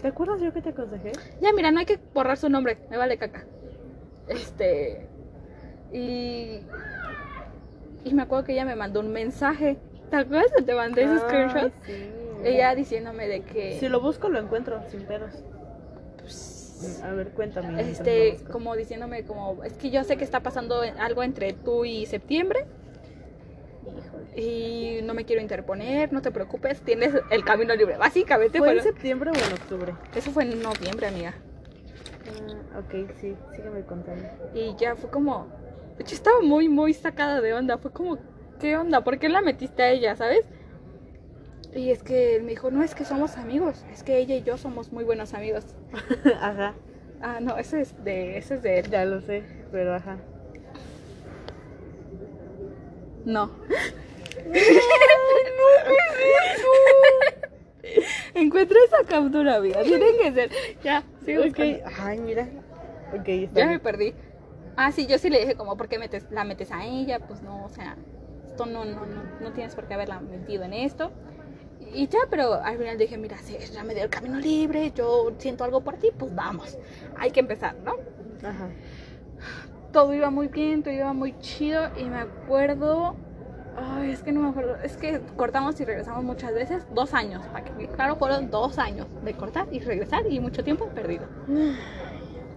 ¿Te 0.02 0.08
acuerdas 0.08 0.40
yo 0.40 0.54
que 0.54 0.62
te 0.62 0.70
aconsejé? 0.70 1.12
Ya, 1.42 1.52
mira, 1.54 1.72
no 1.72 1.80
hay 1.80 1.86
que 1.86 2.00
borrar 2.14 2.38
su 2.38 2.50
nombre, 2.50 2.78
me 2.90 2.96
vale 2.96 3.18
caca. 3.18 3.46
Este, 4.30 5.06
y, 5.92 6.62
y 8.06 8.14
me 8.14 8.22
acuerdo 8.22 8.46
que 8.46 8.54
ella 8.54 8.64
me 8.64 8.76
mandó 8.76 9.02
un 9.02 9.12
mensaje. 9.12 9.78
¿Te 10.10 10.16
acuerdas? 10.16 10.52
Te 10.66 10.74
mandé 10.74 11.04
ese 11.04 11.14
Ay, 11.14 11.20
screenshot. 11.20 11.74
sí. 11.86 12.12
Ella 12.46 12.74
diciéndome 12.74 13.28
de 13.28 13.42
que... 13.42 13.78
Si 13.80 13.90
lo 13.90 14.00
busco, 14.00 14.30
lo 14.30 14.40
encuentro, 14.40 14.82
sin 14.90 15.02
pedos. 15.06 15.44
A 17.04 17.12
ver, 17.14 17.30
cuéntame. 17.32 17.82
este, 17.82 18.38
como 18.52 18.76
diciéndome 18.76 19.24
como, 19.24 19.64
es 19.64 19.74
que 19.74 19.90
yo 19.90 20.04
sé 20.04 20.18
que 20.18 20.24
está 20.24 20.42
pasando 20.42 20.82
algo 21.00 21.24
entre 21.24 21.54
tú 21.54 21.86
y 21.86 22.06
septiembre 22.06 22.66
Híjole. 23.86 24.42
y 24.42 25.02
no 25.04 25.14
me 25.14 25.26
quiero 25.26 25.42
interponer, 25.42 26.14
no 26.14 26.22
te 26.22 26.32
preocupes, 26.32 26.82
tienes 26.82 27.14
el 27.32 27.44
camino 27.44 27.76
libre. 27.76 27.98
Básicamente 27.98 28.60
¿Fue 28.60 28.68
fue 28.68 28.78
en 28.78 28.84
septiembre 28.84 29.32
o 29.32 29.34
en 29.34 29.54
octubre? 29.54 29.94
eso 30.16 30.32
fue 30.32 30.44
en 30.44 30.62
noviembre, 30.62 31.08
amiga. 31.08 31.34
Ah, 32.74 32.80
ok, 32.80 33.10
sí, 33.20 33.36
sígueme 33.56 33.82
contando. 33.84 34.28
Y 34.54 34.76
ya 34.78 34.96
fue 34.96 35.10
como, 35.10 35.48
yo 35.98 36.16
estaba 36.16 36.42
muy, 36.42 36.70
muy 36.70 36.94
sacada 36.94 37.42
de 37.42 37.54
onda, 37.54 37.78
fue 37.78 37.92
como, 37.92 38.18
¿qué 38.60 38.78
onda? 38.78 39.04
¿Por 39.04 39.20
qué 39.20 39.28
la 39.30 39.42
metiste 39.42 39.84
a 39.84 39.90
ella, 39.90 40.16
sabes? 40.16 40.46
Y 41.74 41.92
es 41.92 42.04
que 42.04 42.36
él 42.36 42.44
me 42.44 42.50
dijo, 42.52 42.72
no, 42.72 42.84
es 42.84 42.96
que 42.96 43.06
somos 43.06 43.38
amigos, 43.38 43.86
es 43.94 44.04
que 44.04 44.18
ella 44.18 44.36
y 44.36 44.44
yo 44.44 44.58
somos 44.58 44.92
muy 44.92 45.04
buenos 45.04 45.34
amigos. 45.34 45.66
ajá, 46.42 46.74
Ah, 47.22 47.40
no, 47.42 47.58
ese 47.58 47.82
es 47.82 47.94
de, 48.04 48.38
ese 48.38 48.56
es 48.56 48.64
de 48.64 48.80
él. 48.80 48.90
ya 48.90 49.06
lo 49.06 49.22
sé, 49.22 49.44
pero 49.72 49.94
ajá. 49.94 50.18
No. 53.26 53.52
Encuentra 58.34 58.78
esa 58.86 59.04
captura, 59.08 59.58
amiga. 59.58 59.82
Tiene 59.84 60.06
que 60.22 60.32
ser. 60.32 60.52
Ya, 60.84 61.04
sigo 61.26 61.42
ok, 61.42 61.48
buscando. 61.48 61.78
ay, 62.00 62.20
mira. 62.20 62.48
Ok, 63.14 63.28
está 63.28 63.60
Ya 63.60 63.68
me 63.68 63.80
perdí. 63.80 64.14
Ah, 64.78 64.92
sí, 64.92 65.08
yo 65.08 65.18
sí 65.18 65.30
le 65.30 65.40
dije 65.42 65.56
como, 65.56 65.76
¿por 65.76 65.90
qué 65.90 66.00
metes, 66.00 66.26
la 66.32 66.44
metes 66.46 66.72
a 66.72 66.86
ella? 66.86 67.20
Pues 67.20 67.42
no, 67.42 67.66
o 67.66 67.70
sea, 67.70 67.98
esto 68.46 68.66
no, 68.66 68.86
no, 68.86 69.06
no, 69.06 69.24
no 69.42 69.52
tienes 69.52 69.76
por 69.76 69.88
qué 69.88 69.96
haberla 69.96 70.22
metido 70.22 70.64
en 70.64 70.74
esto. 70.74 71.12
Y 71.94 72.08
ya, 72.08 72.20
pero 72.30 72.54
al 72.54 72.78
final 72.78 72.98
dije, 72.98 73.18
mira, 73.18 73.38
si 73.38 73.58
ya 73.58 73.84
me 73.84 73.94
dio 73.94 74.04
el 74.04 74.10
camino 74.10 74.40
libre, 74.40 74.92
yo 74.96 75.32
siento 75.38 75.64
algo 75.64 75.82
por 75.82 75.96
ti, 75.96 76.10
pues 76.18 76.34
vamos, 76.36 76.78
hay 77.18 77.32
que 77.32 77.40
empezar, 77.40 77.76
¿no? 77.84 77.94
Ajá. 78.48 78.70
Todo 79.92 80.14
iba 80.14 80.30
muy 80.30 80.48
bien, 80.48 80.84
todo 80.84 80.94
iba 80.94 81.14
muy 81.14 81.38
chido 81.40 81.90
y 81.98 82.04
me 82.06 82.20
acuerdo... 82.20 83.16
Ay, 83.76 84.12
es 84.12 84.22
que 84.22 84.34
no 84.34 84.42
me 84.42 84.50
acuerdo. 84.50 84.76
Es 84.84 84.98
que 84.98 85.22
cortamos 85.38 85.80
y 85.80 85.86
regresamos 85.86 86.24
muchas 86.24 86.54
veces. 86.54 86.86
Dos 86.94 87.14
años. 87.14 87.46
Para 87.48 87.64
que, 87.64 87.88
claro, 87.88 88.18
fueron 88.18 88.52
dos 88.52 88.78
años 88.78 89.08
de 89.24 89.34
cortar 89.34 89.68
y 89.72 89.80
regresar 89.80 90.30
y 90.30 90.40
mucho 90.42 90.66
tiempo 90.66 90.88
perdido. 90.88 91.26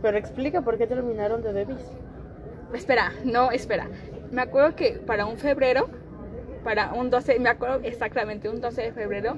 Pero 0.02 0.18
explica 0.18 0.62
por 0.62 0.78
qué 0.78 0.88
terminaron 0.88 1.40
de 1.42 1.52
Debis. 1.52 1.78
Espera, 2.74 3.12
no, 3.24 3.52
espera. 3.52 3.88
Me 4.32 4.42
acuerdo 4.42 4.74
que 4.74 4.94
para 4.94 5.26
un 5.26 5.38
febrero, 5.38 5.88
para 6.64 6.92
un 6.92 7.10
12, 7.10 7.38
me 7.38 7.48
acuerdo 7.48 7.80
exactamente, 7.82 8.48
un 8.48 8.60
12 8.60 8.82
de 8.82 8.92
febrero, 8.92 9.36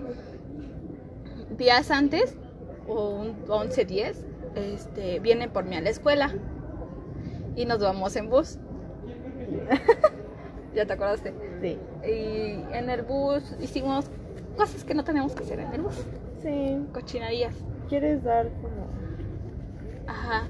días 1.56 1.90
antes, 1.90 2.37
o 2.87 3.10
un 3.10 3.37
11, 3.48 3.84
10, 3.84 4.26
este, 4.54 5.20
vienen 5.20 5.50
por 5.50 5.64
mí 5.64 5.76
a 5.76 5.80
la 5.80 5.90
escuela 5.90 6.32
y 7.56 7.66
nos 7.66 7.78
vamos 7.80 8.14
en 8.16 8.28
bus. 8.28 8.58
¿Ya 10.74 10.87
te 10.87 10.92
acordaste? 10.92 11.32
Sí. 11.60 11.78
Y 12.06 12.74
en 12.74 12.90
el 12.90 13.02
bus 13.02 13.54
hicimos 13.60 14.06
cosas 14.56 14.84
que 14.84 14.94
no 14.94 15.04
tenemos 15.04 15.34
que 15.34 15.44
hacer 15.44 15.60
en 15.60 15.72
el 15.72 15.82
bus, 15.82 16.04
Sí. 16.42 16.84
cochinarías. 16.92 17.54
¿Quieres 17.88 18.22
dar 18.24 18.48
como.? 18.60 18.87
Ajá. 20.06 20.48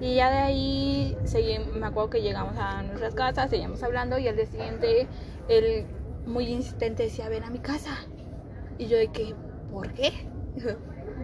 Y 0.00 0.16
ya 0.16 0.30
de 0.30 0.38
ahí 0.38 1.18
seguí, 1.24 1.58
me 1.74 1.86
acuerdo 1.86 2.10
que 2.10 2.22
llegamos 2.22 2.54
a 2.58 2.82
nuestras 2.82 3.14
casas, 3.14 3.50
seguíamos 3.50 3.82
hablando 3.82 4.18
y 4.18 4.28
al 4.28 4.36
día 4.36 4.46
siguiente 4.46 5.06
él 5.48 5.86
muy 6.26 6.46
insistente 6.46 7.04
decía, 7.04 7.28
ven 7.28 7.44
a 7.44 7.50
mi 7.50 7.58
casa. 7.58 7.90
Y 8.78 8.86
yo 8.86 8.96
de 8.96 9.08
que, 9.08 9.34
¿por 9.70 9.92
qué? 9.92 10.12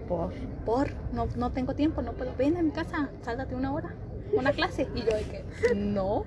Por. 0.09 0.33
Por, 0.65 0.89
no, 1.13 1.27
no 1.37 1.53
tengo 1.53 1.75
tiempo, 1.75 2.03
no 2.03 2.13
puedo, 2.13 2.35
ven 2.37 2.57
a 2.57 2.63
mi 2.63 2.71
casa, 2.71 3.11
sáltate 3.23 3.55
una 3.55 3.73
hora, 3.73 3.95
una 4.33 4.53
clase. 4.53 4.89
Y 4.95 5.01
yo 5.01 5.17
de 5.17 5.23
que, 5.23 5.75
no. 5.75 6.25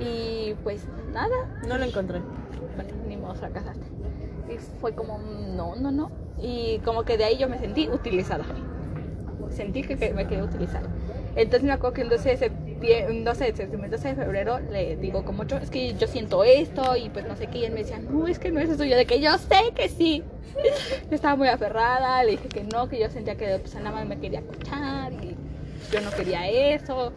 Y 0.00 0.54
pues 0.64 0.86
nada, 1.12 1.60
No 1.66 1.78
lo 1.78 1.84
encontré. 1.84 2.20
bueno, 2.74 2.90
ni 3.06 3.16
modo, 3.16 3.34
fracasaste. 3.34 3.86
Y 4.52 4.58
fue 4.80 4.94
como, 4.94 5.18
no, 5.18 5.76
no, 5.76 5.90
no. 5.90 6.10
Y 6.38 6.78
como 6.84 7.04
que 7.04 7.16
de 7.16 7.24
ahí 7.24 7.38
yo 7.38 7.48
me 7.48 7.58
sentí 7.58 7.88
utilizada. 7.88 8.44
Sentí 9.50 9.82
que, 9.82 10.12
me 10.12 10.26
quedé 10.26 10.42
utilizada. 10.42 10.88
Entonces 11.36 11.62
me 11.62 11.72
acuerdo 11.72 11.94
que 11.94 12.02
un 12.02 12.08
12 12.08 12.28
de 12.28 12.36
septiembre, 12.36 12.63
12 12.80 13.44
de 13.44 13.56
septiembre, 13.56 13.88
12 13.88 14.08
de 14.08 14.14
febrero 14.14 14.58
le 14.58 14.96
digo 14.96 15.24
como 15.24 15.44
yo, 15.44 15.56
es 15.56 15.70
que 15.70 15.94
yo 15.94 16.06
siento 16.06 16.44
esto 16.44 16.96
y 16.96 17.08
pues 17.10 17.26
no 17.26 17.36
sé 17.36 17.46
qué. 17.46 17.58
Y 17.58 17.64
él 17.64 17.72
me 17.72 17.80
decía, 17.80 17.98
no, 17.98 18.26
es 18.26 18.38
que 18.38 18.50
no 18.50 18.60
es 18.60 18.68
eso. 18.68 18.84
Yo 18.84 18.96
de 18.96 19.06
que 19.06 19.20
yo 19.20 19.36
sé 19.38 19.72
que 19.74 19.88
sí. 19.88 20.22
Yo 21.10 21.16
estaba 21.16 21.34
muy 21.34 21.48
aferrada, 21.48 22.22
le 22.22 22.32
dije 22.32 22.48
que 22.48 22.62
no, 22.62 22.88
que 22.88 23.00
yo 23.00 23.10
sentía 23.10 23.34
que 23.34 23.58
pues 23.58 23.74
nada 23.74 23.90
más 23.90 24.06
me 24.06 24.20
quería 24.20 24.38
escuchar 24.38 25.12
y 25.12 25.36
yo 25.90 26.00
no 26.00 26.12
quería 26.12 26.48
eso. 26.48 27.12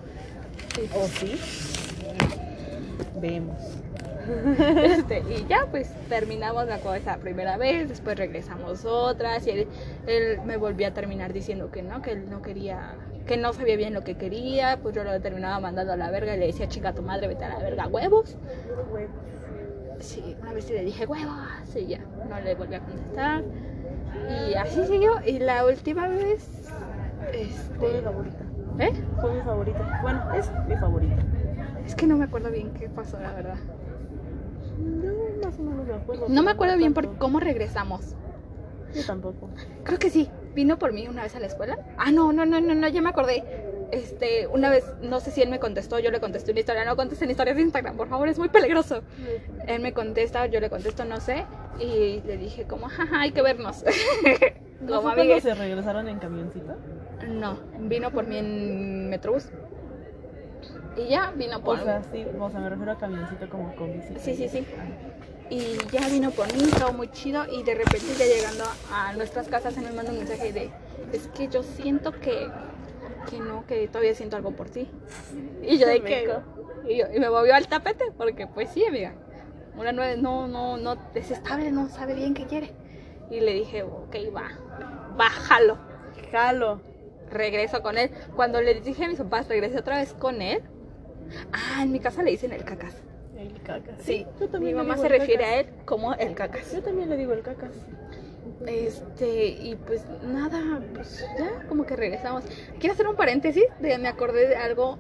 ¿O 0.96 1.08
sí? 1.08 1.40
Vemos. 3.22 3.78
Este, 4.84 5.24
y 5.30 5.46
ya 5.48 5.68
pues 5.72 5.94
terminamos 6.10 6.70
acuerdo 6.70 6.96
esa 6.96 7.18
primera 7.18 7.58
vez, 7.58 7.90
después 7.90 8.18
regresamos 8.18 8.86
otras 8.86 9.46
y 9.48 9.52
él, 9.52 9.68
él 10.08 10.42
me 10.46 10.58
volvió 10.58 10.88
a 10.88 10.92
terminar 10.92 11.34
diciendo 11.34 11.72
que 11.72 11.82
no, 11.82 12.02
que 12.02 12.12
él 12.12 12.30
no 12.30 12.42
quería, 12.42 12.96
que 13.26 13.38
no 13.38 13.54
sabía 13.54 13.76
bien 13.78 13.94
lo 13.94 14.04
que 14.04 14.16
quería, 14.16 14.80
pues 14.82 14.96
yo 14.96 15.04
lo 15.04 15.20
terminaba 15.22 15.60
mandando 15.60 15.94
a 15.94 15.98
la 15.98 16.12
verga 16.12 16.36
y 16.36 16.40
le 16.40 16.48
decía 16.48 16.68
chica 16.68 16.94
tu 16.94 17.02
madre 17.04 17.28
vete 17.28 17.46
a 17.46 17.50
la 17.50 17.60
verga 17.60 17.88
huevos. 17.88 18.38
Sí, 20.00 20.36
una 20.42 20.54
vez 20.54 20.70
le 20.70 20.84
dije 20.84 21.06
huevos 21.06 21.76
y 21.76 21.88
ya, 21.88 22.00
no 22.30 22.40
le 22.40 22.56
volví 22.56 22.76
a 22.76 22.82
contestar. 22.82 23.44
Y 24.14 24.54
así 24.56 24.86
siguió 24.86 25.12
y 25.26 25.40
la 25.40 25.66
última 25.66 26.08
vez, 26.08 26.50
Fue 27.78 27.90
mi 27.90 28.00
este, 28.00 28.02
favorita. 28.02 28.46
¿eh? 28.80 28.94
Fue 29.20 29.34
mi 29.34 29.42
favorita. 29.42 29.90
Bueno, 30.02 30.24
es 30.34 30.52
mi 30.68 30.76
favorita. 30.78 31.26
Es 31.86 31.96
que 31.96 32.08
no 32.08 32.18
me 32.18 32.26
acuerdo 32.26 32.52
bien 32.52 32.74
qué 32.74 32.90
pasó 32.90 33.20
la 33.20 33.34
verdad. 33.34 33.58
Yo 34.78 35.12
más 35.44 35.60
o 35.60 35.64
menos 35.64 35.88
me 35.88 35.94
acuerdo. 35.94 36.26
No 36.30 36.44
me 36.44 36.52
acuerdo 36.52 36.78
bien 36.78 36.94
por 36.94 37.18
cómo 37.18 37.40
regresamos. 37.40 38.16
Yo 38.94 39.04
tampoco. 39.06 39.50
Creo 39.84 40.00
que 40.00 40.10
sí. 40.10 40.30
Vino 40.56 40.80
por 40.80 40.94
mí 40.94 41.08
una 41.08 41.24
vez 41.24 41.36
a 41.36 41.40
la 41.40 41.48
escuela. 41.48 41.78
Ah, 41.98 42.12
no, 42.12 42.32
no, 42.34 42.46
no, 42.46 42.60
no, 42.60 42.74
no, 42.74 42.88
ya 42.88 43.02
me 43.02 43.10
acordé. 43.10 43.44
Este, 43.92 44.48
una 44.48 44.70
vez, 44.70 44.86
no 45.02 45.20
sé 45.20 45.32
si 45.32 45.42
él 45.42 45.50
me 45.50 45.60
contestó, 45.60 46.00
yo 46.00 46.12
le 46.12 46.20
contesté 46.20 46.52
una 46.52 46.60
historia. 46.62 46.86
No 46.86 46.96
contesten 46.96 47.30
historias 47.30 47.56
de 47.58 47.64
Instagram, 47.64 47.96
por 47.96 48.08
favor, 48.10 48.28
es 48.28 48.40
muy 48.40 48.50
peligroso. 48.50 49.04
Él 49.68 49.82
me 49.82 49.94
contesta, 49.94 50.46
yo 50.48 50.60
le 50.60 50.70
contesto, 50.70 51.06
no 51.06 51.20
sé. 51.20 51.46
Y 51.80 52.22
le 52.26 52.38
dije, 52.38 52.66
como, 52.66 52.90
jaja, 52.90 53.22
hay 53.22 53.32
que 53.32 53.42
vernos. 53.42 53.84
¿No 53.84 53.92
como 54.88 55.02
fue 55.02 55.02
cuando 55.02 55.22
amigues. 55.22 55.44
se 55.44 55.54
regresaron 55.54 56.08
en 56.08 56.20
camioncito? 56.20 56.76
No, 57.28 57.60
vino 57.80 58.12
por 58.12 58.26
mí 58.28 58.38
en 58.38 59.10
Metrobús. 59.10 59.50
Y 60.98 61.08
ya 61.10 61.32
vino 61.36 61.62
por 61.62 61.80
O 61.80 61.84
sea, 61.84 62.02
sí, 62.12 62.26
o 62.40 62.50
sea, 62.50 62.60
me 62.60 62.70
refiero 62.70 62.92
a 62.92 62.98
camioncito 62.98 63.48
como 63.50 63.76
con 63.76 63.94
bicicleta. 63.94 64.22
Sí, 64.22 64.36
sí, 64.36 64.50
sí. 64.50 64.66
Y 65.50 65.78
ya 65.92 66.08
vino 66.10 66.32
por 66.32 66.52
mí, 66.54 66.64
todo 66.78 66.92
muy 66.92 67.10
chido. 67.12 67.46
Y 67.50 67.64
de 67.64 67.76
repente, 67.76 68.08
ya 68.18 68.26
llegando 68.26 68.64
a 68.92 69.14
nuestras 69.14 69.48
casas, 69.48 69.78
él 69.78 69.84
me 69.84 69.92
manda 69.92 70.12
un 70.12 70.18
mensaje 70.18 70.52
de: 70.52 70.72
Es 71.14 71.28
que 71.28 71.48
yo 71.48 71.62
siento 71.64 72.12
que, 72.12 72.50
que 73.30 73.40
no, 73.40 73.66
que 73.68 73.88
todavía 73.88 74.16
siento 74.16 74.36
algo 74.36 74.52
por 74.52 74.70
ti. 74.70 74.90
Y 75.62 75.78
yo 75.78 75.88
de 75.88 76.02
que. 76.02 76.28
Y, 76.90 76.98
yo- 76.98 77.06
y 77.14 77.20
me 77.20 77.30
movió 77.30 77.54
al 77.56 77.68
tapete, 77.68 78.06
porque 78.18 78.48
pues 78.48 78.70
sí, 78.72 78.84
amiga. 78.86 79.14
Una 79.78 79.92
nueve 79.92 80.18
no, 80.18 80.48
no, 80.48 80.78
no, 80.78 80.96
desestable, 81.14 81.72
no 81.72 81.88
sabe 81.90 82.16
bien 82.16 82.34
qué 82.34 82.46
quiere. 82.46 82.72
Y 83.30 83.40
le 83.40 83.54
dije: 83.54 83.84
Ok, 83.84 84.16
va, 84.36 84.50
bájalo. 85.16 85.78
Jalo. 86.32 86.80
Regreso 87.30 87.82
con 87.84 87.98
él. 87.98 88.10
Cuando 88.36 88.62
le 88.62 88.82
dije 88.82 89.06
a 89.06 89.08
mis 89.08 89.20
papás, 89.20 89.48
regresé 89.48 89.78
otra 89.80 89.98
vez 89.98 90.14
con 90.14 90.42
él. 90.42 90.62
Ah, 91.52 91.84
en 91.84 91.92
mi 91.92 92.00
casa 92.00 92.24
le 92.24 92.32
dicen 92.32 92.52
el 92.52 92.64
cacas. 92.64 92.96
El 93.38 93.62
cacas. 93.62 93.96
Sí, 94.00 94.26
yo 94.40 94.46
mi 94.46 94.52
también 94.52 94.78
le 94.78 94.84
mamá 94.84 94.98
se 94.98 95.10
refiere 95.10 95.44
cacas. 95.44 95.56
a 95.56 95.60
él 95.60 95.68
como 95.86 96.14
el 96.14 96.34
cacas. 96.34 96.74
Yo 96.74 96.82
también 96.82 97.10
le 97.10 97.18
digo 97.18 97.34
el 97.34 97.42
cacas. 97.42 97.72
Este, 98.66 99.48
y 99.48 99.76
pues 99.76 100.04
nada, 100.24 100.82
pues 100.94 101.26
ya 101.38 101.68
como 101.68 101.86
que 101.86 101.96
regresamos. 101.96 102.44
Quiero 102.80 102.94
hacer 102.94 103.08
un 103.08 103.16
paréntesis, 103.16 103.66
de, 103.80 103.98
me 103.98 104.08
acordé 104.08 104.48
de 104.48 104.56
algo 104.56 104.98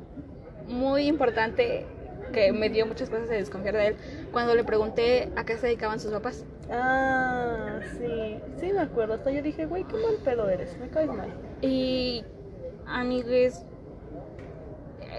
muy 0.67 1.07
importante 1.07 1.85
que 2.33 2.51
me 2.51 2.69
dio 2.69 2.85
muchas 2.85 3.09
cosas 3.09 3.29
de 3.29 3.37
desconfiar 3.37 3.75
de 3.75 3.87
él. 3.87 3.95
Cuando 4.31 4.53
le 4.53 4.63
pregunté 4.63 5.29
a 5.35 5.45
qué 5.45 5.57
se 5.57 5.67
dedicaban 5.67 5.99
sus 5.99 6.11
papás. 6.11 6.45
Ah, 6.69 7.79
sí. 7.97 8.37
Sí, 8.59 8.73
me 8.73 8.81
acuerdo. 8.81 9.13
Hasta 9.15 9.31
yo 9.31 9.41
dije, 9.41 9.65
güey, 9.65 9.85
qué 9.85 9.93
mal 9.93 10.15
pedo 10.23 10.49
eres. 10.49 10.77
Me 10.77 10.89
caes 10.89 11.07
mal. 11.07 11.33
Y, 11.61 12.23
amigues, 12.85 13.65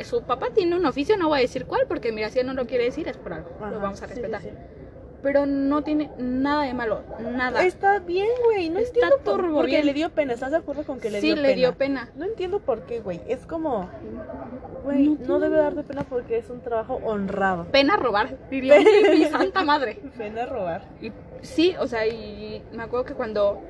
su 0.04 0.22
papá 0.22 0.48
tiene 0.54 0.76
un 0.76 0.86
oficio, 0.86 1.16
no 1.16 1.28
voy 1.28 1.38
a 1.38 1.42
decir 1.42 1.66
cuál, 1.66 1.82
porque 1.88 2.12
mira, 2.12 2.28
si 2.30 2.38
él 2.38 2.46
no 2.46 2.54
lo 2.54 2.66
quiere 2.66 2.84
decir 2.84 3.08
es 3.08 3.16
por 3.16 3.32
algo. 3.32 3.50
lo 3.60 3.66
Ajá, 3.66 3.78
vamos 3.78 4.02
a 4.02 4.06
sí, 4.06 4.14
sí, 4.14 4.20
respetar. 4.20 4.42
sí. 4.42 4.50
Pero 5.20 5.46
no 5.46 5.82
tiene 5.82 6.12
nada 6.16 6.62
de 6.62 6.74
malo, 6.74 7.02
nada. 7.20 7.64
Está 7.64 7.98
bien, 7.98 8.28
güey. 8.44 8.70
No 8.70 8.78
Está 8.78 9.06
entiendo 9.08 9.16
por, 9.24 9.50
porque 9.52 9.66
bien. 9.72 9.86
le 9.86 9.92
dio 9.92 10.10
pena. 10.10 10.32
¿Estás 10.34 10.52
de 10.52 10.58
acuerdo 10.58 10.84
con 10.84 11.00
que 11.00 11.10
le 11.10 11.20
sí, 11.20 11.26
dio 11.26 11.34
le 11.36 11.42
pena? 11.42 11.54
dio 11.56 11.74
pena. 11.74 12.08
No 12.14 12.24
entiendo 12.24 12.60
por 12.60 12.82
qué, 12.82 13.00
güey. 13.00 13.20
Es 13.26 13.44
como, 13.44 13.90
güey, 14.84 15.08
No 15.08 15.26
no, 15.26 15.40
debe 15.40 15.56
darte 15.56 15.82
pena 15.82 16.04
porque 16.08 16.38
es 16.38 16.48
un 16.50 16.60
trabajo 16.60 17.00
honrado. 17.04 17.64
Pena 17.64 17.96
robar, 17.96 18.36
diría 18.48 18.76
mi, 18.78 19.18
mi 19.18 19.24
santa 19.24 19.64
madre. 19.64 19.98
Pena 20.16 20.46
robar. 20.46 20.82
Y 21.00 21.10
sí, 21.42 21.74
o 21.80 21.88
sea, 21.88 22.06
y 22.06 22.62
me 22.72 22.84
acuerdo 22.84 23.04
que 23.06 23.14
cuando 23.14 23.60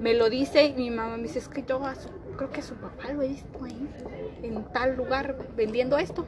me 0.00 0.12
lo 0.14 0.28
dice, 0.28 0.74
mi 0.76 0.90
mamá 0.90 1.16
me 1.18 1.22
dice, 1.24 1.38
es 1.38 1.48
que 1.48 1.62
yo 1.62 1.84
a 1.84 1.94
su- 1.94 2.08
creo 2.36 2.50
que 2.50 2.62
su 2.62 2.74
papá 2.74 3.12
lo 3.12 3.22
he 3.22 3.28
visto 3.28 3.64
ahí, 3.64 3.88
en 4.42 4.64
tal 4.72 4.96
lugar 4.96 5.36
vendiendo 5.56 5.98
esto. 5.98 6.26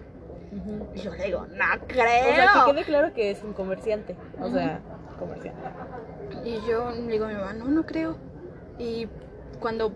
Y 0.95 1.01
yo 1.01 1.13
le 1.15 1.25
digo, 1.25 1.47
no 1.47 1.55
O 1.55 1.59
sea, 1.59 1.81
creo. 1.87 2.65
que 2.67 2.73
quede 2.73 2.85
claro 2.85 3.13
que 3.13 3.31
es 3.31 3.43
un 3.43 3.53
comerciante. 3.53 4.17
O 4.41 4.51
sea, 4.51 4.81
comerciante. 5.19 5.61
Y 6.45 6.59
yo 6.69 6.91
le 6.91 7.13
digo 7.13 7.27
a 7.27 7.29
mi 7.29 7.35
mamá, 7.35 7.53
no, 7.53 7.67
no 7.67 7.85
creo. 7.85 8.17
Y 8.79 9.09
cuando 9.61 9.93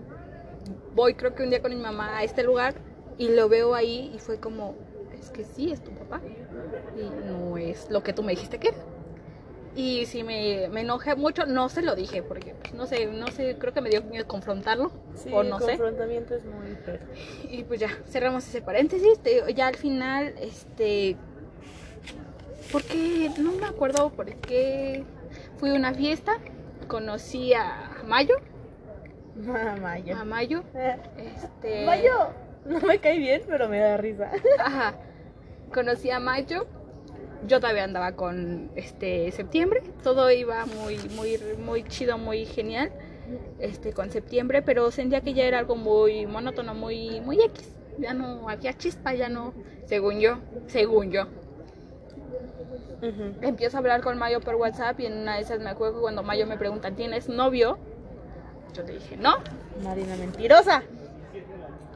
voy, 0.95 1.15
creo 1.15 1.35
que 1.35 1.43
un 1.43 1.51
día 1.51 1.63
con 1.63 1.71
mi 1.75 1.81
mamá 1.81 2.19
a 2.19 2.25
este 2.25 2.43
lugar 2.43 2.75
y 3.19 3.29
lo 3.29 3.49
veo 3.49 3.75
ahí 3.75 4.13
y 4.15 4.19
fue 4.19 4.39
como, 4.39 4.75
es 5.19 5.31
que 5.31 5.45
sí, 5.45 5.73
es 5.73 5.83
tu 5.83 5.91
papá. 5.93 6.21
Y 6.97 7.29
no 7.31 7.57
es 7.57 7.91
lo 7.91 8.03
que 8.03 8.13
tú 8.13 8.23
me 8.23 8.33
dijiste 8.33 8.59
que 8.59 8.69
era. 8.69 8.79
Y 9.75 10.05
si 10.05 10.23
me, 10.23 10.69
me 10.71 10.83
enojé 10.83 11.15
mucho, 11.15 11.47
no 11.47 11.69
se 11.71 11.81
lo 11.81 11.95
dije, 11.95 12.23
porque 12.23 12.55
pues, 12.61 12.75
no 12.75 12.87
sé, 12.87 13.07
no 13.07 13.29
sé, 13.29 13.57
creo 13.59 13.73
que 13.73 13.81
me 13.81 13.89
dio 13.89 14.03
miedo 14.03 14.27
confrontarlo, 14.27 14.93
Sí, 15.15 15.31
o 15.33 15.41
el 15.41 15.49
no 15.49 15.59
sé. 15.61 15.65
confrontamiento 15.79 16.35
es 16.35 16.45
muy 16.45 16.75
feo. 16.85 16.99
Y 17.51 17.63
pues 17.65 17.81
ya, 17.81 17.89
cerramos 18.07 18.47
ese 18.47 18.61
paréntesis. 18.61 19.19
Te 19.21 19.53
ya 19.55 19.69
al 19.69 19.77
final, 19.77 20.35
este. 20.41 21.17
Porque 22.71 23.31
no 23.39 23.53
me 23.53 23.67
acuerdo 23.67 24.11
por 24.11 24.27
qué 24.37 25.05
fui 25.57 25.71
a 25.71 25.75
una 25.75 25.95
fiesta. 25.95 26.35
Conocí 26.89 27.55
a 27.55 28.03
Mayo. 28.07 28.35
Mayo. 29.81 30.17
A 30.17 30.25
Mayo. 30.25 30.63
Este. 31.17 31.87
Mayo. 31.87 32.29
No 32.67 32.79
me 32.81 32.99
cae 32.99 33.19
bien, 33.19 33.43
pero 33.49 33.69
me 33.69 33.79
da 33.79 33.97
risa. 33.97 34.31
Ajá. 34.59 34.95
conocí 35.73 36.11
a 36.11 36.21
Mayo. 36.21 36.67
Yo 37.47 37.59
todavía 37.61 37.85
andaba 37.85 38.13
con 38.13 38.71
este 38.77 39.31
septiembre. 39.33 39.83
Todo 40.03 40.31
iba 40.31 40.65
muy, 40.67 40.99
muy, 41.17 41.39
muy 41.59 41.85
chido, 41.85 42.19
muy 42.19 42.45
genial. 42.47 42.93
Este, 43.59 43.93
con 43.93 44.11
septiembre, 44.11 44.63
pero 44.63 44.91
sentía 44.91 45.21
que 45.21 45.33
ya 45.33 45.45
era 45.45 45.59
algo 45.59 45.75
muy 45.77 46.27
monótono, 46.27 46.75
muy, 46.75 47.21
muy 47.21 47.41
X. 47.43 47.75
Ya 47.99 48.15
no 48.15 48.49
había 48.49 48.73
chispa, 48.77 49.15
ya 49.15 49.29
no, 49.29 49.55
según 49.87 50.19
yo, 50.21 50.39
según 50.67 51.11
yo. 51.11 51.27
Empiezo 53.41 53.77
a 53.77 53.81
hablar 53.81 54.01
con 54.03 54.19
Mayo 54.19 54.41
por 54.41 54.55
WhatsApp 54.57 54.99
y 55.01 55.07
en 55.07 55.19
una 55.19 55.37
de 55.37 55.43
esas 55.43 55.61
me 55.61 55.71
acuerdo 55.71 56.01
cuando 56.01 56.23
Mayo 56.23 56.47
me 56.47 56.57
pregunta, 56.57 56.91
¿tienes 56.93 57.29
novio? 57.29 57.79
Yo 58.75 58.83
le 58.85 58.95
dije, 58.95 59.17
no. 59.17 59.37
Marina 59.83 60.17
mentirosa. 60.17 60.83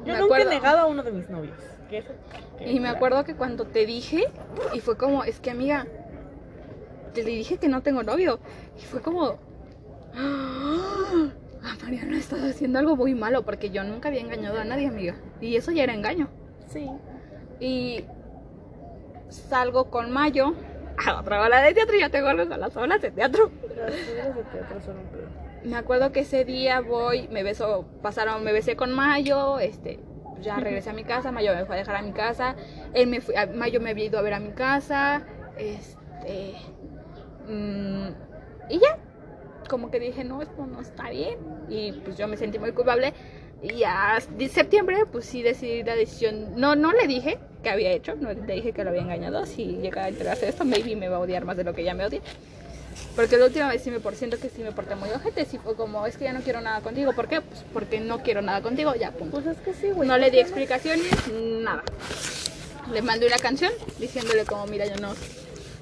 Yo 0.05 0.13
Me 0.13 0.19
nunca 0.19 0.39
he 0.39 0.43
acuerdo. 0.43 0.51
negado 0.51 0.79
a 0.79 0.87
uno 0.87 1.03
de 1.03 1.13
mis 1.13 1.29
novios. 1.31 1.57
Que 1.89 1.99
eso- 1.99 2.13
que 2.59 2.71
Y 2.73 2.81
me 2.81 2.89
acuerdo 2.89 3.25
que 3.25 3.35
cuando 3.35 3.65
te 3.67 3.87
dije, 3.87 4.25
y 4.75 4.81
fue 4.81 4.97
como, 4.97 5.25
es 5.25 5.41
que 5.41 5.51
amiga, 5.51 5.87
te 7.15 7.23
le 7.23 7.31
dije 7.31 7.59
que 7.59 7.69
no 7.69 7.83
tengo 7.83 8.03
novio. 8.03 8.41
Y 8.79 8.83
fue 8.83 9.01
como, 9.01 9.39
ah, 10.15 11.31
Mariana, 11.83 12.19
estás 12.19 12.43
haciendo 12.43 12.79
algo 12.79 12.97
muy 12.97 13.15
malo 13.15 13.43
porque 13.45 13.71
yo 13.71 13.85
nunca 13.85 14.09
había 14.09 14.21
engañado 14.21 14.59
a 14.61 14.65
nadie, 14.65 14.89
amiga. 14.89 15.15
Y 15.41 15.57
eso 15.57 15.71
ya 15.71 15.85
era 15.85 15.95
engaño. 15.95 16.29
Sí. 16.69 16.91
Y 17.61 18.05
salgo 19.29 19.91
con 19.91 20.11
Mayo 20.11 20.55
a 21.07 21.21
otra 21.21 21.43
ola 21.43 21.61
de 21.63 21.75
teatro 21.75 21.97
y 21.97 22.01
ya 22.01 22.11
tengo 22.11 22.29
algo 22.29 22.49
con 22.49 22.59
las 22.61 22.77
olas 22.77 23.01
de 23.03 23.11
teatro. 23.11 23.51
Las 23.69 23.93
obras 23.93 24.35
de 24.37 24.43
teatro 24.45 24.81
son 24.81 24.99
un 24.99 25.07
pedo. 25.07 25.29
Me 25.65 25.77
acuerdo 25.77 26.13
que 26.13 26.21
ese 26.21 26.45
día 26.45 26.81
voy, 26.81 27.29
me 27.29 27.43
beso, 27.43 27.85
pasaron, 28.03 28.43
me 28.45 28.53
besé 28.53 28.77
con 28.77 28.93
Mayo, 28.93 29.59
este, 29.59 29.99
ya 30.43 30.59
regresé 30.61 30.91
a 30.91 30.93
mi 30.93 31.05
casa, 31.05 31.33
Mayo 31.33 31.55
me 31.55 31.65
fue 31.65 31.77
a 31.77 31.79
dejar 31.79 31.97
a 31.97 32.03
mi 32.03 32.13
casa, 32.13 32.55
él 32.95 33.07
me 33.09 33.21
fue, 33.21 33.37
a- 33.37 33.47
Mayo 33.47 33.81
me 33.81 33.91
había 33.91 34.05
ido 34.07 34.19
a 34.19 34.23
ver 34.23 34.35
a 34.35 34.41
mi 34.41 34.51
casa, 34.53 35.23
este, 35.59 36.55
mm, 37.49 38.09
y 38.71 38.79
ya, 38.79 38.99
como 39.69 39.91
que 39.91 39.99
dije, 40.01 40.25
no, 40.25 40.43
esto 40.43 40.67
no 40.67 40.81
está 40.81 41.11
bien, 41.11 41.39
y 41.69 41.93
pues 41.93 42.17
yo 42.17 42.29
me 42.29 42.37
sentí 42.37 42.59
muy 42.59 42.73
culpable, 42.73 43.13
y 43.63 43.83
de 44.37 44.49
septiembre, 44.49 44.99
pues 45.11 45.25
sí 45.25 45.43
decidí 45.43 45.83
la 45.83 45.95
decisión, 45.97 46.61
no, 46.61 46.77
no 46.77 46.93
le 46.93 47.07
dije 47.07 47.39
que 47.63 47.71
había 47.71 47.91
hecho, 47.91 48.15
no 48.15 48.33
le 48.33 48.55
dije 48.55 48.73
que 48.73 48.85
lo 48.85 48.91
había 48.91 49.03
engañado, 49.03 49.45
si 49.47 49.65
llega 49.79 50.05
a 50.05 50.09
enterarse 50.09 50.49
esto, 50.49 50.65
maybe 50.65 50.95
me 50.95 51.09
va 51.09 51.17
a 51.17 51.21
odiar 51.21 51.45
más 51.45 51.57
de 51.57 51.65
lo 51.65 51.75
que 51.75 51.83
ya 51.83 51.95
me 51.95 52.05
odia. 52.05 52.21
Porque 53.15 53.37
la 53.39 53.47
última 53.47 53.69
vez 53.69 53.83
sí 53.83 53.91
me 53.91 54.01
por 54.01 54.15
siento 54.15 54.39
que 54.39 54.51
sí 54.51 54.63
me 54.63 54.73
porté 54.73 54.95
muy 54.95 55.09
ojete, 55.11 55.45
sí 55.47 55.59
fue 55.59 55.75
como, 55.75 56.07
es 56.07 56.17
que 56.17 56.25
ya 56.25 56.33
no 56.33 56.41
quiero 56.41 56.61
nada 56.61 56.81
contigo. 56.81 57.13
¿Por 57.15 57.29
qué? 57.29 57.41
Pues 57.41 57.65
porque 57.73 57.99
no 58.01 58.23
quiero 58.23 58.43
nada 58.43 58.61
contigo, 58.61 58.95
ya, 58.95 59.11
punto. 59.13 59.41
Pues 59.41 59.47
es 59.47 59.63
que 59.63 59.73
sí, 59.73 59.91
güey. 59.91 60.07
No 60.07 60.19
le 60.19 60.31
di 60.31 60.39
explicaciones, 60.39 61.11
nada. 61.33 61.83
Le 62.93 63.03
mandé 63.03 63.27
una 63.27 63.39
canción 63.39 63.73
diciéndole 63.99 64.45
como, 64.45 64.67
mira, 64.67 64.87
yo 64.87 64.97
no... 64.97 65.13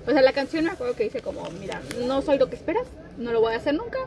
O 0.07 0.11
sea, 0.11 0.23
la 0.23 0.33
canción 0.33 0.65
me 0.65 0.71
acuerdo 0.71 0.95
que 0.95 1.05
dice 1.05 1.23
como, 1.23 1.49
mira, 1.51 1.81
no 2.07 2.23
soy 2.23 2.39
lo 2.39 2.49
que 2.49 2.57
esperas, 2.57 2.87
no 3.17 3.33
lo 3.33 3.41
voy 3.41 3.55
a 3.55 3.57
hacer 3.57 3.75
nunca, 3.75 3.99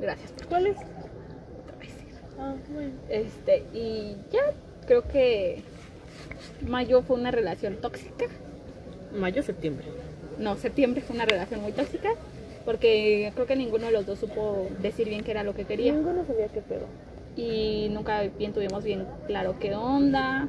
gracias 0.00 0.32
por 0.32 0.46
¿Cuál 0.46 0.66
es? 0.68 0.76
otra 0.76 1.76
vez. 1.78 1.90
Ah, 2.38 2.54
bueno. 2.70 2.92
Este, 3.08 3.64
y 3.74 4.16
ya, 4.32 4.40
creo 4.86 5.06
que 5.06 5.62
mayo 6.66 7.02
fue 7.02 7.16
una 7.16 7.30
relación 7.30 7.76
tóxica. 7.76 8.26
Mayo, 9.14 9.42
septiembre. 9.42 9.86
No, 10.38 10.56
septiembre 10.56 11.02
fue 11.02 11.14
una 11.14 11.26
relación 11.26 11.60
muy 11.60 11.72
tóxica, 11.72 12.10
porque 12.64 13.30
creo 13.34 13.46
que 13.46 13.56
ninguno 13.56 13.86
de 13.86 13.92
los 13.92 14.06
dos 14.06 14.18
supo 14.18 14.68
decir 14.80 15.08
bien 15.08 15.22
qué 15.22 15.30
era 15.32 15.42
lo 15.44 15.54
que 15.54 15.64
quería. 15.64 15.92
Ninguno 15.92 16.24
sabía 16.24 16.48
qué 16.48 16.60
pedo. 16.60 16.86
y 17.36 17.88
nunca 17.90 18.22
bien 18.38 18.52
tuvimos 18.52 18.84
bien 18.84 19.06
claro 19.26 19.56
qué 19.58 19.74
onda. 19.74 20.48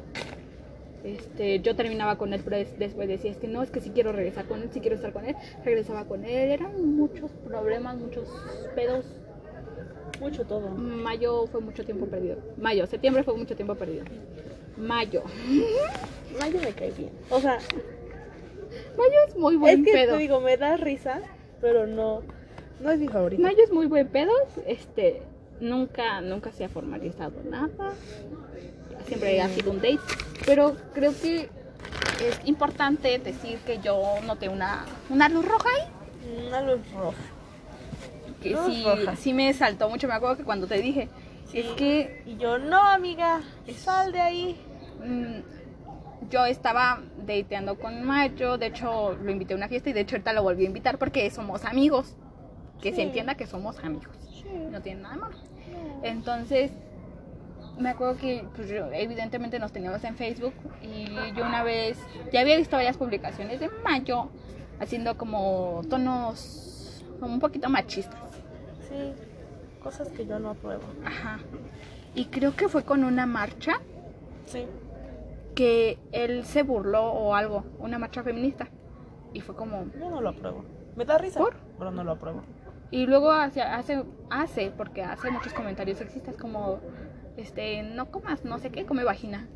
Este, 1.04 1.60
yo 1.60 1.76
terminaba 1.76 2.16
con 2.16 2.32
él, 2.32 2.40
pero 2.44 2.56
des- 2.56 2.78
después 2.78 3.06
decía, 3.08 3.30
es 3.30 3.36
que 3.36 3.46
no, 3.48 3.62
es 3.62 3.70
que 3.70 3.80
si 3.80 3.90
quiero 3.90 4.12
regresar 4.12 4.44
con 4.46 4.62
él, 4.62 4.70
si 4.72 4.80
quiero 4.80 4.96
estar 4.96 5.12
con 5.12 5.24
él, 5.24 5.36
regresaba 5.64 6.04
con 6.04 6.24
él. 6.24 6.50
Eran 6.50 6.96
muchos 6.96 7.30
problemas, 7.44 7.96
muchos 7.96 8.28
pedos. 8.74 9.04
Mucho 10.20 10.44
todo. 10.44 10.70
Mayo 10.70 11.46
fue 11.46 11.60
mucho 11.60 11.84
tiempo 11.84 12.06
perdido. 12.06 12.38
Mayo, 12.56 12.86
septiembre 12.86 13.22
fue 13.22 13.36
mucho 13.36 13.54
tiempo 13.54 13.74
perdido. 13.74 14.04
Mayo. 14.76 15.22
Mayo 16.40 16.58
me 16.62 16.72
cae 16.72 16.90
bien. 16.92 17.10
O 17.30 17.40
sea, 17.40 17.58
Mayo 18.96 19.18
es 19.28 19.36
muy 19.36 19.56
buen 19.56 19.80
es 19.80 19.84
que 19.86 19.92
pedo. 19.92 20.12
te 20.14 20.18
digo, 20.18 20.40
me 20.40 20.56
da 20.56 20.76
risa, 20.76 21.20
pero 21.60 21.86
no, 21.86 22.22
no 22.80 22.90
es 22.90 22.98
mi 22.98 23.08
favorito. 23.08 23.42
Mayo 23.42 23.62
es 23.64 23.72
muy 23.72 23.86
buen 23.86 24.08
pedo. 24.08 24.32
Este, 24.66 25.22
nunca, 25.60 26.20
nunca 26.20 26.52
se 26.52 26.64
ha 26.64 26.68
formalizado 26.68 27.32
nada. 27.48 27.94
Siempre 29.06 29.40
ha 29.40 29.48
sido 29.48 29.70
un 29.70 29.76
date. 29.78 29.98
Pero 30.44 30.76
creo 30.94 31.12
que 31.20 31.48
es 32.26 32.40
importante 32.44 33.18
decir 33.18 33.58
que 33.66 33.78
yo 33.78 34.02
noté 34.26 34.48
una, 34.48 34.84
una 35.10 35.28
luz 35.28 35.44
roja 35.46 35.68
ahí. 35.68 36.46
Una 36.48 36.60
luz 36.62 36.80
roja. 36.92 37.16
Que 38.42 38.50
Luz 38.50 38.66
sí, 38.66 38.84
roja. 38.84 39.16
sí 39.16 39.32
me 39.32 39.52
saltó 39.54 39.88
mucho. 39.88 40.08
Me 40.08 40.14
acuerdo 40.14 40.36
que 40.36 40.44
cuando 40.44 40.66
te 40.66 40.80
dije, 40.80 41.08
Sí. 41.50 41.60
es 41.60 41.66
que 41.76 42.22
Y 42.26 42.36
yo, 42.38 42.58
no, 42.58 42.80
amiga, 42.82 43.40
sal 43.76 44.10
de 44.12 44.20
ahí. 44.20 44.56
mm, 45.04 45.55
yo 46.30 46.44
estaba 46.46 47.00
dateando 47.26 47.78
con 47.78 48.02
Mayo. 48.04 48.58
De 48.58 48.66
hecho, 48.66 49.14
lo 49.14 49.30
invité 49.30 49.54
a 49.54 49.56
una 49.56 49.68
fiesta 49.68 49.90
y 49.90 49.92
de 49.92 50.00
hecho 50.00 50.16
ahorita 50.16 50.32
lo 50.32 50.42
volví 50.42 50.64
a 50.64 50.66
invitar 50.68 50.98
porque 50.98 51.28
somos 51.30 51.64
amigos. 51.64 52.16
Que 52.80 52.90
Sí. 52.90 52.96
se 52.96 53.02
entienda 53.02 53.34
que 53.36 53.46
somos 53.46 53.78
amigos. 53.82 54.14
Sí. 54.42 54.44
No 54.70 54.80
tiene 54.82 55.02
nada 55.02 55.14
de 55.14 55.20
malo. 55.20 55.36
Entonces, 56.02 56.70
me 57.78 57.88
acuerdo 57.90 58.16
que 58.18 58.44
pues, 58.54 58.68
yo- 58.68 58.90
evidentemente 58.92 59.58
nos 59.58 59.72
teníamos 59.72 60.02
en 60.04 60.14
Facebook 60.16 60.54
y 60.82 61.06
yo 61.34 61.44
una 61.44 61.62
vez 61.62 61.98
ya 62.32 62.40
había 62.40 62.56
visto 62.56 62.76
varias 62.76 62.96
publicaciones 62.96 63.60
de 63.60 63.70
Mayo 63.84 64.28
haciendo 64.80 65.16
como 65.16 65.82
tonos 65.88 67.02
como 67.20 67.32
un 67.32 67.40
poquito 67.40 67.68
machistas. 67.70 68.20
Sí, 68.88 69.12
cosas 69.82 70.08
que 70.08 70.26
yo 70.26 70.38
no 70.38 70.50
apruebo. 70.50 70.82
Ajá. 71.04 71.38
Y 72.14 72.26
creo 72.26 72.54
que 72.54 72.68
fue 72.68 72.84
con 72.84 73.04
una 73.04 73.24
marcha 73.26 73.80
Sí. 74.46 74.64
Que 75.56 75.98
él 76.12 76.44
se 76.44 76.62
burló 76.62 77.06
o 77.06 77.34
algo, 77.34 77.64
una 77.80 77.98
marcha 77.98 78.22
feminista. 78.22 78.68
Y 79.32 79.40
fue 79.40 79.56
como, 79.56 79.86
Yo 79.98 80.08
no 80.08 80.20
lo 80.20 80.28
apruebo. 80.28 80.64
Me 80.94 81.04
da 81.04 81.18
risa, 81.18 81.40
¿Por? 81.40 81.56
pero 81.78 81.90
no 81.90 82.04
lo 82.04 82.12
apruebo. 82.12 82.42
Y 82.90 83.06
luego 83.06 83.32
hace, 83.32 83.62
hace, 83.62 84.04
hace, 84.30 84.70
porque 84.70 85.02
hace 85.02 85.30
muchos 85.30 85.52
comentarios 85.52 85.98
sexistas 85.98 86.36
como, 86.36 86.78
este, 87.36 87.82
no 87.82 88.10
comas, 88.12 88.44
no 88.44 88.58
sé 88.58 88.70
qué, 88.70 88.86
come 88.86 89.02
vagina. 89.02 89.48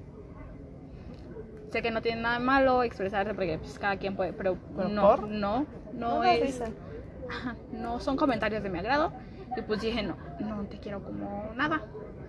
Sé 1.71 1.83
que 1.83 1.93
no 1.93 2.03
tiene 2.03 2.23
nada 2.23 2.41
malo 2.41 2.83
expresarse 2.83 3.33
porque 3.33 3.59
pues, 3.59 3.79
cada 3.79 3.97
quien 3.99 4.17
puede, 4.17 4.33
pero, 4.33 4.57
¿Pero 4.77 4.89
no, 4.89 5.03
por? 5.03 5.29
no, 5.29 5.67
no 5.93 6.21
Me 6.21 6.27
da 6.27 6.35
es, 6.35 6.63
no 7.73 8.01
son 8.01 8.17
comentarios 8.17 8.63
de 8.63 8.71
mi 8.71 8.79
agrado. 8.79 9.13
Y 9.57 9.63
pues 9.63 9.81
dije, 9.81 10.03
no, 10.03 10.17
no 10.41 10.65
te 10.65 10.79
quiero 10.79 11.03
como 11.03 11.51
nada. 11.57 11.83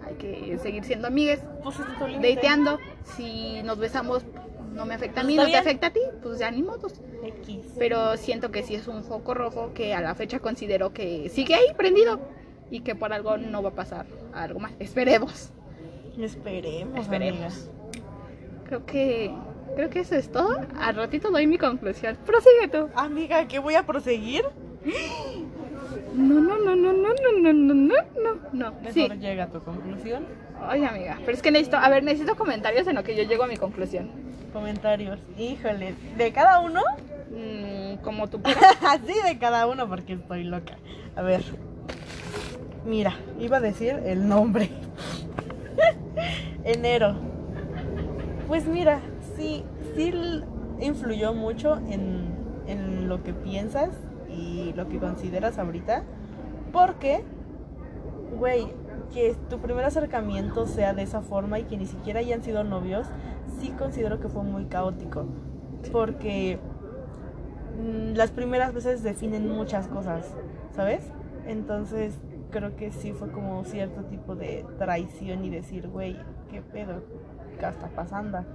Hay 0.05 0.15
que 0.15 0.57
seguir 0.57 0.83
siendo 0.83 1.07
amigues, 1.07 1.41
límite. 2.07 2.35
dateando. 2.35 2.79
Si 3.15 3.61
nos 3.63 3.77
besamos, 3.77 4.23
no 4.73 4.85
me 4.85 4.93
afecta 4.93 5.21
a 5.21 5.23
mí, 5.23 5.33
Está 5.33 5.43
no 5.43 5.49
te 5.51 5.57
afecta 5.57 5.87
a 5.87 5.89
ti, 5.91 6.01
pues 6.21 6.39
ya 6.39 6.51
ni 6.51 6.63
modos. 6.63 7.01
X. 7.23 7.73
Pero 7.77 8.17
siento 8.17 8.51
que 8.51 8.63
sí 8.63 8.75
es 8.75 8.87
un 8.87 9.03
foco 9.03 9.33
rojo 9.33 9.71
que 9.73 9.93
a 9.93 10.01
la 10.01 10.15
fecha 10.15 10.39
considero 10.39 10.93
que 10.93 11.29
sigue 11.29 11.55
ahí 11.55 11.73
prendido 11.77 12.19
y 12.69 12.81
que 12.81 12.95
por 12.95 13.13
algo 13.13 13.37
no 13.37 13.61
va 13.61 13.69
a 13.69 13.75
pasar 13.75 14.05
algo 14.33 14.59
más. 14.59 14.73
Esperemos. 14.79 15.51
Esperemos. 16.19 16.99
Esperemos. 16.99 17.53
amiga. 17.53 17.71
Creo 18.65 18.85
que 18.85 19.31
creo 19.75 19.89
que 19.89 19.99
eso 19.99 20.15
es 20.15 20.31
todo. 20.31 20.59
Al 20.79 20.95
ratito 20.95 21.29
doy 21.31 21.47
mi 21.47 21.57
conclusión. 21.57 22.17
Prosigue 22.25 22.67
tú. 22.71 22.89
Amiga, 22.95 23.47
¿qué 23.47 23.59
voy 23.59 23.75
a 23.75 23.85
proseguir? 23.85 24.45
No, 26.14 26.41
no, 26.41 26.57
no, 26.57 26.76
no, 26.76 26.93
no, 26.93 27.09
no, 27.14 27.32
no, 27.39 27.53
no, 27.53 27.74
no, 27.74 27.95
no, 28.22 28.39
no. 28.51 28.74
Mejor 28.82 29.18
llega 29.18 29.45
a 29.45 29.47
tu 29.47 29.62
conclusión. 29.62 30.26
Ay, 30.68 30.84
amiga, 30.84 31.18
pero 31.26 31.32
es 31.32 31.41
que 31.41 31.51
necesito, 31.51 31.78
a 31.78 31.89
ver, 31.89 32.03
necesito 32.03 32.36
comentarios 32.36 32.86
en 32.88 32.95
lo 32.95 33.03
que 33.03 33.16
yo 33.16 33.24
llego 33.24 33.43
a 33.43 33.47
mi 33.47 33.57
conclusión. 33.57 34.12
Comentarios. 34.53 35.20
Híjole, 35.38 35.95
¿de 36.18 36.32
cada 36.34 36.59
uno? 36.59 36.82
Mm, 37.30 38.01
como 38.03 38.28
tú. 38.28 38.41
Así 38.88 39.14
de 39.26 39.39
cada 39.39 39.68
uno 39.68 39.88
porque 39.88 40.14
estoy 40.14 40.43
loca. 40.43 40.78
A 41.16 41.22
ver. 41.22 41.43
Mira, 42.86 43.14
iba 43.39 43.57
a 43.57 43.62
decir 43.62 44.01
el 44.05 44.28
nombre. 44.28 44.70
Enero. 46.66 47.16
Pues 48.47 48.66
mira, 48.66 48.99
sí, 49.38 49.64
sí 49.95 50.12
influyó 50.82 51.34
mucho 51.34 51.78
en, 51.89 52.26
en 52.68 53.07
lo 53.07 53.24
que 53.24 53.34
piensas 53.34 53.89
y 54.32 54.73
lo 54.73 54.88
que 54.88 54.99
consideras 54.99 55.57
ahorita. 55.59 56.03
Porque, 56.71 57.23
güey, 58.38 58.67
que 59.13 59.36
tu 59.49 59.59
primer 59.59 59.86
acercamiento 59.86 60.65
sea 60.65 60.93
de 60.93 61.03
esa 61.03 61.21
forma 61.21 61.59
y 61.59 61.63
que 61.63 61.77
ni 61.77 61.86
siquiera 61.86 62.19
hayan 62.19 62.43
sido 62.43 62.63
novios, 62.63 63.07
sí 63.59 63.69
considero 63.77 64.19
que 64.19 64.29
fue 64.29 64.43
muy 64.43 64.65
caótico. 64.65 65.25
Porque 65.91 66.59
mm, 67.77 68.15
las 68.15 68.32
primeras 68.32 68.73
veces 68.73 69.03
definen 69.03 69.49
muchas 69.49 69.88
cosas, 69.88 70.34
¿sabes? 70.75 71.11
Entonces 71.45 72.17
creo 72.51 72.75
que 72.75 72.91
sí 72.91 73.13
fue 73.13 73.32
como 73.32 73.63
cierto 73.63 74.03
tipo 74.03 74.36
de 74.36 74.65
traición 74.77 75.43
y 75.43 75.49
decir, 75.49 75.88
güey, 75.88 76.17
¿qué 76.49 76.61
pedo? 76.61 77.03
¿Qué 77.59 77.65
está 77.65 77.88
pasando? 77.88 78.45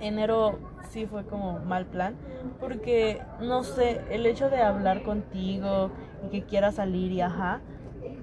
Enero 0.00 0.58
sí 0.90 1.06
fue 1.06 1.24
como 1.24 1.60
mal 1.60 1.86
plan, 1.86 2.14
porque 2.58 3.20
no 3.40 3.62
sé, 3.64 4.00
el 4.10 4.26
hecho 4.26 4.50
de 4.50 4.60
hablar 4.60 5.02
contigo 5.02 5.90
y 6.26 6.28
que 6.30 6.42
quieras 6.42 6.76
salir 6.76 7.12
y 7.12 7.20
ajá, 7.20 7.60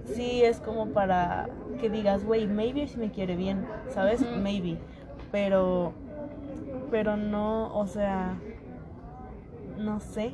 sí 0.05 0.43
es 0.43 0.59
como 0.59 0.87
para 0.87 1.47
que 1.79 1.89
digas, 1.89 2.25
güey, 2.25 2.47
maybe 2.47 2.87
si 2.87 2.97
me 2.97 3.11
quiere 3.11 3.35
bien, 3.35 3.65
¿sabes? 3.93 4.21
Maybe, 4.21 4.77
pero, 5.31 5.93
pero 6.91 7.15
no, 7.17 7.73
o 7.77 7.87
sea, 7.87 8.35
no 9.77 9.99
sé, 9.99 10.33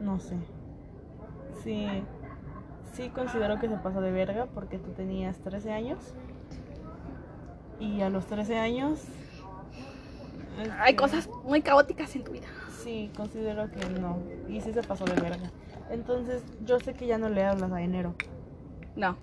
no 0.00 0.18
sé. 0.18 0.36
Sí, 1.62 1.86
sí 2.92 3.08
considero 3.08 3.58
que 3.58 3.68
se 3.68 3.76
pasó 3.76 4.00
de 4.00 4.12
verga 4.12 4.46
porque 4.54 4.78
tú 4.78 4.90
tenías 4.92 5.38
13 5.38 5.72
años 5.72 5.98
y 7.80 8.00
a 8.02 8.10
los 8.10 8.26
13 8.26 8.58
años... 8.58 9.04
Hay 10.78 10.94
cosas 10.96 11.28
muy 11.44 11.62
caóticas 11.62 12.14
en 12.16 12.24
tu 12.24 12.32
vida. 12.32 12.46
Sí, 12.82 13.10
considero 13.16 13.70
que 13.70 13.84
no. 14.00 14.18
Y 14.48 14.60
sí 14.60 14.72
se 14.72 14.82
pasó 14.82 15.04
de 15.04 15.20
verga. 15.20 15.50
Entonces, 15.90 16.42
yo 16.64 16.78
sé 16.80 16.94
que 16.94 17.06
ya 17.06 17.18
no 17.18 17.28
le 17.28 17.44
hablas 17.44 17.72
a 17.72 17.82
enero. 17.82 18.14
No. 18.94 19.16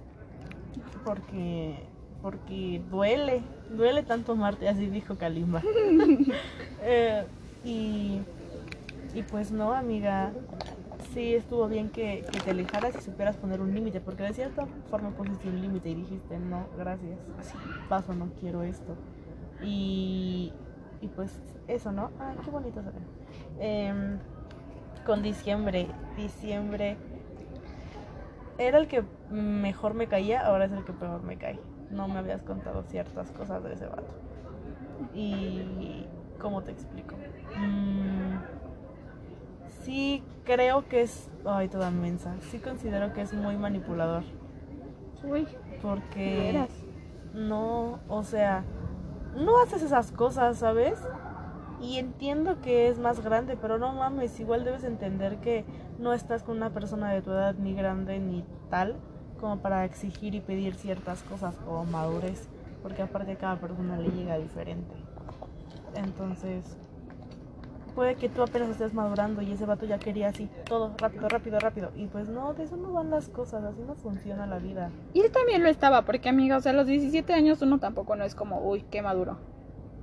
Porque. 1.04 1.76
Porque 2.22 2.82
duele. 2.90 3.42
Duele 3.70 4.04
tanto 4.04 4.36
Marte, 4.36 4.70
así 4.70 4.88
dijo 4.88 5.16
Kalimba. 5.18 5.62
Eh, 6.86 7.26
y. 7.64 8.20
Y 9.14 9.24
pues 9.24 9.52
no, 9.52 9.74
amiga. 9.74 10.34
Sí, 11.14 11.36
estuvo 11.36 11.68
bien 11.68 11.90
que, 11.90 12.26
que 12.32 12.40
te 12.40 12.52
alejaras 12.52 12.96
y 12.98 13.02
supieras 13.02 13.38
poner 13.38 13.62
un 13.62 13.74
límite. 13.74 14.02
Porque 14.02 14.24
de 14.24 14.34
cierta 14.34 14.66
forma 14.90 15.12
pusiste 15.12 15.48
un 15.48 15.62
límite 15.62 15.90
y 15.90 15.96
dijiste, 15.96 16.38
no, 16.40 16.68
gracias. 16.78 17.18
Así 17.40 17.56
paso, 17.88 18.14
no 18.14 18.30
quiero 18.40 18.64
esto. 18.64 18.96
Y. 19.64 20.52
Y 21.04 21.10
pues 21.10 21.38
eso, 21.68 21.92
¿no? 21.92 22.12
Ay, 22.18 22.38
qué 22.46 22.50
bonito 22.50 22.82
se 22.82 22.90
ve. 22.90 23.88
Em, 23.88 24.20
con 25.06 25.22
diciembre. 25.22 25.88
Diciembre. 26.16 26.96
Era 28.58 28.78
el 28.78 28.88
que 28.88 29.04
mejor 29.30 29.96
me 29.96 30.08
caía, 30.08 30.46
ahora 30.46 30.66
es 30.66 30.72
el 30.72 30.86
que 30.86 30.94
peor 30.94 31.22
me 31.24 31.38
cae. 31.38 31.60
No 31.92 32.08
me 32.08 32.20
habías 32.20 32.42
contado 32.42 32.84
ciertas 32.84 33.32
cosas 33.32 33.62
de 33.66 33.74
ese 33.74 33.86
vato. 33.86 34.08
Y. 35.14 36.06
¿Cómo 36.40 36.62
te 36.62 36.72
explico? 36.72 37.16
Mm, 37.58 38.38
sí, 39.82 40.24
creo 40.46 40.88
que 40.88 41.02
es. 41.02 41.30
Ay, 41.46 41.68
toda 41.68 41.92
mensa. 41.92 42.34
Sí, 42.50 42.60
considero 42.60 43.14
que 43.14 43.22
es 43.24 43.34
muy 43.34 43.58
manipulador. 43.58 44.24
Uy, 45.22 45.48
Porque. 45.82 46.66
No, 47.34 48.00
o 48.08 48.24
sea, 48.24 48.64
no 49.36 49.62
haces 49.62 49.82
esas 49.82 50.12
cosas, 50.12 50.58
¿sabes? 50.58 51.00
Y 51.82 51.98
entiendo 51.98 52.62
que 52.62 52.88
es 52.88 53.00
más 53.00 53.24
grande, 53.24 53.58
pero 53.60 53.78
no 53.78 53.92
mames, 53.94 54.40
igual 54.40 54.64
debes 54.64 54.84
entender 54.84 55.38
que 55.38 55.66
no 55.98 56.14
estás 56.14 56.44
con 56.44 56.58
una 56.58 56.70
persona 56.70 57.12
de 57.12 57.22
tu 57.22 57.32
edad 57.32 57.56
ni 57.56 57.74
grande 57.74 58.20
ni 58.20 58.44
tal 58.70 58.96
como 59.40 59.58
para 59.58 59.84
exigir 59.84 60.36
y 60.36 60.42
pedir 60.42 60.76
ciertas 60.76 61.24
cosas 61.24 61.56
o 61.68 61.84
madurez, 61.84 62.48
porque 62.82 63.02
aparte 63.02 63.36
cada 63.36 63.58
persona 63.58 63.98
le 63.98 64.10
llega 64.10 64.38
diferente. 64.38 64.94
Entonces, 65.96 66.78
puede 67.94 68.16
que 68.16 68.30
tú 68.30 68.42
apenas 68.42 68.70
estés 68.70 68.94
madurando 68.94 69.42
y 69.42 69.52
ese 69.52 69.66
vato 69.66 69.86
ya 69.86 70.00
quería 70.00 70.30
así, 70.30 70.50
todo 70.66 70.94
rápido, 70.98 71.30
rápido, 71.30 71.60
rápido. 71.60 71.92
Y 71.96 72.08
pues 72.08 72.28
no, 72.28 72.54
de 72.54 72.64
eso 72.64 72.78
no 72.78 72.92
van 72.92 73.10
las 73.10 73.30
cosas, 73.30 73.64
así 73.64 73.82
no 73.86 73.96
funciona 73.96 74.46
la 74.48 74.60
vida. 74.60 74.90
Y 75.14 75.22
él 75.22 75.32
también 75.32 75.64
lo 75.64 75.70
estaba, 75.70 76.04
porque 76.04 76.30
amiga, 76.30 76.58
o 76.58 76.62
sea, 76.62 76.72
a 76.72 76.76
los 76.76 76.88
17 76.88 77.34
años 77.34 77.62
uno 77.62 77.80
tampoco 77.80 78.16
no 78.16 78.24
es 78.24 78.36
como, 78.36 78.60
uy, 78.62 78.84
qué 78.90 79.02
maduro. 79.02 79.38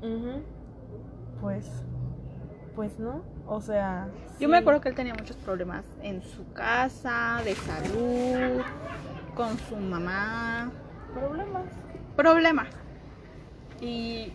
Ujú. 0.02 0.42
Pues, 1.40 1.68
pues 2.74 2.98
no, 2.98 3.22
o 3.46 3.60
sea. 3.60 4.08
Yo 4.38 4.48
me 4.48 4.56
acuerdo 4.56 4.80
que 4.80 4.88
él 4.88 4.94
tenía 4.94 5.14
muchos 5.14 5.36
problemas 5.36 5.84
en 6.02 6.22
su 6.22 6.50
casa, 6.52 7.40
de 7.44 7.54
salud, 7.54 8.62
con 9.34 9.58
su 9.58 9.76
mamá. 9.76 10.70
problemas. 11.14 11.64
Problema. 12.16 12.66
Y 13.80 14.32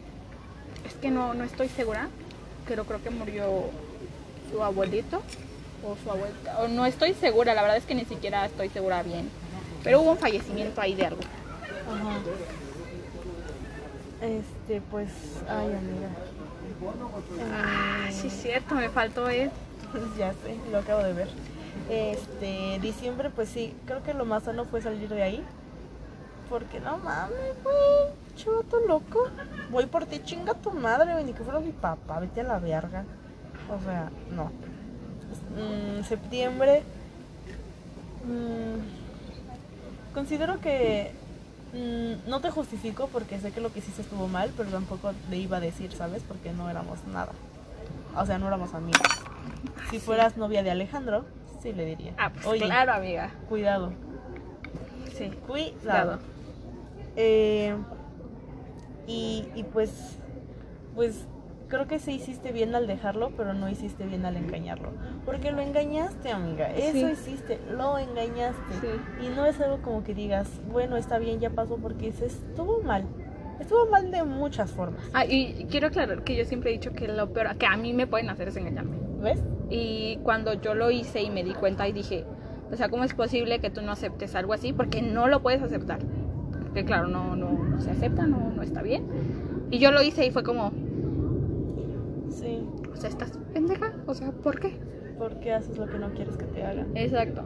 es 0.85 0.95
que 0.95 1.11
no, 1.11 1.33
no 1.33 1.43
estoy 1.43 1.69
segura, 1.69 2.09
pero 2.67 2.85
creo 2.85 3.01
que 3.01 3.09
murió 3.09 3.69
su 4.51 4.63
abuelito 4.63 5.21
o 5.83 5.95
su 6.03 6.11
abuelita. 6.11 6.59
O 6.59 6.67
no 6.67 6.85
estoy 6.85 7.13
segura, 7.13 7.53
la 7.53 7.61
verdad 7.61 7.77
es 7.77 7.85
que 7.85 7.95
ni 7.95 8.05
siquiera 8.05 8.45
estoy 8.45 8.69
segura 8.69 9.03
bien. 9.03 9.29
Pero 9.83 10.01
hubo 10.01 10.11
un 10.11 10.17
fallecimiento 10.17 10.81
ahí 10.81 10.95
de 10.95 11.05
algo. 11.05 11.21
Ajá. 11.21 12.19
Este, 14.21 14.81
pues, 14.89 15.09
ay, 15.47 15.67
amiga. 15.67 16.09
Ah, 17.53 18.09
sí, 18.11 18.27
es 18.27 18.33
cierto, 18.41 18.75
me 18.75 18.89
faltó 18.89 19.29
él. 19.29 19.51
Pues 19.91 20.03
ya 20.17 20.31
sé, 20.33 20.57
lo 20.71 20.79
acabo 20.79 21.03
de 21.03 21.13
ver. 21.13 21.27
Este, 21.89 22.79
diciembre, 22.79 23.29
pues 23.29 23.49
sí, 23.49 23.75
creo 23.85 24.01
que 24.03 24.13
lo 24.13 24.25
más 24.25 24.43
sano 24.43 24.65
fue 24.65 24.81
salir 24.81 25.09
de 25.09 25.21
ahí. 25.21 25.43
Porque 26.49 26.79
no 26.79 26.97
mames, 26.97 27.63
güey, 27.63 28.13
chavato 28.35 28.79
loco. 28.87 29.27
Voy 29.71 29.85
por 29.87 30.05
ti, 30.05 30.21
chinga 30.23 30.53
tu 30.53 30.71
madre, 30.71 31.13
güey, 31.13 31.25
ni 31.25 31.33
que 31.33 31.43
fuera 31.43 31.59
mi 31.59 31.71
papá, 31.71 32.19
vete 32.19 32.41
a 32.41 32.43
la 32.43 32.59
verga. 32.59 33.03
O 33.69 33.81
sea, 33.83 34.11
no. 34.31 34.51
Mm, 35.55 36.03
septiembre. 36.03 36.83
mm, 38.25 40.13
considero 40.13 40.59
que 40.59 41.11
mm, 41.73 42.29
no 42.29 42.39
te 42.41 42.49
justifico 42.51 43.07
porque 43.11 43.39
sé 43.39 43.51
que 43.51 43.61
lo 43.61 43.71
que 43.73 43.79
hiciste 43.79 44.01
estuvo 44.01 44.27
mal, 44.27 44.51
pero 44.55 44.69
tampoco 44.69 45.11
le 45.29 45.37
iba 45.37 45.57
a 45.57 45.59
decir, 45.61 45.91
¿sabes? 45.93 46.23
Porque 46.27 46.51
no 46.53 46.69
éramos 46.69 47.05
nada. 47.07 47.31
O 48.15 48.25
sea, 48.25 48.37
no 48.37 48.47
éramos 48.47 48.73
amigos. 48.73 49.01
Si 49.89 49.99
fueras 49.99 50.37
novia 50.37 50.63
de 50.63 50.71
Alejandro, 50.71 51.25
sí 51.61 51.73
le 51.73 51.85
diría. 51.85 52.13
Ah, 52.17 52.29
pues 52.33 52.45
Oye, 52.45 52.61
claro, 52.61 52.93
amiga. 52.93 53.31
cuidado. 53.49 53.91
Sí. 55.17 55.29
Cuidado. 55.47 55.79
Cuidado. 55.81 56.19
Eh, 57.17 57.75
y, 59.07 59.47
y 59.55 59.63
pues, 59.63 60.17
pues 60.95 61.25
creo 61.67 61.87
que 61.87 61.99
sí 61.99 62.11
hiciste 62.13 62.51
bien 62.51 62.75
al 62.75 62.87
dejarlo, 62.87 63.31
pero 63.35 63.53
no 63.53 63.67
hiciste 63.69 64.05
bien 64.05 64.25
al 64.25 64.37
engañarlo. 64.37 64.91
Porque 65.25 65.51
lo 65.51 65.61
engañaste, 65.61 66.31
amiga. 66.31 66.71
Eso 66.71 66.91
Sí. 67.07 67.11
hiciste, 67.13 67.59
lo 67.71 67.97
engañaste. 67.97 68.73
Sí. 68.81 68.87
Y 69.25 69.29
no 69.35 69.45
es 69.45 69.59
algo 69.59 69.79
como 69.81 70.03
que 70.03 70.13
digas, 70.13 70.49
bueno, 70.71 70.95
está 70.97 71.17
bien, 71.17 71.39
ya 71.39 71.49
pasó, 71.49 71.77
porque 71.77 72.11
se 72.11 72.27
estuvo 72.27 72.81
mal. 72.83 73.05
Estuvo 73.59 73.87
mal 73.87 74.11
de 74.11 74.23
muchas 74.23 74.71
formas. 74.71 75.01
Ah, 75.13 75.25
y 75.25 75.65
quiero 75.69 75.87
aclarar 75.87 76.23
que 76.23 76.35
yo 76.35 76.45
siempre 76.45 76.69
he 76.71 76.73
dicho 76.73 76.91
que 76.91 77.07
lo 77.07 77.31
peor 77.31 77.55
que 77.57 77.65
a 77.65 77.77
mí 77.77 77.93
me 77.93 78.05
pueden 78.05 78.29
hacer 78.29 78.49
es 78.49 78.57
engañarme. 78.57 78.97
¿Ves? 79.21 79.41
Y 79.69 80.17
cuando 80.23 80.53
yo 80.53 80.75
lo 80.75 80.91
hice 80.91 81.23
y 81.23 81.29
me 81.31 81.43
di 81.43 81.53
cuenta 81.53 81.87
y 81.87 81.93
dije, 81.93 82.25
o 82.71 82.75
sea, 82.75 82.89
¿cómo 82.89 83.03
es 83.05 83.13
posible 83.13 83.59
que 83.59 83.69
tú 83.69 83.81
no 83.81 83.91
aceptes 83.93 84.35
algo 84.35 84.53
así? 84.53 84.73
Porque 84.73 85.01
no 85.01 85.27
lo 85.27 85.41
puedes 85.41 85.61
aceptar. 85.63 85.99
Porque 86.75 86.87
claro, 86.87 87.07
no, 87.07 87.37
no, 87.37 87.63
no 87.63 87.79
se 87.79 87.89
acepta, 87.89 88.25
no, 88.27 88.51
no 88.51 88.61
está 88.61 88.81
bien. 88.81 89.01
Y 89.71 89.79
yo 89.79 89.91
lo 89.91 90.01
hice 90.01 90.25
y 90.25 90.31
fue 90.31 90.43
como, 90.43 90.73
Sí. 92.27 92.67
o 92.91 92.95
sea, 92.97 93.09
estás 93.09 93.31
pendeja, 93.53 93.85
o 94.05 94.13
sea, 94.13 94.33
¿por 94.33 94.59
qué? 94.59 94.73
Porque 95.17 95.53
haces 95.53 95.77
lo 95.77 95.87
que 95.87 95.97
no 95.99 96.09
quieres 96.13 96.35
que 96.35 96.47
te 96.47 96.65
hagan. 96.65 96.91
Exacto. 96.93 97.45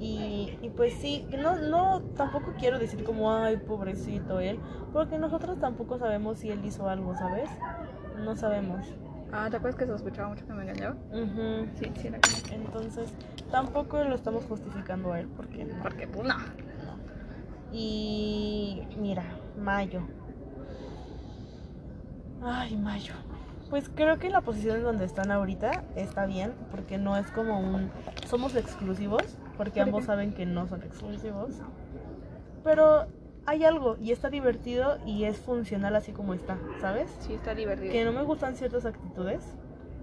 Y, 0.00 0.50
y 0.60 0.70
pues 0.70 0.94
sí, 0.94 1.24
no, 1.38 1.54
no, 1.60 2.02
tampoco 2.16 2.52
quiero 2.58 2.80
decir 2.80 3.04
como, 3.04 3.32
ay, 3.32 3.58
pobrecito 3.58 4.40
él, 4.40 4.58
porque 4.92 5.16
nosotros 5.16 5.60
tampoco 5.60 5.96
sabemos 6.00 6.40
si 6.40 6.50
él 6.50 6.64
hizo 6.64 6.88
algo, 6.88 7.16
¿sabes? 7.16 7.48
No 8.16 8.34
sabemos. 8.34 8.84
Ah, 9.30 9.46
¿te 9.52 9.58
acuerdas 9.58 9.78
que 9.78 9.86
sospechaba 9.86 10.30
mucho 10.30 10.44
que 10.44 10.52
me 10.52 10.64
engañaba? 10.64 10.96
Ujú. 11.12 11.68
Sí, 11.78 11.92
sí, 12.00 12.08
era 12.08 12.18
como, 12.18 12.60
Entonces, 12.60 13.08
tampoco 13.52 14.02
lo 14.02 14.16
estamos 14.16 14.44
justificando 14.46 15.12
a 15.12 15.20
él, 15.20 15.28
porque 15.36 15.64
no. 15.64 15.80
porque 15.80 16.08
pues 16.08 16.26
no. 16.26 16.34
Y 17.72 18.82
mira, 18.98 19.24
mayo. 19.58 20.02
Ay, 22.42 22.76
mayo. 22.76 23.14
Pues 23.68 23.88
creo 23.88 24.18
que 24.18 24.30
la 24.30 24.40
posición 24.40 24.78
en 24.78 24.82
donde 24.82 25.04
están 25.04 25.30
ahorita 25.30 25.84
está 25.94 26.26
bien, 26.26 26.52
porque 26.72 26.98
no 26.98 27.16
es 27.16 27.30
como 27.30 27.60
un... 27.60 27.90
Somos 28.26 28.56
exclusivos, 28.56 29.22
porque 29.56 29.80
¿Por 29.80 29.88
ambos 29.88 30.04
saben 30.04 30.32
que 30.32 30.46
no 30.46 30.66
son 30.66 30.82
exclusivos. 30.82 31.54
Pero 32.64 33.06
hay 33.46 33.64
algo, 33.64 33.96
y 34.00 34.10
está 34.10 34.28
divertido 34.28 34.98
y 35.06 35.24
es 35.24 35.38
funcional 35.38 35.94
así 35.94 36.12
como 36.12 36.34
está, 36.34 36.58
¿sabes? 36.80 37.08
Sí, 37.20 37.34
está 37.34 37.54
divertido. 37.54 37.92
Que 37.92 38.04
no 38.04 38.12
me 38.12 38.22
gustan 38.22 38.56
ciertas 38.56 38.84
actitudes, 38.84 39.42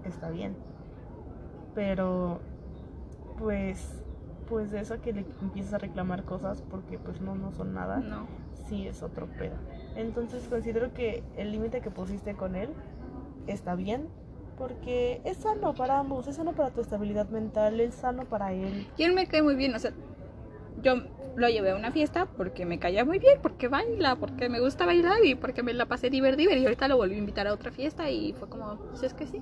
está 0.04 0.30
bien. 0.30 0.56
Pero, 1.74 2.40
pues, 3.38 4.02
pues 4.48 4.70
de 4.70 4.80
eso 4.80 5.00
que 5.00 5.12
le 5.12 5.24
empiezas 5.42 5.74
a 5.74 5.78
reclamar 5.78 6.24
cosas 6.24 6.62
porque 6.70 6.98
pues 6.98 7.20
no, 7.20 7.34
no 7.34 7.52
son 7.52 7.74
nada, 7.74 7.98
No. 7.98 8.26
sí 8.68 8.86
es 8.86 9.02
otro 9.02 9.26
pedo. 9.38 9.56
Entonces 9.94 10.46
considero 10.48 10.92
que 10.94 11.22
el 11.36 11.52
límite 11.52 11.80
que 11.80 11.90
pusiste 11.90 12.34
con 12.34 12.56
él 12.56 12.70
está 13.46 13.74
bien. 13.74 14.08
Porque 14.56 15.20
es 15.24 15.36
sano 15.36 15.72
para 15.74 16.00
ambos, 16.00 16.26
es 16.26 16.34
sano 16.34 16.52
para 16.52 16.70
tu 16.70 16.80
estabilidad 16.80 17.28
mental, 17.30 17.78
es 17.80 17.94
sano 17.94 18.24
para 18.24 18.52
él. 18.52 18.86
Y 18.96 19.04
él 19.04 19.12
me 19.14 19.24
cae 19.26 19.40
muy 19.40 19.54
bien, 19.54 19.72
o 19.72 19.78
sea, 19.78 19.92
yo 20.82 20.96
lo 21.36 21.48
llevé 21.48 21.70
a 21.70 21.76
una 21.76 21.92
fiesta 21.92 22.26
porque 22.36 22.66
me 22.66 22.80
caía 22.80 23.04
muy 23.04 23.20
bien, 23.20 23.34
porque 23.40 23.68
baila, 23.68 24.16
porque 24.16 24.48
me 24.48 24.58
gusta 24.58 24.84
bailar 24.84 25.24
y 25.24 25.36
porque 25.36 25.62
me 25.62 25.72
la 25.74 25.86
pasé 25.86 26.10
divertido 26.10 26.50
y 26.52 26.64
ahorita 26.64 26.88
lo 26.88 26.96
volví 26.96 27.14
a 27.14 27.18
invitar 27.18 27.46
a 27.46 27.52
otra 27.52 27.70
fiesta 27.70 28.10
y 28.10 28.32
fue 28.32 28.48
como, 28.48 28.76
pues 28.90 29.04
es 29.04 29.14
que 29.14 29.26
sí, 29.28 29.40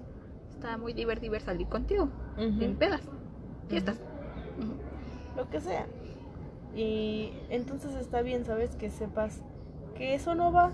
está 0.54 0.76
muy 0.76 0.92
divertido 0.92 1.40
salir 1.40 1.66
contigo, 1.66 2.10
en 2.36 2.76
pedas, 2.76 3.00
fiestas. 3.70 3.96
Ujú. 4.58 4.76
Lo 5.36 5.48
que 5.48 5.60
sea. 5.60 5.86
Y 6.74 7.32
entonces 7.48 7.94
está 7.94 8.22
bien, 8.22 8.44
¿sabes? 8.44 8.74
Que 8.76 8.90
sepas 8.90 9.40
que 9.96 10.14
eso 10.14 10.34
no 10.34 10.52
va, 10.52 10.70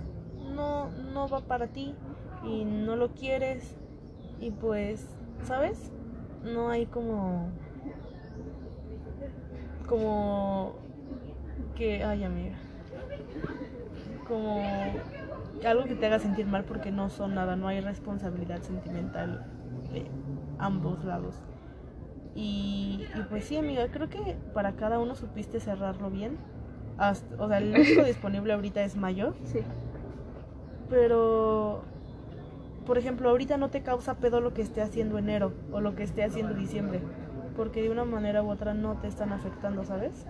no, 0.55 0.91
no 1.13 1.29
va 1.29 1.41
para 1.41 1.69
ti 1.69 1.95
y 2.45 2.65
no 2.65 2.97
lo 2.97 3.11
quieres 3.11 3.77
y 4.41 4.51
pues, 4.51 5.07
¿sabes? 5.45 5.93
No 6.43 6.71
hay 6.71 6.87
como, 6.87 7.51
como 9.89 10.75
que, 11.77 12.03
ay 12.03 12.25
amiga, 12.25 12.57
como 14.27 14.61
algo 15.65 15.85
que 15.85 15.95
te 15.95 16.07
haga 16.07 16.19
sentir 16.19 16.47
mal 16.47 16.65
porque 16.65 16.91
no 16.91 17.09
son 17.09 17.35
nada, 17.35 17.55
no 17.55 17.69
hay 17.69 17.81
responsabilidad 17.81 18.61
sentimental 18.63 19.47
de 19.93 20.07
ambos 20.59 21.05
lados. 21.05 21.37
Y, 22.35 23.05
y 23.15 23.23
pues 23.29 23.45
sí, 23.45 23.57
amiga, 23.57 23.89
creo 23.89 24.09
que 24.09 24.37
para 24.55 24.73
cada 24.73 24.99
uno 24.99 25.15
supiste 25.15 25.61
cerrarlo 25.61 26.11
bien. 26.11 26.39
Hasta- 26.99 27.43
o 27.43 27.49
sea, 27.49 27.59
el 27.59 27.75
único 27.79 28.05
disponible 28.05 28.53
ahorita 28.53 28.83
es 28.85 28.97
mayo, 28.97 29.35
Sí. 29.45 29.61
pero 30.89 31.81
por 32.87 32.99
ejemplo, 32.99 33.29
ahorita 33.31 33.57
no 33.59 33.69
te 33.71 33.83
causa 33.83 34.15
pedo 34.15 34.41
lo 34.41 34.53
que 34.55 34.63
esté 34.63 34.83
haciendo 34.83 35.17
enero 35.17 35.53
o 35.71 35.81
lo 35.81 35.95
que 35.95 36.03
esté 36.03 36.25
haciendo 36.25 36.53
diciembre, 36.55 37.01
porque 37.57 37.81
de 37.81 37.91
una 37.91 38.05
manera 38.05 38.43
u 38.43 38.51
otra 38.51 38.75
no 38.75 38.95
te 38.97 39.07
están 39.07 39.33
afectando, 39.33 39.85
¿sabes? 39.85 40.27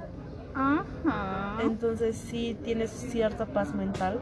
Ajá. 0.55 1.63
Entonces 1.63 2.17
sí 2.17 2.57
tienes 2.63 2.91
cierta 2.91 3.47
paz 3.47 3.75
mental 3.75 4.19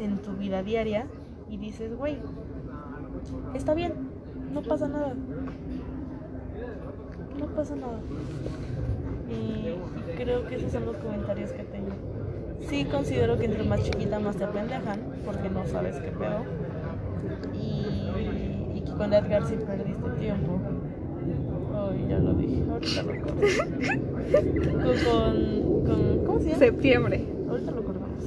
en 0.00 0.18
tu 0.18 0.32
vida 0.34 0.62
diaria 0.62 1.06
y 1.50 1.56
dices, 1.56 1.96
güey, 1.96 2.16
está 3.54 3.74
bien, 3.74 3.92
no 4.52 4.62
pasa 4.62 4.86
nada. 4.86 5.14
No 7.40 7.46
pasa 7.46 7.74
nada. 7.74 7.98
Y 9.30 9.74
creo 10.16 10.46
que 10.46 10.56
esos 10.56 10.72
son 10.72 10.84
los 10.86 10.96
comentarios 10.98 11.50
que 11.52 11.64
tengo. 11.64 11.92
Sí 12.68 12.84
considero 12.84 13.38
que 13.38 13.46
entre 13.46 13.64
más 13.64 13.82
chiquita 13.82 14.18
más 14.18 14.36
te 14.36 14.44
apendejan, 14.44 15.00
porque 15.24 15.48
no 15.48 15.66
sabes 15.66 15.96
qué 15.96 16.10
pedo. 16.10 16.44
Y, 17.54 18.76
y 18.78 18.82
que 18.82 18.92
con 18.92 19.12
Edgar 19.12 19.46
sí 19.46 19.56
perdiste 19.56 20.10
tiempo. 20.18 20.60
Ay, 21.74 22.06
ya 22.08 22.18
lo 22.18 22.34
dije, 22.34 22.62
ahorita 22.70 23.02
lo 23.02 23.12
con, 24.84 25.84
con, 25.86 26.24
¿Cómo 26.26 26.38
se 26.40 26.46
llama? 26.46 26.58
Septiembre. 26.58 27.26
Ahorita 27.48 27.70
lo 27.70 27.84
cortamos. 27.84 28.24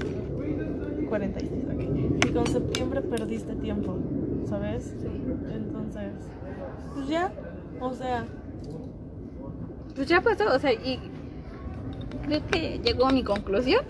46, 1.10 1.52
ok. 1.72 2.28
Y 2.28 2.34
con 2.34 2.48
septiembre 2.48 3.02
perdiste 3.02 3.54
tiempo, 3.56 3.98
¿sabes? 4.50 4.96
Entonces, 5.54 6.14
pues 6.96 7.08
ya, 7.08 7.32
o 7.80 7.94
sea, 7.94 8.26
Pues 9.96 10.08
ya 10.08 10.22
pasó, 10.22 10.46
o 10.54 10.60
sea, 10.60 10.74
y 10.74 11.00
creo 12.26 12.46
que 12.48 12.80
llegó 12.80 13.08
a 13.08 13.12
mi 13.12 13.24
conclusión 13.24 13.84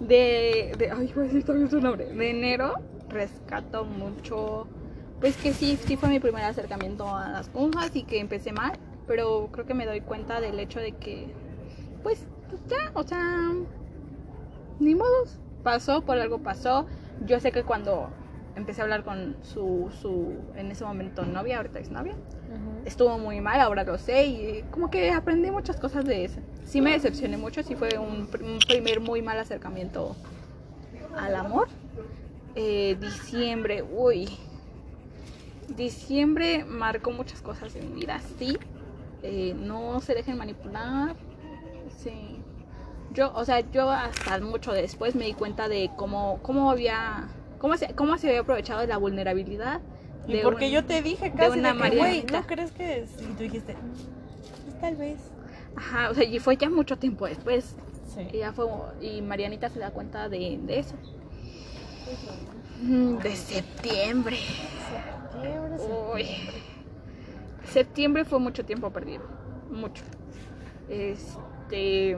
de, 0.00 0.74
de 0.76 0.90
ay, 0.90 1.10
voy 1.14 1.24
a 1.24 1.26
decir 1.26 1.44
también 1.44 1.70
su 1.70 1.80
nombre, 1.80 2.06
de 2.06 2.30
enero 2.30 2.74
rescato 3.08 3.84
mucho, 3.84 4.66
pues 5.20 5.36
que 5.36 5.52
sí, 5.52 5.78
sí 5.86 5.96
fue 5.96 6.08
mi 6.08 6.20
primer 6.20 6.44
acercamiento 6.44 7.08
a 7.14 7.30
las 7.30 7.48
cosas 7.48 7.94
y 7.94 8.02
que 8.02 8.18
empecé 8.18 8.52
mal, 8.52 8.72
pero 9.06 9.48
creo 9.52 9.64
que 9.64 9.74
me 9.74 9.86
doy 9.86 10.00
cuenta 10.00 10.40
del 10.40 10.58
hecho 10.58 10.80
de 10.80 10.92
que, 10.92 11.32
pues, 12.02 12.26
ya, 12.68 12.90
o 12.94 13.02
sea, 13.02 13.52
ni 14.80 14.94
modos, 14.94 15.38
pasó, 15.62 16.02
por 16.02 16.18
algo 16.18 16.38
pasó, 16.38 16.86
yo 17.24 17.38
sé 17.40 17.52
que 17.52 17.62
cuando 17.62 18.10
empecé 18.56 18.80
a 18.80 18.84
hablar 18.84 19.04
con 19.04 19.36
su, 19.42 19.90
su, 20.00 20.34
en 20.56 20.70
ese 20.70 20.84
momento 20.84 21.24
novia, 21.24 21.58
ahorita 21.58 21.78
es 21.78 21.90
novia, 21.90 22.14
estuvo 22.84 23.18
muy 23.18 23.40
mal, 23.40 23.60
ahora 23.60 23.84
lo 23.84 23.98
sé 23.98 24.26
y 24.26 24.64
como 24.70 24.90
que 24.90 25.10
aprendí 25.10 25.50
muchas 25.50 25.76
cosas 25.76 26.04
de 26.04 26.24
eso. 26.24 26.40
Sí 26.64 26.80
me 26.80 26.92
decepcioné 26.92 27.36
mucho, 27.36 27.62
sí 27.62 27.74
fue 27.74 27.98
un 27.98 28.28
primer 28.66 29.00
muy 29.00 29.22
mal 29.22 29.38
acercamiento 29.38 30.16
al 31.16 31.36
amor. 31.36 31.68
Eh, 32.54 32.96
diciembre, 33.00 33.82
uy. 33.82 34.28
Diciembre 35.68 36.64
marcó 36.64 37.10
muchas 37.10 37.40
cosas 37.40 37.74
en 37.76 37.94
mi 37.94 38.00
vida, 38.00 38.20
sí. 38.38 38.58
Eh, 39.22 39.54
no 39.58 40.00
se 40.00 40.14
dejen 40.14 40.36
manipular. 40.36 41.14
Sí. 41.96 42.40
Yo, 43.12 43.32
o 43.34 43.44
sea, 43.44 43.60
yo 43.60 43.90
hasta 43.90 44.38
mucho 44.40 44.72
después 44.72 45.14
me 45.14 45.26
di 45.26 45.34
cuenta 45.34 45.68
de 45.68 45.90
cómo, 45.96 46.40
cómo 46.42 46.70
había, 46.70 47.28
cómo 47.62 47.76
se, 47.78 47.94
cómo 47.94 48.18
se 48.18 48.26
había 48.28 48.40
aprovechado 48.40 48.80
de 48.80 48.88
la 48.88 48.98
vulnerabilidad. 48.98 49.80
y 50.26 50.34
de 50.34 50.42
porque 50.42 50.66
un- 50.66 50.72
yo 50.72 50.84
te 50.84 51.00
dije 51.00 51.32
casi 51.32 51.58
una 51.58 51.72
de 51.72 52.24
que. 52.26 52.32
¿no 52.32 52.42
crees 52.46 52.72
que 52.72 53.06
si 53.06 53.24
tú 53.24 53.42
dijiste? 53.44 53.74
"Pues 54.64 54.80
tal 54.80 54.96
vez. 54.96 55.18
Ajá, 55.76 56.10
o 56.10 56.14
sea, 56.14 56.24
y 56.24 56.38
fue 56.38 56.56
ya 56.56 56.68
mucho 56.68 56.98
tiempo 56.98 57.26
después. 57.26 57.74
Sí. 58.14 58.28
Y 58.32 58.38
ya 58.38 58.52
fue, 58.52 58.66
y 59.00 59.22
Marianita 59.22 59.68
se 59.70 59.78
da 59.78 59.90
cuenta 59.90 60.28
de, 60.28 60.58
de 60.62 60.78
eso. 60.80 60.94
De 62.82 63.36
septiembre. 63.36 64.36
Septiembre, 65.32 65.76
Uy. 66.12 66.24
septiembre. 66.24 66.62
Septiembre 67.72 68.24
fue 68.24 68.38
mucho 68.40 68.64
tiempo 68.64 68.90
perdido. 68.90 69.22
Mucho. 69.70 70.02
Este. 70.88 72.16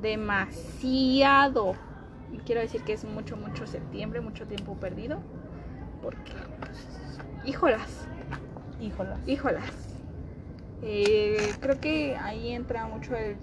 Demasiado. 0.00 1.74
Y 2.32 2.38
quiero 2.38 2.60
decir 2.60 2.82
que 2.82 2.92
es 2.92 3.04
mucho, 3.04 3.36
mucho 3.36 3.66
septiembre, 3.66 4.20
mucho 4.20 4.46
tiempo 4.46 4.74
perdido. 4.74 5.18
Porque, 6.02 6.32
pues, 6.60 6.86
híjolas. 7.44 8.06
Híjola. 8.80 9.18
Híjolas. 9.26 9.70
Eh, 10.82 11.52
creo 11.60 11.80
que 11.80 12.16
ahí 12.16 12.52
entra 12.52 12.86
mucho 12.86 13.16
el... 13.16 13.36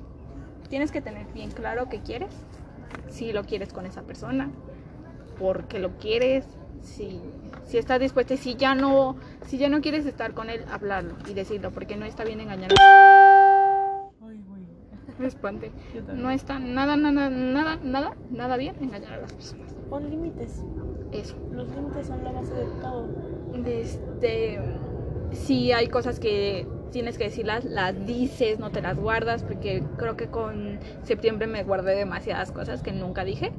Tienes 0.70 0.92
que 0.92 1.02
tener 1.02 1.28
bien 1.34 1.52
claro 1.52 1.90
qué 1.90 2.00
quieres. 2.00 2.34
Si 3.10 3.34
lo 3.34 3.44
quieres 3.44 3.74
con 3.74 3.86
esa 3.86 4.04
persona. 4.04 4.50
Porque 5.38 5.80
lo 5.80 5.98
quieres. 5.98 6.46
Si, 6.82 7.22
si 7.66 7.78
estás 7.78 8.00
dispuesta 8.00 8.36
y 8.36 8.38
si 8.38 8.56
ya 8.56 8.76
no... 8.76 9.18
Si 9.48 9.58
ya 9.58 9.70
no 9.70 9.82
quieres 9.82 10.06
estar 10.06 10.34
con 10.34 10.50
él, 10.50 10.64
hablarlo 10.72 11.16
y 11.30 11.34
decirlo. 11.34 11.72
Porque 11.72 11.98
no 11.98 12.06
está 12.06 12.24
bien 12.24 12.40
engañar. 12.40 12.72
Me 15.18 15.28
espante. 15.28 15.72
No 16.14 16.30
está 16.30 16.60
nada, 16.60 16.98
nada, 16.98 17.30
nada, 17.30 17.80
nada, 17.82 18.16
nada 18.30 18.58
bien 18.58 18.76
engañar 18.82 19.14
a 19.14 19.18
las 19.22 19.34
personas. 19.34 19.74
Pon 19.90 20.10
límites. 20.10 20.64
Eso. 21.12 21.36
Los 21.52 21.70
límites 21.70 22.08
son 22.08 22.24
la 22.24 22.32
base 22.32 22.54
de 22.54 22.66
todo. 22.82 23.08
Este, 23.66 24.60
si 25.32 25.72
hay 25.72 25.88
cosas 25.88 26.20
que 26.20 26.68
tienes 26.92 27.18
que 27.18 27.26
decirlas, 27.26 27.66
las 27.66 28.06
dices, 28.06 28.60
no 28.60 28.72
te 28.72 28.82
las 28.82 28.98
guardas, 28.98 29.44
porque 29.44 29.84
creo 29.98 30.18
que 30.18 30.28
con 30.28 30.80
septiembre 31.04 31.48
me 31.48 31.64
guardé 31.64 31.96
demasiadas 31.96 32.52
cosas 32.52 32.82
que 32.82 32.92
nunca 32.92 33.24
dije. 33.24 33.52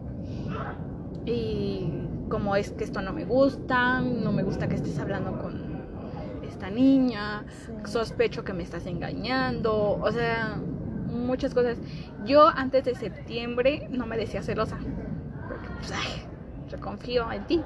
Y 1.25 1.91
como 2.29 2.57
es 2.57 2.71
que 2.73 2.85
esto 2.85 3.03
no 3.03 3.13
me 3.13 3.25
gusta, 3.25 4.01
no 4.01 4.33
me 4.33 4.43
gusta 4.43 4.69
que 4.69 4.77
estés 4.77 4.99
hablando 4.99 5.39
con 5.41 5.77
esta 6.49 6.71
niña, 6.71 7.45
Sí. 7.67 7.73
sospecho 7.85 8.45
que 8.45 8.53
me 8.53 8.63
estás 8.63 8.87
engañando, 8.87 9.99
o 10.01 10.11
sea, 10.13 10.59
muchas 11.17 11.55
cosas. 11.55 11.79
Yo 12.25 12.49
antes 12.49 12.85
de 12.85 12.95
septiembre 12.95 13.89
no 13.91 14.07
me 14.07 14.17
decía 14.17 14.43
celosa, 14.43 14.77
porque 15.49 15.69
pues, 15.79 15.93
ay, 15.93 16.23
yo 16.71 16.81
confío 16.81 17.31
en 17.33 17.47
ti. 17.47 17.63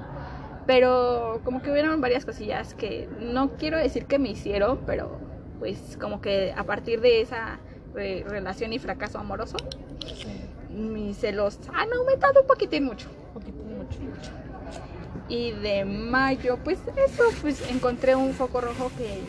Pero 0.66 1.40
como 1.44 1.62
que 1.62 1.70
hubieron 1.70 2.00
varias 2.00 2.24
cosillas 2.24 2.74
que 2.74 3.08
no 3.20 3.56
quiero 3.56 3.78
decir 3.78 4.06
que 4.06 4.18
me 4.18 4.30
hicieron, 4.30 4.80
pero 4.86 5.18
pues 5.58 5.96
como 6.00 6.20
que 6.20 6.52
a 6.56 6.64
partir 6.64 7.00
de 7.00 7.20
esa 7.20 7.58
relación 7.94 8.72
y 8.72 8.78
fracaso 8.78 9.18
amoroso, 9.18 9.56
mis 10.70 11.16
celos 11.18 11.58
han 11.74 11.92
aumentado 11.92 12.42
un 12.42 12.46
poquitín 12.46 12.84
mucho. 12.84 13.08
Poquitín 13.34 13.78
mucho. 13.78 13.98
Y 15.28 15.52
de 15.52 15.84
mayo, 15.84 16.58
pues 16.62 16.78
eso, 16.96 17.22
pues 17.40 17.68
encontré 17.70 18.16
un 18.16 18.32
foco 18.32 18.60
rojo 18.60 18.90
que 18.98 19.20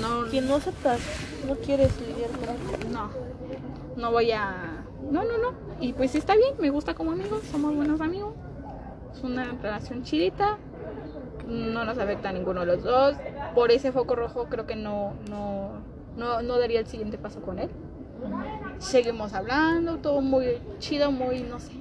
no, 0.00 0.26
Quien 0.30 0.48
no 0.48 0.56
aceptas, 0.56 1.00
no 1.46 1.56
quieres 1.56 1.90
lidiar 2.00 2.30
con 2.30 2.48
él. 2.48 2.92
no, 2.92 3.10
no 3.96 4.10
voy 4.10 4.30
a, 4.32 4.84
no, 5.10 5.24
no, 5.24 5.38
no. 5.38 5.52
Y 5.80 5.92
pues 5.92 6.14
está 6.14 6.36
bien, 6.36 6.54
me 6.58 6.70
gusta 6.70 6.94
como 6.94 7.12
amigos, 7.12 7.42
somos 7.50 7.74
buenos 7.74 8.00
amigos. 8.00 8.34
Es 9.12 9.22
una 9.22 9.52
relación 9.62 10.02
chidita, 10.02 10.58
no 11.46 11.84
nos 11.84 11.98
afecta 11.98 12.28
a 12.28 12.32
ninguno 12.32 12.60
de 12.60 12.66
los 12.66 12.82
dos. 12.82 13.16
Por 13.54 13.70
ese 13.70 13.92
foco 13.92 14.14
rojo 14.14 14.46
creo 14.50 14.66
que 14.66 14.76
no, 14.76 15.14
no, 15.30 15.70
no, 16.16 16.42
no 16.42 16.58
daría 16.58 16.80
el 16.80 16.86
siguiente 16.86 17.18
paso 17.18 17.40
con 17.40 17.58
él. 17.58 17.70
Seguimos 18.78 19.32
hablando, 19.32 19.98
todo 19.98 20.20
muy 20.20 20.58
chido, 20.78 21.10
muy, 21.10 21.42
no 21.42 21.58
sé. 21.58 21.72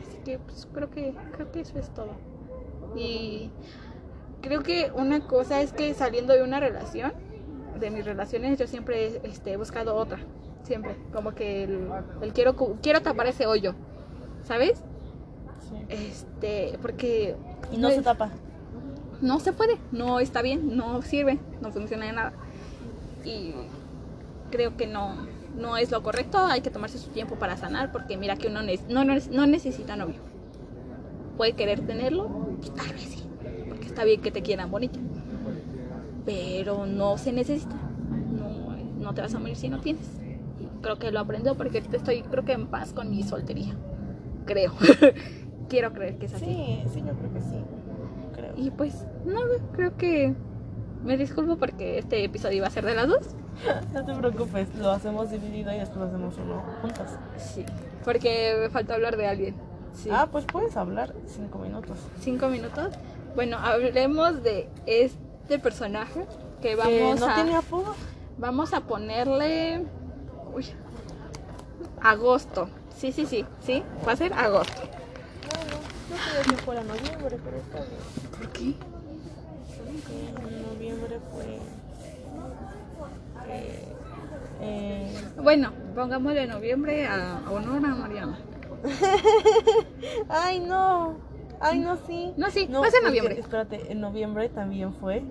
Así 0.00 0.18
que 0.24 0.38
pues 0.38 0.66
creo 0.72 0.90
que, 0.90 1.14
creo 1.32 1.52
que 1.52 1.60
eso 1.60 1.78
es 1.78 1.90
todo. 1.90 2.12
Y 2.94 3.50
creo 4.40 4.62
que 4.62 4.90
una 4.94 5.20
cosa 5.20 5.60
es 5.60 5.72
que 5.72 5.92
saliendo 5.92 6.32
de 6.32 6.42
una 6.42 6.60
relación, 6.60 7.12
de 7.78 7.90
mis 7.90 8.06
relaciones, 8.06 8.58
yo 8.58 8.66
siempre 8.66 9.20
este, 9.24 9.52
he 9.52 9.56
buscado 9.56 9.94
otra. 9.96 10.18
Siempre. 10.66 10.96
Como 11.12 11.34
que 11.34 11.64
el, 11.64 11.88
el 12.22 12.32
quiero, 12.32 12.56
quiero 12.82 13.00
tapar 13.00 13.26
ese 13.28 13.46
hoyo. 13.46 13.74
¿Sabes? 14.44 14.82
Sí. 15.68 15.76
Este, 15.88 16.78
porque. 16.82 17.36
Y 17.72 17.78
no 17.78 17.90
se 17.90 18.02
tapa. 18.02 18.30
no 19.20 19.40
se 19.40 19.52
puede, 19.52 19.78
no 19.92 20.20
está 20.20 20.42
bien, 20.42 20.76
no 20.76 21.02
sirve, 21.02 21.38
no 21.60 21.70
funciona 21.72 22.06
de 22.06 22.12
nada. 22.12 22.32
Y 23.24 23.54
creo 24.50 24.76
que 24.76 24.86
no, 24.86 25.14
no 25.56 25.76
es 25.76 25.90
lo 25.90 26.02
correcto, 26.02 26.38
hay 26.38 26.60
que 26.60 26.70
tomarse 26.70 26.98
su 26.98 27.10
tiempo 27.10 27.36
para 27.36 27.56
sanar, 27.56 27.90
porque 27.92 28.16
mira 28.16 28.36
que 28.36 28.46
uno 28.48 28.62
ne- 28.62 28.78
no, 28.88 29.04
no, 29.04 29.14
no 29.32 29.46
necesita 29.46 29.96
novio. 29.96 30.20
Puede 31.36 31.52
querer 31.54 31.80
tenerlo, 31.80 32.28
pues, 32.58 32.72
tal 32.74 32.88
vez 32.92 33.02
sí, 33.02 33.24
porque 33.68 33.86
está 33.86 34.04
bien 34.04 34.20
que 34.20 34.30
te 34.30 34.42
quieran 34.42 34.70
bonito. 34.70 34.98
Pero 36.24 36.86
no 36.86 37.18
se 37.18 37.32
necesita. 37.32 37.74
No, 38.32 38.76
no 39.02 39.14
te 39.14 39.20
vas 39.22 39.34
a 39.34 39.38
morir 39.38 39.56
si 39.56 39.68
no 39.68 39.80
tienes. 39.80 40.06
Creo 40.86 41.00
que 41.00 41.10
lo 41.10 41.18
aprendo 41.18 41.56
porque 41.56 41.78
estoy, 41.78 42.22
creo 42.22 42.44
que 42.44 42.52
en 42.52 42.68
paz 42.68 42.92
con 42.92 43.10
mi 43.10 43.24
soltería. 43.24 43.74
Creo. 44.44 44.72
Quiero 45.68 45.92
creer 45.92 46.16
que 46.16 46.26
es 46.26 46.34
así. 46.34 46.44
Sí, 46.44 46.84
sí, 46.94 47.02
yo 47.04 47.12
creo 47.14 47.32
que 47.32 47.40
sí. 47.40 47.64
Creo. 48.32 48.52
Y 48.56 48.70
pues 48.70 49.04
nada, 49.24 49.48
creo 49.72 49.96
que 49.96 50.32
me 51.02 51.16
disculpo 51.16 51.56
porque 51.56 51.98
este 51.98 52.22
episodio 52.22 52.58
iba 52.58 52.68
a 52.68 52.70
ser 52.70 52.84
de 52.84 52.94
las 52.94 53.08
dos. 53.08 53.26
No 53.92 54.04
te 54.04 54.14
preocupes, 54.14 54.72
lo 54.76 54.92
hacemos 54.92 55.28
dividido 55.32 55.72
y 55.74 55.78
después 55.78 56.02
hacemos 56.06 56.36
uno 56.38 56.62
juntas. 56.82 57.18
Sí. 57.36 57.64
Porque 58.04 58.54
me 58.60 58.70
falta 58.70 58.94
hablar 58.94 59.16
de 59.16 59.26
alguien. 59.26 59.56
Sí. 59.92 60.08
Ah, 60.12 60.28
pues 60.30 60.44
puedes 60.44 60.76
hablar 60.76 61.14
cinco 61.26 61.58
minutos. 61.58 61.98
Cinco 62.20 62.46
minutos. 62.46 62.94
Bueno, 63.34 63.56
hablemos 63.58 64.40
de 64.44 64.68
este 64.86 65.58
personaje 65.58 66.26
que 66.62 66.68
Que 66.68 66.76
vamos 66.76 67.18
no 67.18 67.26
a 67.28 67.34
tiene 67.34 67.56
apodo. 67.56 67.94
vamos 68.38 68.72
a 68.72 68.82
ponerle 68.82 69.84
uy, 70.56 70.66
agosto. 72.02 72.68
Sí, 72.96 73.12
sí, 73.12 73.26
sí, 73.26 73.44
sí, 73.60 73.82
va 74.06 74.12
a 74.12 74.16
ser 74.16 74.32
agosto. 74.32 74.80
No, 74.82 76.16
no, 76.16 76.46
no 76.46 76.56
que 76.56 76.62
fuera 76.62 76.82
noviembre, 76.82 77.38
pero 77.44 77.56
está 77.58 77.78
bien. 77.80 78.00
¿Por 78.38 78.48
qué? 78.52 78.74
En 80.48 80.62
noviembre 80.62 81.20
fue. 81.32 81.58
eh, 83.48 83.88
eh, 84.60 85.20
Bueno, 85.42 85.72
pongámosle 85.94 86.46
noviembre 86.46 87.06
a 87.06 87.38
a 87.38 87.50
honor 87.50 87.84
a 87.84 87.94
Mariana. 87.94 88.38
Ay, 90.28 90.60
no. 90.60 91.18
Ay, 91.60 91.80
no, 91.80 91.96
sí. 92.06 92.32
No, 92.36 92.50
sí, 92.50 92.66
va 92.66 92.86
a 92.86 92.90
ser 92.90 93.02
noviembre. 93.02 93.38
Espérate, 93.38 93.92
en 93.92 94.00
noviembre 94.00 94.48
también 94.48 94.94
fue 94.94 95.22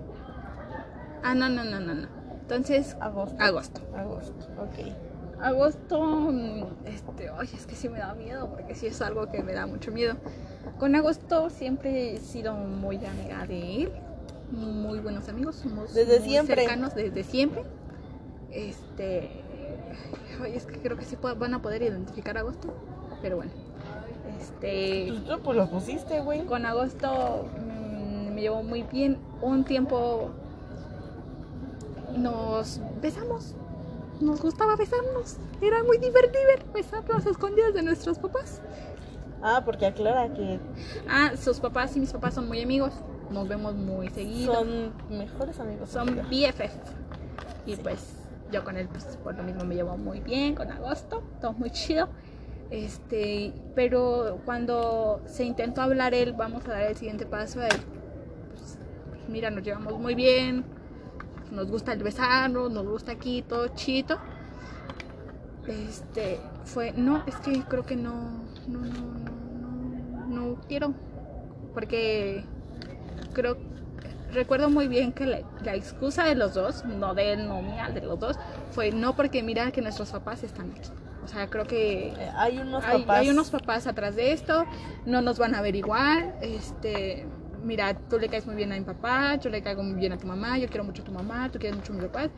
Ah, 1.22 1.34
no, 1.34 1.48
no, 1.48 1.64
no, 1.64 1.80
no, 1.80 1.94
no. 1.94 2.08
Entonces, 2.40 2.96
agosto. 3.00 3.42
agosto. 3.42 3.80
Agosto, 3.96 4.32
ok. 4.58 5.05
Agosto, 5.40 6.00
mm, 6.02 6.64
este, 6.86 7.28
ay, 7.36 7.48
es 7.54 7.66
que 7.66 7.74
sí 7.76 7.88
me 7.88 7.98
da 7.98 8.14
miedo, 8.14 8.48
porque 8.48 8.74
sí 8.74 8.86
es 8.86 9.00
algo 9.02 9.26
que 9.30 9.42
me 9.42 9.52
da 9.52 9.66
mucho 9.66 9.90
miedo. 9.92 10.14
Con 10.78 10.94
Agosto 10.94 11.50
siempre 11.50 12.14
he 12.14 12.18
sido 12.18 12.54
muy 12.54 12.96
amiga 13.04 13.46
de 13.46 13.82
él, 13.82 13.92
muy 14.50 14.98
buenos 15.00 15.28
amigos, 15.28 15.56
somos 15.56 15.92
Desde 15.94 16.20
muy 16.20 16.28
siempre. 16.28 16.56
cercanos 16.56 16.94
desde 16.94 17.22
siempre. 17.22 17.62
Este, 18.50 19.28
ay, 20.42 20.54
es 20.54 20.64
que 20.66 20.78
creo 20.80 20.96
que 20.96 21.04
sí 21.04 21.16
van 21.20 21.52
a 21.54 21.60
poder 21.60 21.82
identificar 21.82 22.36
a 22.38 22.40
Agosto, 22.40 22.72
pero 23.20 23.36
bueno. 23.36 23.50
Este, 24.40 25.06
Pues 25.08 25.24
tú 25.24 25.42
pues 25.42 25.56
lo 25.56 25.68
pusiste, 25.68 26.20
güey. 26.20 26.44
con 26.46 26.64
Agosto 26.66 27.46
mm, 27.58 28.34
me 28.34 28.40
llevó 28.40 28.62
muy 28.62 28.82
bien. 28.82 29.18
Un 29.42 29.64
tiempo 29.64 30.30
nos 32.16 32.80
besamos. 33.02 33.54
Nos 34.20 34.40
gustaba 34.40 34.76
besarnos. 34.76 35.36
Era 35.60 35.82
muy 35.82 35.98
divertido 35.98 36.44
besarnos 36.72 37.26
a 37.26 37.30
escondidas 37.30 37.74
de 37.74 37.82
nuestros 37.82 38.18
papás. 38.18 38.60
Ah, 39.42 39.62
porque 39.64 39.86
aclara 39.86 40.32
que 40.32 40.58
Ah, 41.08 41.32
sus 41.36 41.60
papás 41.60 41.96
y 41.96 42.00
mis 42.00 42.12
papás 42.12 42.34
son 42.34 42.48
muy 42.48 42.62
amigos. 42.62 42.92
Nos 43.30 43.48
vemos 43.48 43.74
muy 43.74 44.08
seguido. 44.08 44.54
son 44.54 44.92
mejores 45.10 45.60
amigos. 45.60 45.90
Son. 45.90 46.16
BFF. 46.30 46.72
Y 47.66 47.76
pues 47.76 48.14
yo 48.52 48.64
con 48.64 48.76
él, 48.76 48.88
pues 48.88 49.04
por 49.22 49.34
lo 49.34 49.42
mismo 49.42 49.64
me 49.64 49.74
llevo 49.74 49.96
muy 49.96 50.20
bien, 50.20 50.54
con 50.54 50.70
Agosto, 50.70 51.22
todo 51.40 51.52
muy 51.52 51.70
chido. 51.70 52.08
Este, 52.70 53.52
pero 53.74 54.40
cuando 54.44 55.20
se 55.26 55.44
intentó 55.44 55.82
hablar 55.82 56.14
él, 56.14 56.32
vamos 56.32 56.66
a 56.66 56.72
dar 56.72 56.82
el 56.82 56.96
siguiente 56.96 57.26
paso 57.26 57.62
él. 57.62 57.68
Pues, 58.50 58.78
pues, 59.10 59.28
mira, 59.28 59.50
nos 59.50 59.62
llevamos 59.62 59.98
muy 59.98 60.14
bien, 60.14 60.64
nos 61.50 61.70
gusta 61.70 61.92
el 61.92 62.02
besarnos, 62.02 62.70
nos 62.70 62.86
gusta 62.86 63.12
aquí, 63.12 63.42
todo 63.42 63.68
chito. 63.68 64.18
Este, 65.66 66.40
fue, 66.64 66.92
no, 66.92 67.24
es 67.26 67.36
que 67.36 67.62
creo 67.64 67.84
que 67.84 67.96
no, 67.96 68.44
no, 68.68 68.80
no, 68.80 69.00
no, 69.60 70.26
no, 70.26 70.26
no 70.26 70.60
quiero. 70.68 70.94
Porque 71.74 72.44
creo 73.32 73.56
recuerdo 74.32 74.70
muy 74.70 74.86
bien 74.88 75.12
que 75.12 75.26
la, 75.26 75.40
la 75.64 75.74
excusa 75.74 76.24
de 76.24 76.34
los 76.34 76.54
dos, 76.54 76.84
no 76.84 77.14
de 77.14 77.32
él, 77.32 77.48
no 77.48 77.62
mía, 77.62 77.88
de 77.92 78.02
los 78.02 78.18
dos, 78.18 78.36
fue 78.70 78.92
no 78.92 79.16
porque 79.16 79.42
mira 79.42 79.70
que 79.72 79.82
nuestros 79.82 80.10
papás 80.10 80.42
están 80.42 80.70
aquí. 80.72 80.90
O 81.24 81.28
sea, 81.28 81.48
creo 81.48 81.66
que 81.66 82.12
hay 82.36 82.58
unos 82.58 82.84
hay, 82.84 83.00
papás. 83.00 83.18
hay 83.18 83.30
unos 83.30 83.50
papás 83.50 83.86
atrás 83.88 84.14
de 84.14 84.32
esto, 84.32 84.64
no 85.06 85.22
nos 85.22 85.38
van 85.38 85.56
a 85.56 85.60
ver 85.60 85.74
igual. 85.74 86.34
Este, 86.40 87.26
mira, 87.62 87.94
tú 87.94 88.18
le 88.18 88.28
caes 88.28 88.46
muy 88.46 88.56
bien 88.56 88.72
a 88.72 88.76
mi 88.76 88.84
papá, 88.84 89.36
yo 89.36 89.50
le 89.50 89.62
caigo 89.62 89.82
muy 89.82 89.98
bien 89.98 90.12
a 90.12 90.18
tu 90.18 90.26
mamá, 90.26 90.58
yo 90.58 90.68
quiero 90.68 90.84
mucho 90.84 91.02
a 91.02 91.04
tu 91.04 91.12
mamá, 91.12 91.48
tú 91.50 91.58
quieres 91.58 91.76
mucho 91.76 91.92
a 91.92 91.96
mi 91.96 92.02
papá. 92.06 92.28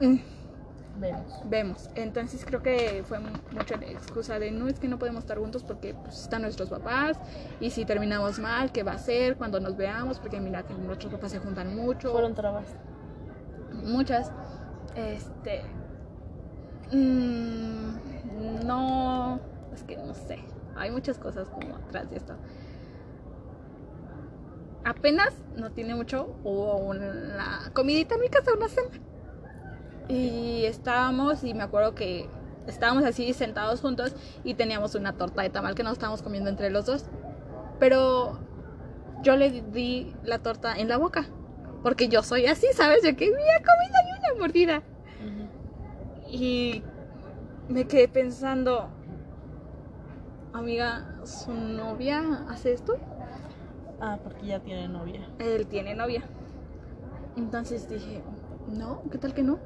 Mm, 0.00 0.16
Vemos. 1.00 1.32
vemos. 1.44 1.90
Entonces 1.94 2.44
creo 2.44 2.62
que 2.62 3.04
fue 3.06 3.18
mucho 3.20 3.76
la 3.76 3.86
excusa 3.86 4.38
de 4.38 4.50
no 4.50 4.68
es 4.68 4.78
que 4.78 4.88
no 4.88 4.98
podemos 4.98 5.22
estar 5.24 5.38
juntos 5.38 5.62
porque 5.62 5.94
pues, 5.94 6.22
están 6.22 6.42
nuestros 6.42 6.68
papás 6.68 7.16
y 7.60 7.70
si 7.70 7.84
terminamos 7.84 8.38
mal, 8.38 8.72
¿qué 8.72 8.82
va 8.82 8.92
a 8.92 8.98
ser 8.98 9.36
cuando 9.36 9.60
nos 9.60 9.76
veamos? 9.76 10.18
Porque 10.18 10.40
mira 10.40 10.62
que 10.64 10.74
nuestros 10.74 11.12
papás 11.12 11.32
se 11.32 11.38
juntan 11.38 11.74
mucho, 11.74 12.12
Fueron 12.12 12.34
trabas. 12.34 12.66
muchas. 13.72 14.30
Este, 14.96 15.62
mm, 16.92 18.66
no, 18.66 19.40
es 19.72 19.82
que 19.84 19.96
no 19.96 20.14
sé, 20.14 20.38
hay 20.76 20.90
muchas 20.90 21.18
cosas 21.18 21.48
como 21.48 21.76
atrás 21.76 22.10
de 22.10 22.16
esto. 22.16 22.34
Apenas, 24.84 25.34
no 25.56 25.70
tiene 25.70 25.94
mucho, 25.94 26.34
hubo 26.42 26.76
una 26.76 27.70
comidita 27.72 28.14
en 28.14 28.20
mi 28.22 28.28
casa, 28.28 28.52
una 28.56 28.68
cena. 28.68 28.88
Y 30.08 30.64
estábamos, 30.64 31.44
y 31.44 31.54
me 31.54 31.62
acuerdo 31.62 31.94
que 31.94 32.28
estábamos 32.66 33.04
así 33.04 33.32
sentados 33.32 33.80
juntos 33.80 34.14
y 34.44 34.54
teníamos 34.54 34.94
una 34.94 35.12
torta 35.12 35.42
de 35.42 35.50
tamal 35.50 35.74
que 35.74 35.82
nos 35.82 35.94
estábamos 35.94 36.22
comiendo 36.22 36.50
entre 36.50 36.70
los 36.70 36.86
dos. 36.86 37.04
Pero 37.78 38.38
yo 39.22 39.36
le 39.36 39.62
di 39.62 40.14
la 40.24 40.38
torta 40.38 40.76
en 40.76 40.88
la 40.88 40.96
boca. 40.96 41.26
Porque 41.82 42.08
yo 42.08 42.22
soy 42.22 42.46
así, 42.46 42.66
¿sabes? 42.74 43.02
Yo 43.02 43.16
que 43.16 43.30
me 43.30 43.40
he 43.40 43.62
comido 43.62 43.94
ni 44.04 44.18
una 44.18 44.40
mordida. 44.40 44.82
Y 46.28 46.82
me 47.68 47.86
quedé 47.86 48.08
pensando, 48.08 48.88
amiga, 50.52 51.20
¿su 51.24 51.52
novia 51.52 52.44
hace 52.48 52.72
esto? 52.72 52.98
Ah, 54.00 54.18
porque 54.22 54.46
ya 54.46 54.60
tiene 54.60 54.88
novia. 54.88 55.20
Él 55.38 55.66
tiene 55.66 55.94
novia. 55.94 56.22
Entonces 57.36 57.88
dije, 57.88 58.22
no, 58.66 59.02
¿qué 59.10 59.18
tal 59.18 59.34
que 59.34 59.42
no? 59.42 59.58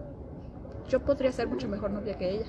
Yo 0.88 1.00
podría 1.00 1.32
ser 1.32 1.48
mucho 1.48 1.68
mejor 1.68 1.90
novia 1.90 2.16
que 2.18 2.30
ella. 2.30 2.46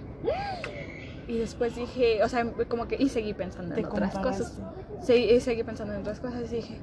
Y 1.27 1.37
después 1.37 1.75
dije, 1.75 2.23
o 2.23 2.29
sea, 2.29 2.45
como 2.67 2.87
que, 2.87 2.95
y 2.99 3.09
seguí 3.09 3.33
pensando 3.33 3.75
en 3.75 3.85
otras 3.85 4.13
comparaste. 4.13 4.43
cosas. 4.43 4.59
Sí, 5.01 5.13
y 5.13 5.39
seguí 5.39 5.63
pensando 5.63 5.93
en 5.93 6.01
otras 6.01 6.19
cosas 6.19 6.51
y 6.51 6.55
dije, 6.55 6.77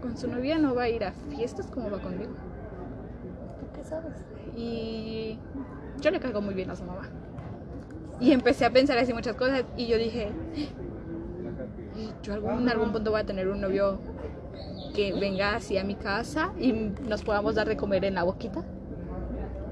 con 0.00 0.16
su 0.16 0.28
novia 0.28 0.58
no 0.58 0.74
va 0.74 0.84
a 0.84 0.88
ir 0.88 1.04
a 1.04 1.12
fiestas 1.12 1.66
como 1.66 1.90
va 1.90 1.98
conmigo. 2.00 2.32
¿Tú 3.60 3.66
qué 3.74 3.84
sabes? 3.84 4.14
Y 4.56 5.38
yo 6.00 6.10
le 6.10 6.20
caigo 6.20 6.40
muy 6.40 6.54
bien 6.54 6.70
a 6.70 6.76
su 6.76 6.84
mamá. 6.84 7.08
Y 8.20 8.32
empecé 8.32 8.64
a 8.66 8.70
pensar 8.70 8.98
así 8.98 9.12
muchas 9.12 9.34
cosas 9.36 9.64
y 9.76 9.86
yo 9.88 9.96
dije, 9.98 10.30
yo 12.22 12.34
algún, 12.34 12.62
en 12.62 12.68
algún 12.68 12.92
punto 12.92 13.10
voy 13.10 13.20
a 13.20 13.24
tener 13.24 13.48
un 13.48 13.60
novio 13.60 13.98
que 14.94 15.12
venga 15.12 15.54
así 15.54 15.78
a 15.78 15.84
mi 15.84 15.94
casa 15.94 16.52
y 16.58 16.72
nos 16.72 17.22
podamos 17.22 17.54
dar 17.54 17.68
de 17.68 17.76
comer 17.76 18.04
en 18.04 18.14
la 18.14 18.24
boquita. 18.24 18.62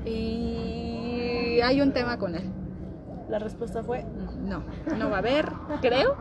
Y 0.05 1.61
hay 1.63 1.81
un 1.81 1.93
tema 1.93 2.19
con 2.19 2.35
él. 2.35 2.45
La 3.29 3.39
respuesta 3.39 3.83
fue 3.83 4.05
No, 4.43 4.63
no 4.97 5.11
va 5.11 5.17
a 5.17 5.19
haber, 5.19 5.47
creo. 5.81 6.17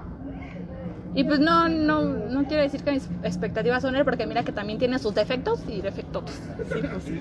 Y 1.16 1.24
pues 1.24 1.40
no, 1.40 1.70
no, 1.70 2.04
no 2.04 2.46
quiero 2.46 2.62
decir 2.62 2.84
que 2.84 2.92
mis 2.92 3.10
expectativas 3.24 3.82
son 3.82 3.96
él, 3.96 4.04
porque 4.04 4.28
mira 4.28 4.44
que 4.44 4.52
también 4.52 4.78
tiene 4.78 5.00
sus 5.00 5.16
defectos 5.16 5.64
y 5.68 5.82
defectos. 5.82 6.24
sí, 6.30 6.82
pues 6.92 7.04
sí. 7.04 7.20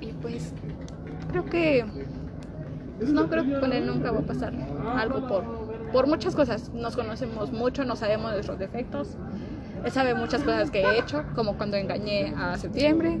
Y 0.00 0.12
pues 0.14 0.52
creo 1.30 1.44
que 1.44 1.84
pues, 2.98 3.10
no 3.10 3.28
creo 3.28 3.44
que 3.44 3.60
con 3.60 3.72
él 3.72 3.86
nunca 3.86 4.10
va 4.10 4.20
a 4.20 4.22
pasar 4.22 4.52
algo 4.96 5.26
por, 5.28 5.44
por 5.92 6.06
muchas 6.06 6.34
cosas. 6.34 6.70
Nos 6.72 6.96
conocemos 6.96 7.52
mucho, 7.52 7.84
no 7.84 7.96
sabemos 7.96 8.32
nuestros 8.32 8.58
defectos. 8.58 9.16
Él 9.84 9.92
sabe 9.92 10.14
muchas 10.14 10.42
cosas 10.42 10.70
que 10.70 10.80
he 10.80 10.98
hecho, 10.98 11.24
como 11.34 11.56
cuando 11.56 11.76
engañé 11.76 12.34
a 12.36 12.56
septiembre. 12.58 13.20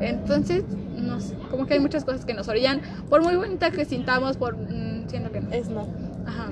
Entonces, 0.00 0.64
no 0.94 1.20
sé, 1.20 1.34
como 1.50 1.66
que 1.66 1.74
hay 1.74 1.80
muchas 1.80 2.04
cosas 2.04 2.24
que 2.24 2.34
nos 2.34 2.48
orillan, 2.48 2.82
por 3.08 3.22
muy 3.22 3.36
bonita 3.36 3.70
que 3.70 3.84
sintamos, 3.84 4.36
por 4.36 4.56
mm, 4.56 5.08
siento 5.08 5.32
que 5.32 5.40
no. 5.40 5.50
Es 5.52 5.68
no. 5.68 5.86
Ajá. 6.26 6.48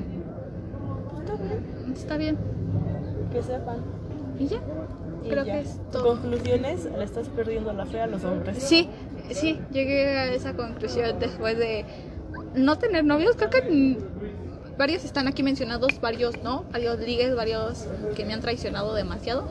Está 1.92 2.16
bien. 2.16 2.38
Que 3.32 3.42
sepan. 3.42 3.78
¿Y 4.38 4.46
ya? 4.46 4.58
Y 5.24 5.28
Creo 5.28 5.44
ya. 5.44 5.52
que 5.54 5.60
es 5.60 5.80
todo. 5.90 6.20
Conclusiones, 6.20 6.88
le 6.96 7.04
estás 7.04 7.28
perdiendo 7.28 7.72
la 7.72 7.86
fe 7.86 8.00
a 8.00 8.06
los 8.06 8.24
hombres. 8.24 8.62
Sí, 8.62 8.88
sí, 9.30 9.60
llegué 9.72 10.08
a 10.16 10.32
esa 10.32 10.54
conclusión 10.54 11.18
después 11.18 11.58
de 11.58 11.84
no 12.54 12.78
tener 12.78 13.04
novios. 13.04 13.36
Creo 13.36 13.50
que 13.50 13.98
varios 14.78 15.04
están 15.04 15.28
aquí 15.28 15.42
mencionados, 15.42 16.00
varios 16.00 16.42
no, 16.42 16.64
varios 16.72 16.98
ligues, 17.00 17.34
varios 17.36 17.86
que 18.16 18.24
me 18.24 18.32
han 18.32 18.40
traicionado 18.40 18.94
demasiado. 18.94 19.48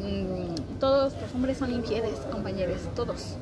Mm, 0.00 0.78
Todos 0.78 1.12
los 1.20 1.34
hombres 1.34 1.58
son 1.58 1.72
infieles, 1.72 2.14
compañeros, 2.32 2.78
todos. 2.94 3.36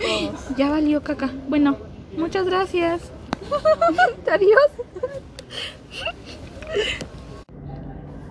Todos. 0.00 0.56
Ya 0.56 0.70
valió 0.70 1.02
caca. 1.02 1.30
Bueno, 1.48 1.76
muchas 2.16 2.46
gracias. 2.46 3.10
Adiós. 4.30 4.70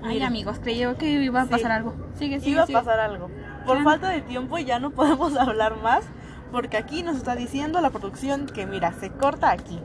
Ay, 0.03 0.15
Mira. 0.15 0.27
amigos, 0.27 0.57
creí 0.61 0.79
yo 0.79 0.97
que 0.97 1.09
iba 1.09 1.41
a 1.41 1.45
Sí. 1.45 1.51
pasar 1.51 1.71
algo. 1.71 1.93
Sigue, 2.17 2.39
sigue. 2.39 2.51
Iba 2.51 2.63
a 2.63 2.67
pasar 2.67 2.99
algo. 2.99 3.29
Por 3.65 3.83
falta 3.83 4.09
de 4.09 4.21
tiempo 4.21 4.57
ya 4.59 4.79
no 4.79 4.91
podemos 4.91 5.35
hablar 5.37 5.77
más 5.81 6.03
porque 6.51 6.77
aquí 6.77 7.03
nos 7.03 7.17
está 7.17 7.35
diciendo 7.35 7.81
la 7.81 7.89
producción 7.89 8.45
que 8.45 8.65
mira, 8.65 8.93
se 8.99 9.09
corta 9.11 9.51
aquí. 9.51 9.79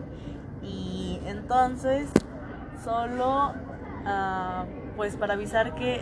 Entonces 1.50 2.08
solo 2.84 3.52
ah, 4.06 4.66
pues 4.96 5.16
para 5.16 5.34
avisar 5.34 5.74
que 5.74 6.00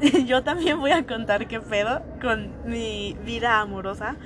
yo 0.26 0.42
también 0.42 0.80
voy 0.80 0.90
a 0.90 1.06
contar 1.06 1.46
qué 1.46 1.60
pedo 1.60 2.02
con 2.20 2.50
mi 2.68 3.16
vida 3.24 3.60
amorosa, 3.60 4.16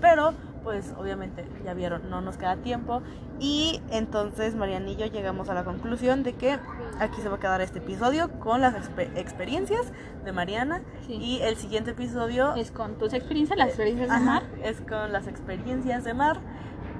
pero 0.00 0.32
pues 0.62 0.94
obviamente 0.96 1.44
ya 1.64 1.74
vieron, 1.74 2.08
no 2.10 2.20
nos 2.20 2.36
queda 2.36 2.54
tiempo 2.58 3.02
y 3.40 3.82
entonces 3.90 4.54
Mariana 4.54 4.90
y 4.90 4.96
yo 4.96 5.06
llegamos 5.06 5.48
a 5.48 5.54
la 5.54 5.64
conclusión 5.64 6.22
de 6.22 6.34
que 6.34 6.58
aquí 7.00 7.20
se 7.22 7.28
va 7.28 7.36
a 7.36 7.40
quedar 7.40 7.60
este 7.60 7.78
episodio 7.80 8.30
con 8.38 8.60
las 8.60 8.74
expe- 8.76 9.10
experiencias 9.16 9.90
de 10.24 10.30
Mariana 10.30 10.82
Sí. 11.08 11.14
y 11.14 11.40
el 11.42 11.56
siguiente 11.56 11.90
episodio 11.90 12.54
Es 12.54 12.70
con 12.70 12.98
tus 12.98 13.14
experiencias, 13.14 13.58
las 13.58 13.68
experiencias 13.70 14.10
de 14.10 14.14
ajá, 14.14 14.24
Mar. 14.24 14.42
es 14.62 14.80
con 14.82 15.12
las 15.12 15.26
experiencias 15.26 16.04
de 16.04 16.14
Mar 16.14 16.36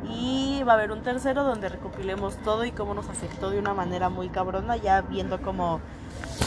y 0.08 0.62
va 0.66 0.72
a 0.72 0.74
haber 0.76 0.92
un 0.92 1.02
tercero 1.02 1.44
donde 1.44 1.68
recopilemos 1.68 2.36
todo 2.38 2.64
y 2.64 2.72
cómo 2.72 2.94
nos 2.94 3.08
afectó 3.08 3.50
de 3.50 3.58
una 3.58 3.74
manera 3.74 4.08
muy 4.08 4.28
cabrona, 4.28 4.76
ya 4.76 5.02
viendo 5.02 5.40
como, 5.42 5.80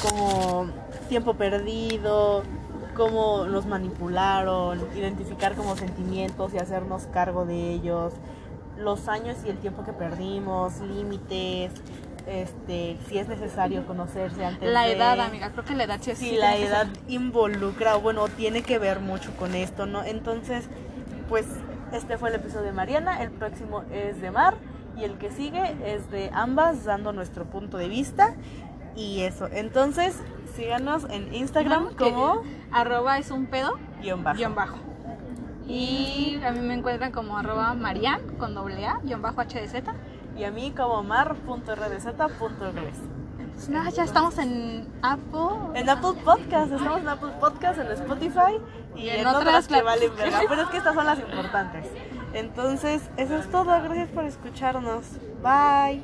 como 0.02 0.68
tiempo 1.10 1.36
perdido, 1.36 2.44
cómo 2.96 3.46
nos 3.46 3.66
manipularon, 3.66 4.80
identificar 4.96 5.56
como 5.56 5.76
sentimientos 5.76 6.54
y 6.54 6.58
hacernos 6.58 7.08
cargo 7.08 7.46
de 7.46 7.72
ellos, 7.72 8.14
los 8.78 9.08
años 9.08 9.38
y 9.46 9.50
el 9.50 9.58
tiempo 9.58 9.84
que 9.84 9.94
perdimos, 9.94 10.80
límites, 10.80 11.72
este, 12.26 12.98
si 13.08 13.18
es 13.18 13.28
necesario 13.28 13.86
conocerse 13.86 14.46
antes 14.46 14.72
La 14.72 14.84
de- 14.84 14.94
edad, 14.94 15.20
amiga, 15.20 15.52
creo 15.52 15.66
que 15.66 15.76
la 15.76 15.84
edad 15.84 16.00
sí 16.02 16.12
es 16.12 16.18
sí 16.20 16.38
la 16.38 16.56
edad 16.58 16.88
involucra, 17.08 17.96
bueno, 17.96 18.28
tiene 18.30 18.62
que 18.64 18.80
ver 18.80 19.00
mucho 19.00 19.32
con 19.38 19.56
esto, 19.56 19.86
¿no? 19.86 20.04
Entonces, 20.04 20.66
pues 21.30 21.46
este 21.94 22.18
fue 22.18 22.30
el 22.30 22.36
episodio 22.36 22.66
de 22.66 22.72
Mariana, 22.74 23.22
el 23.22 23.32
próximo 23.32 23.84
es 23.92 24.22
de 24.22 24.32
Mar 24.32 24.56
y 24.98 25.04
el 25.04 25.18
que 25.18 25.32
sigue 25.32 25.76
es 25.86 26.10
de 26.12 26.30
ambas 26.34 26.86
dando 26.86 27.14
nuestro 27.14 27.46
punto 27.46 27.78
de 27.78 27.88
vista 27.88 28.36
y 28.96 29.22
eso. 29.22 29.48
Entonces, 29.52 30.22
síganos 30.56 31.06
en 31.10 31.34
Instagram 31.34 31.88
Ajá, 31.88 31.96
como 31.98 32.42
arroba 32.72 33.18
es 33.18 33.32
un 33.32 33.48
pedo 33.48 33.78
guion 34.02 34.24
bajo. 34.24 34.38
guion 34.38 34.56
bajo. 34.56 34.78
Y 35.68 36.40
a 36.46 36.52
mí 36.52 36.60
me 36.60 36.74
encuentran 36.74 37.12
como 37.12 37.38
arroba 37.38 37.74
marian 37.74 38.22
con 38.38 38.54
doble 38.54 38.86
A 38.86 39.00
guion 39.04 39.22
bajo 39.22 39.42
HDZ. 39.42 39.84
y 40.38 40.44
a 40.44 40.52
mí 40.52 40.72
como 40.76 41.04
mar.rdzs.gles. 41.04 42.98
Nada, 43.70 43.90
ya 43.90 44.04
estamos 44.04 44.38
en 44.38 44.88
Apple. 45.02 45.80
En 45.80 45.90
Apple 45.90 46.22
Podcast, 46.24 46.72
estamos 46.72 47.00
en 47.00 47.08
Apple 47.08 47.32
Podcast, 47.40 47.80
en 47.80 47.88
Spotify 47.92 48.60
y, 48.96 49.02
Y 49.02 49.10
en 49.10 49.22
en, 49.22 49.28
otras 49.28 49.44
otras 49.44 49.68
que 49.68 49.82
valen 49.82 50.16
verga. 50.16 50.42
Pero 50.48 50.62
es 50.62 50.68
que 50.70 50.78
estas 50.78 50.94
son 50.94 51.06
las 51.06 51.20
importantes. 51.20 51.86
Entonces, 52.34 53.02
eso 53.18 53.38
es 53.38 53.50
todo. 53.50 53.66
Gracias 53.66 54.10
por 54.10 54.26
escucharnos. 54.26 55.06
Bye. 55.42 56.04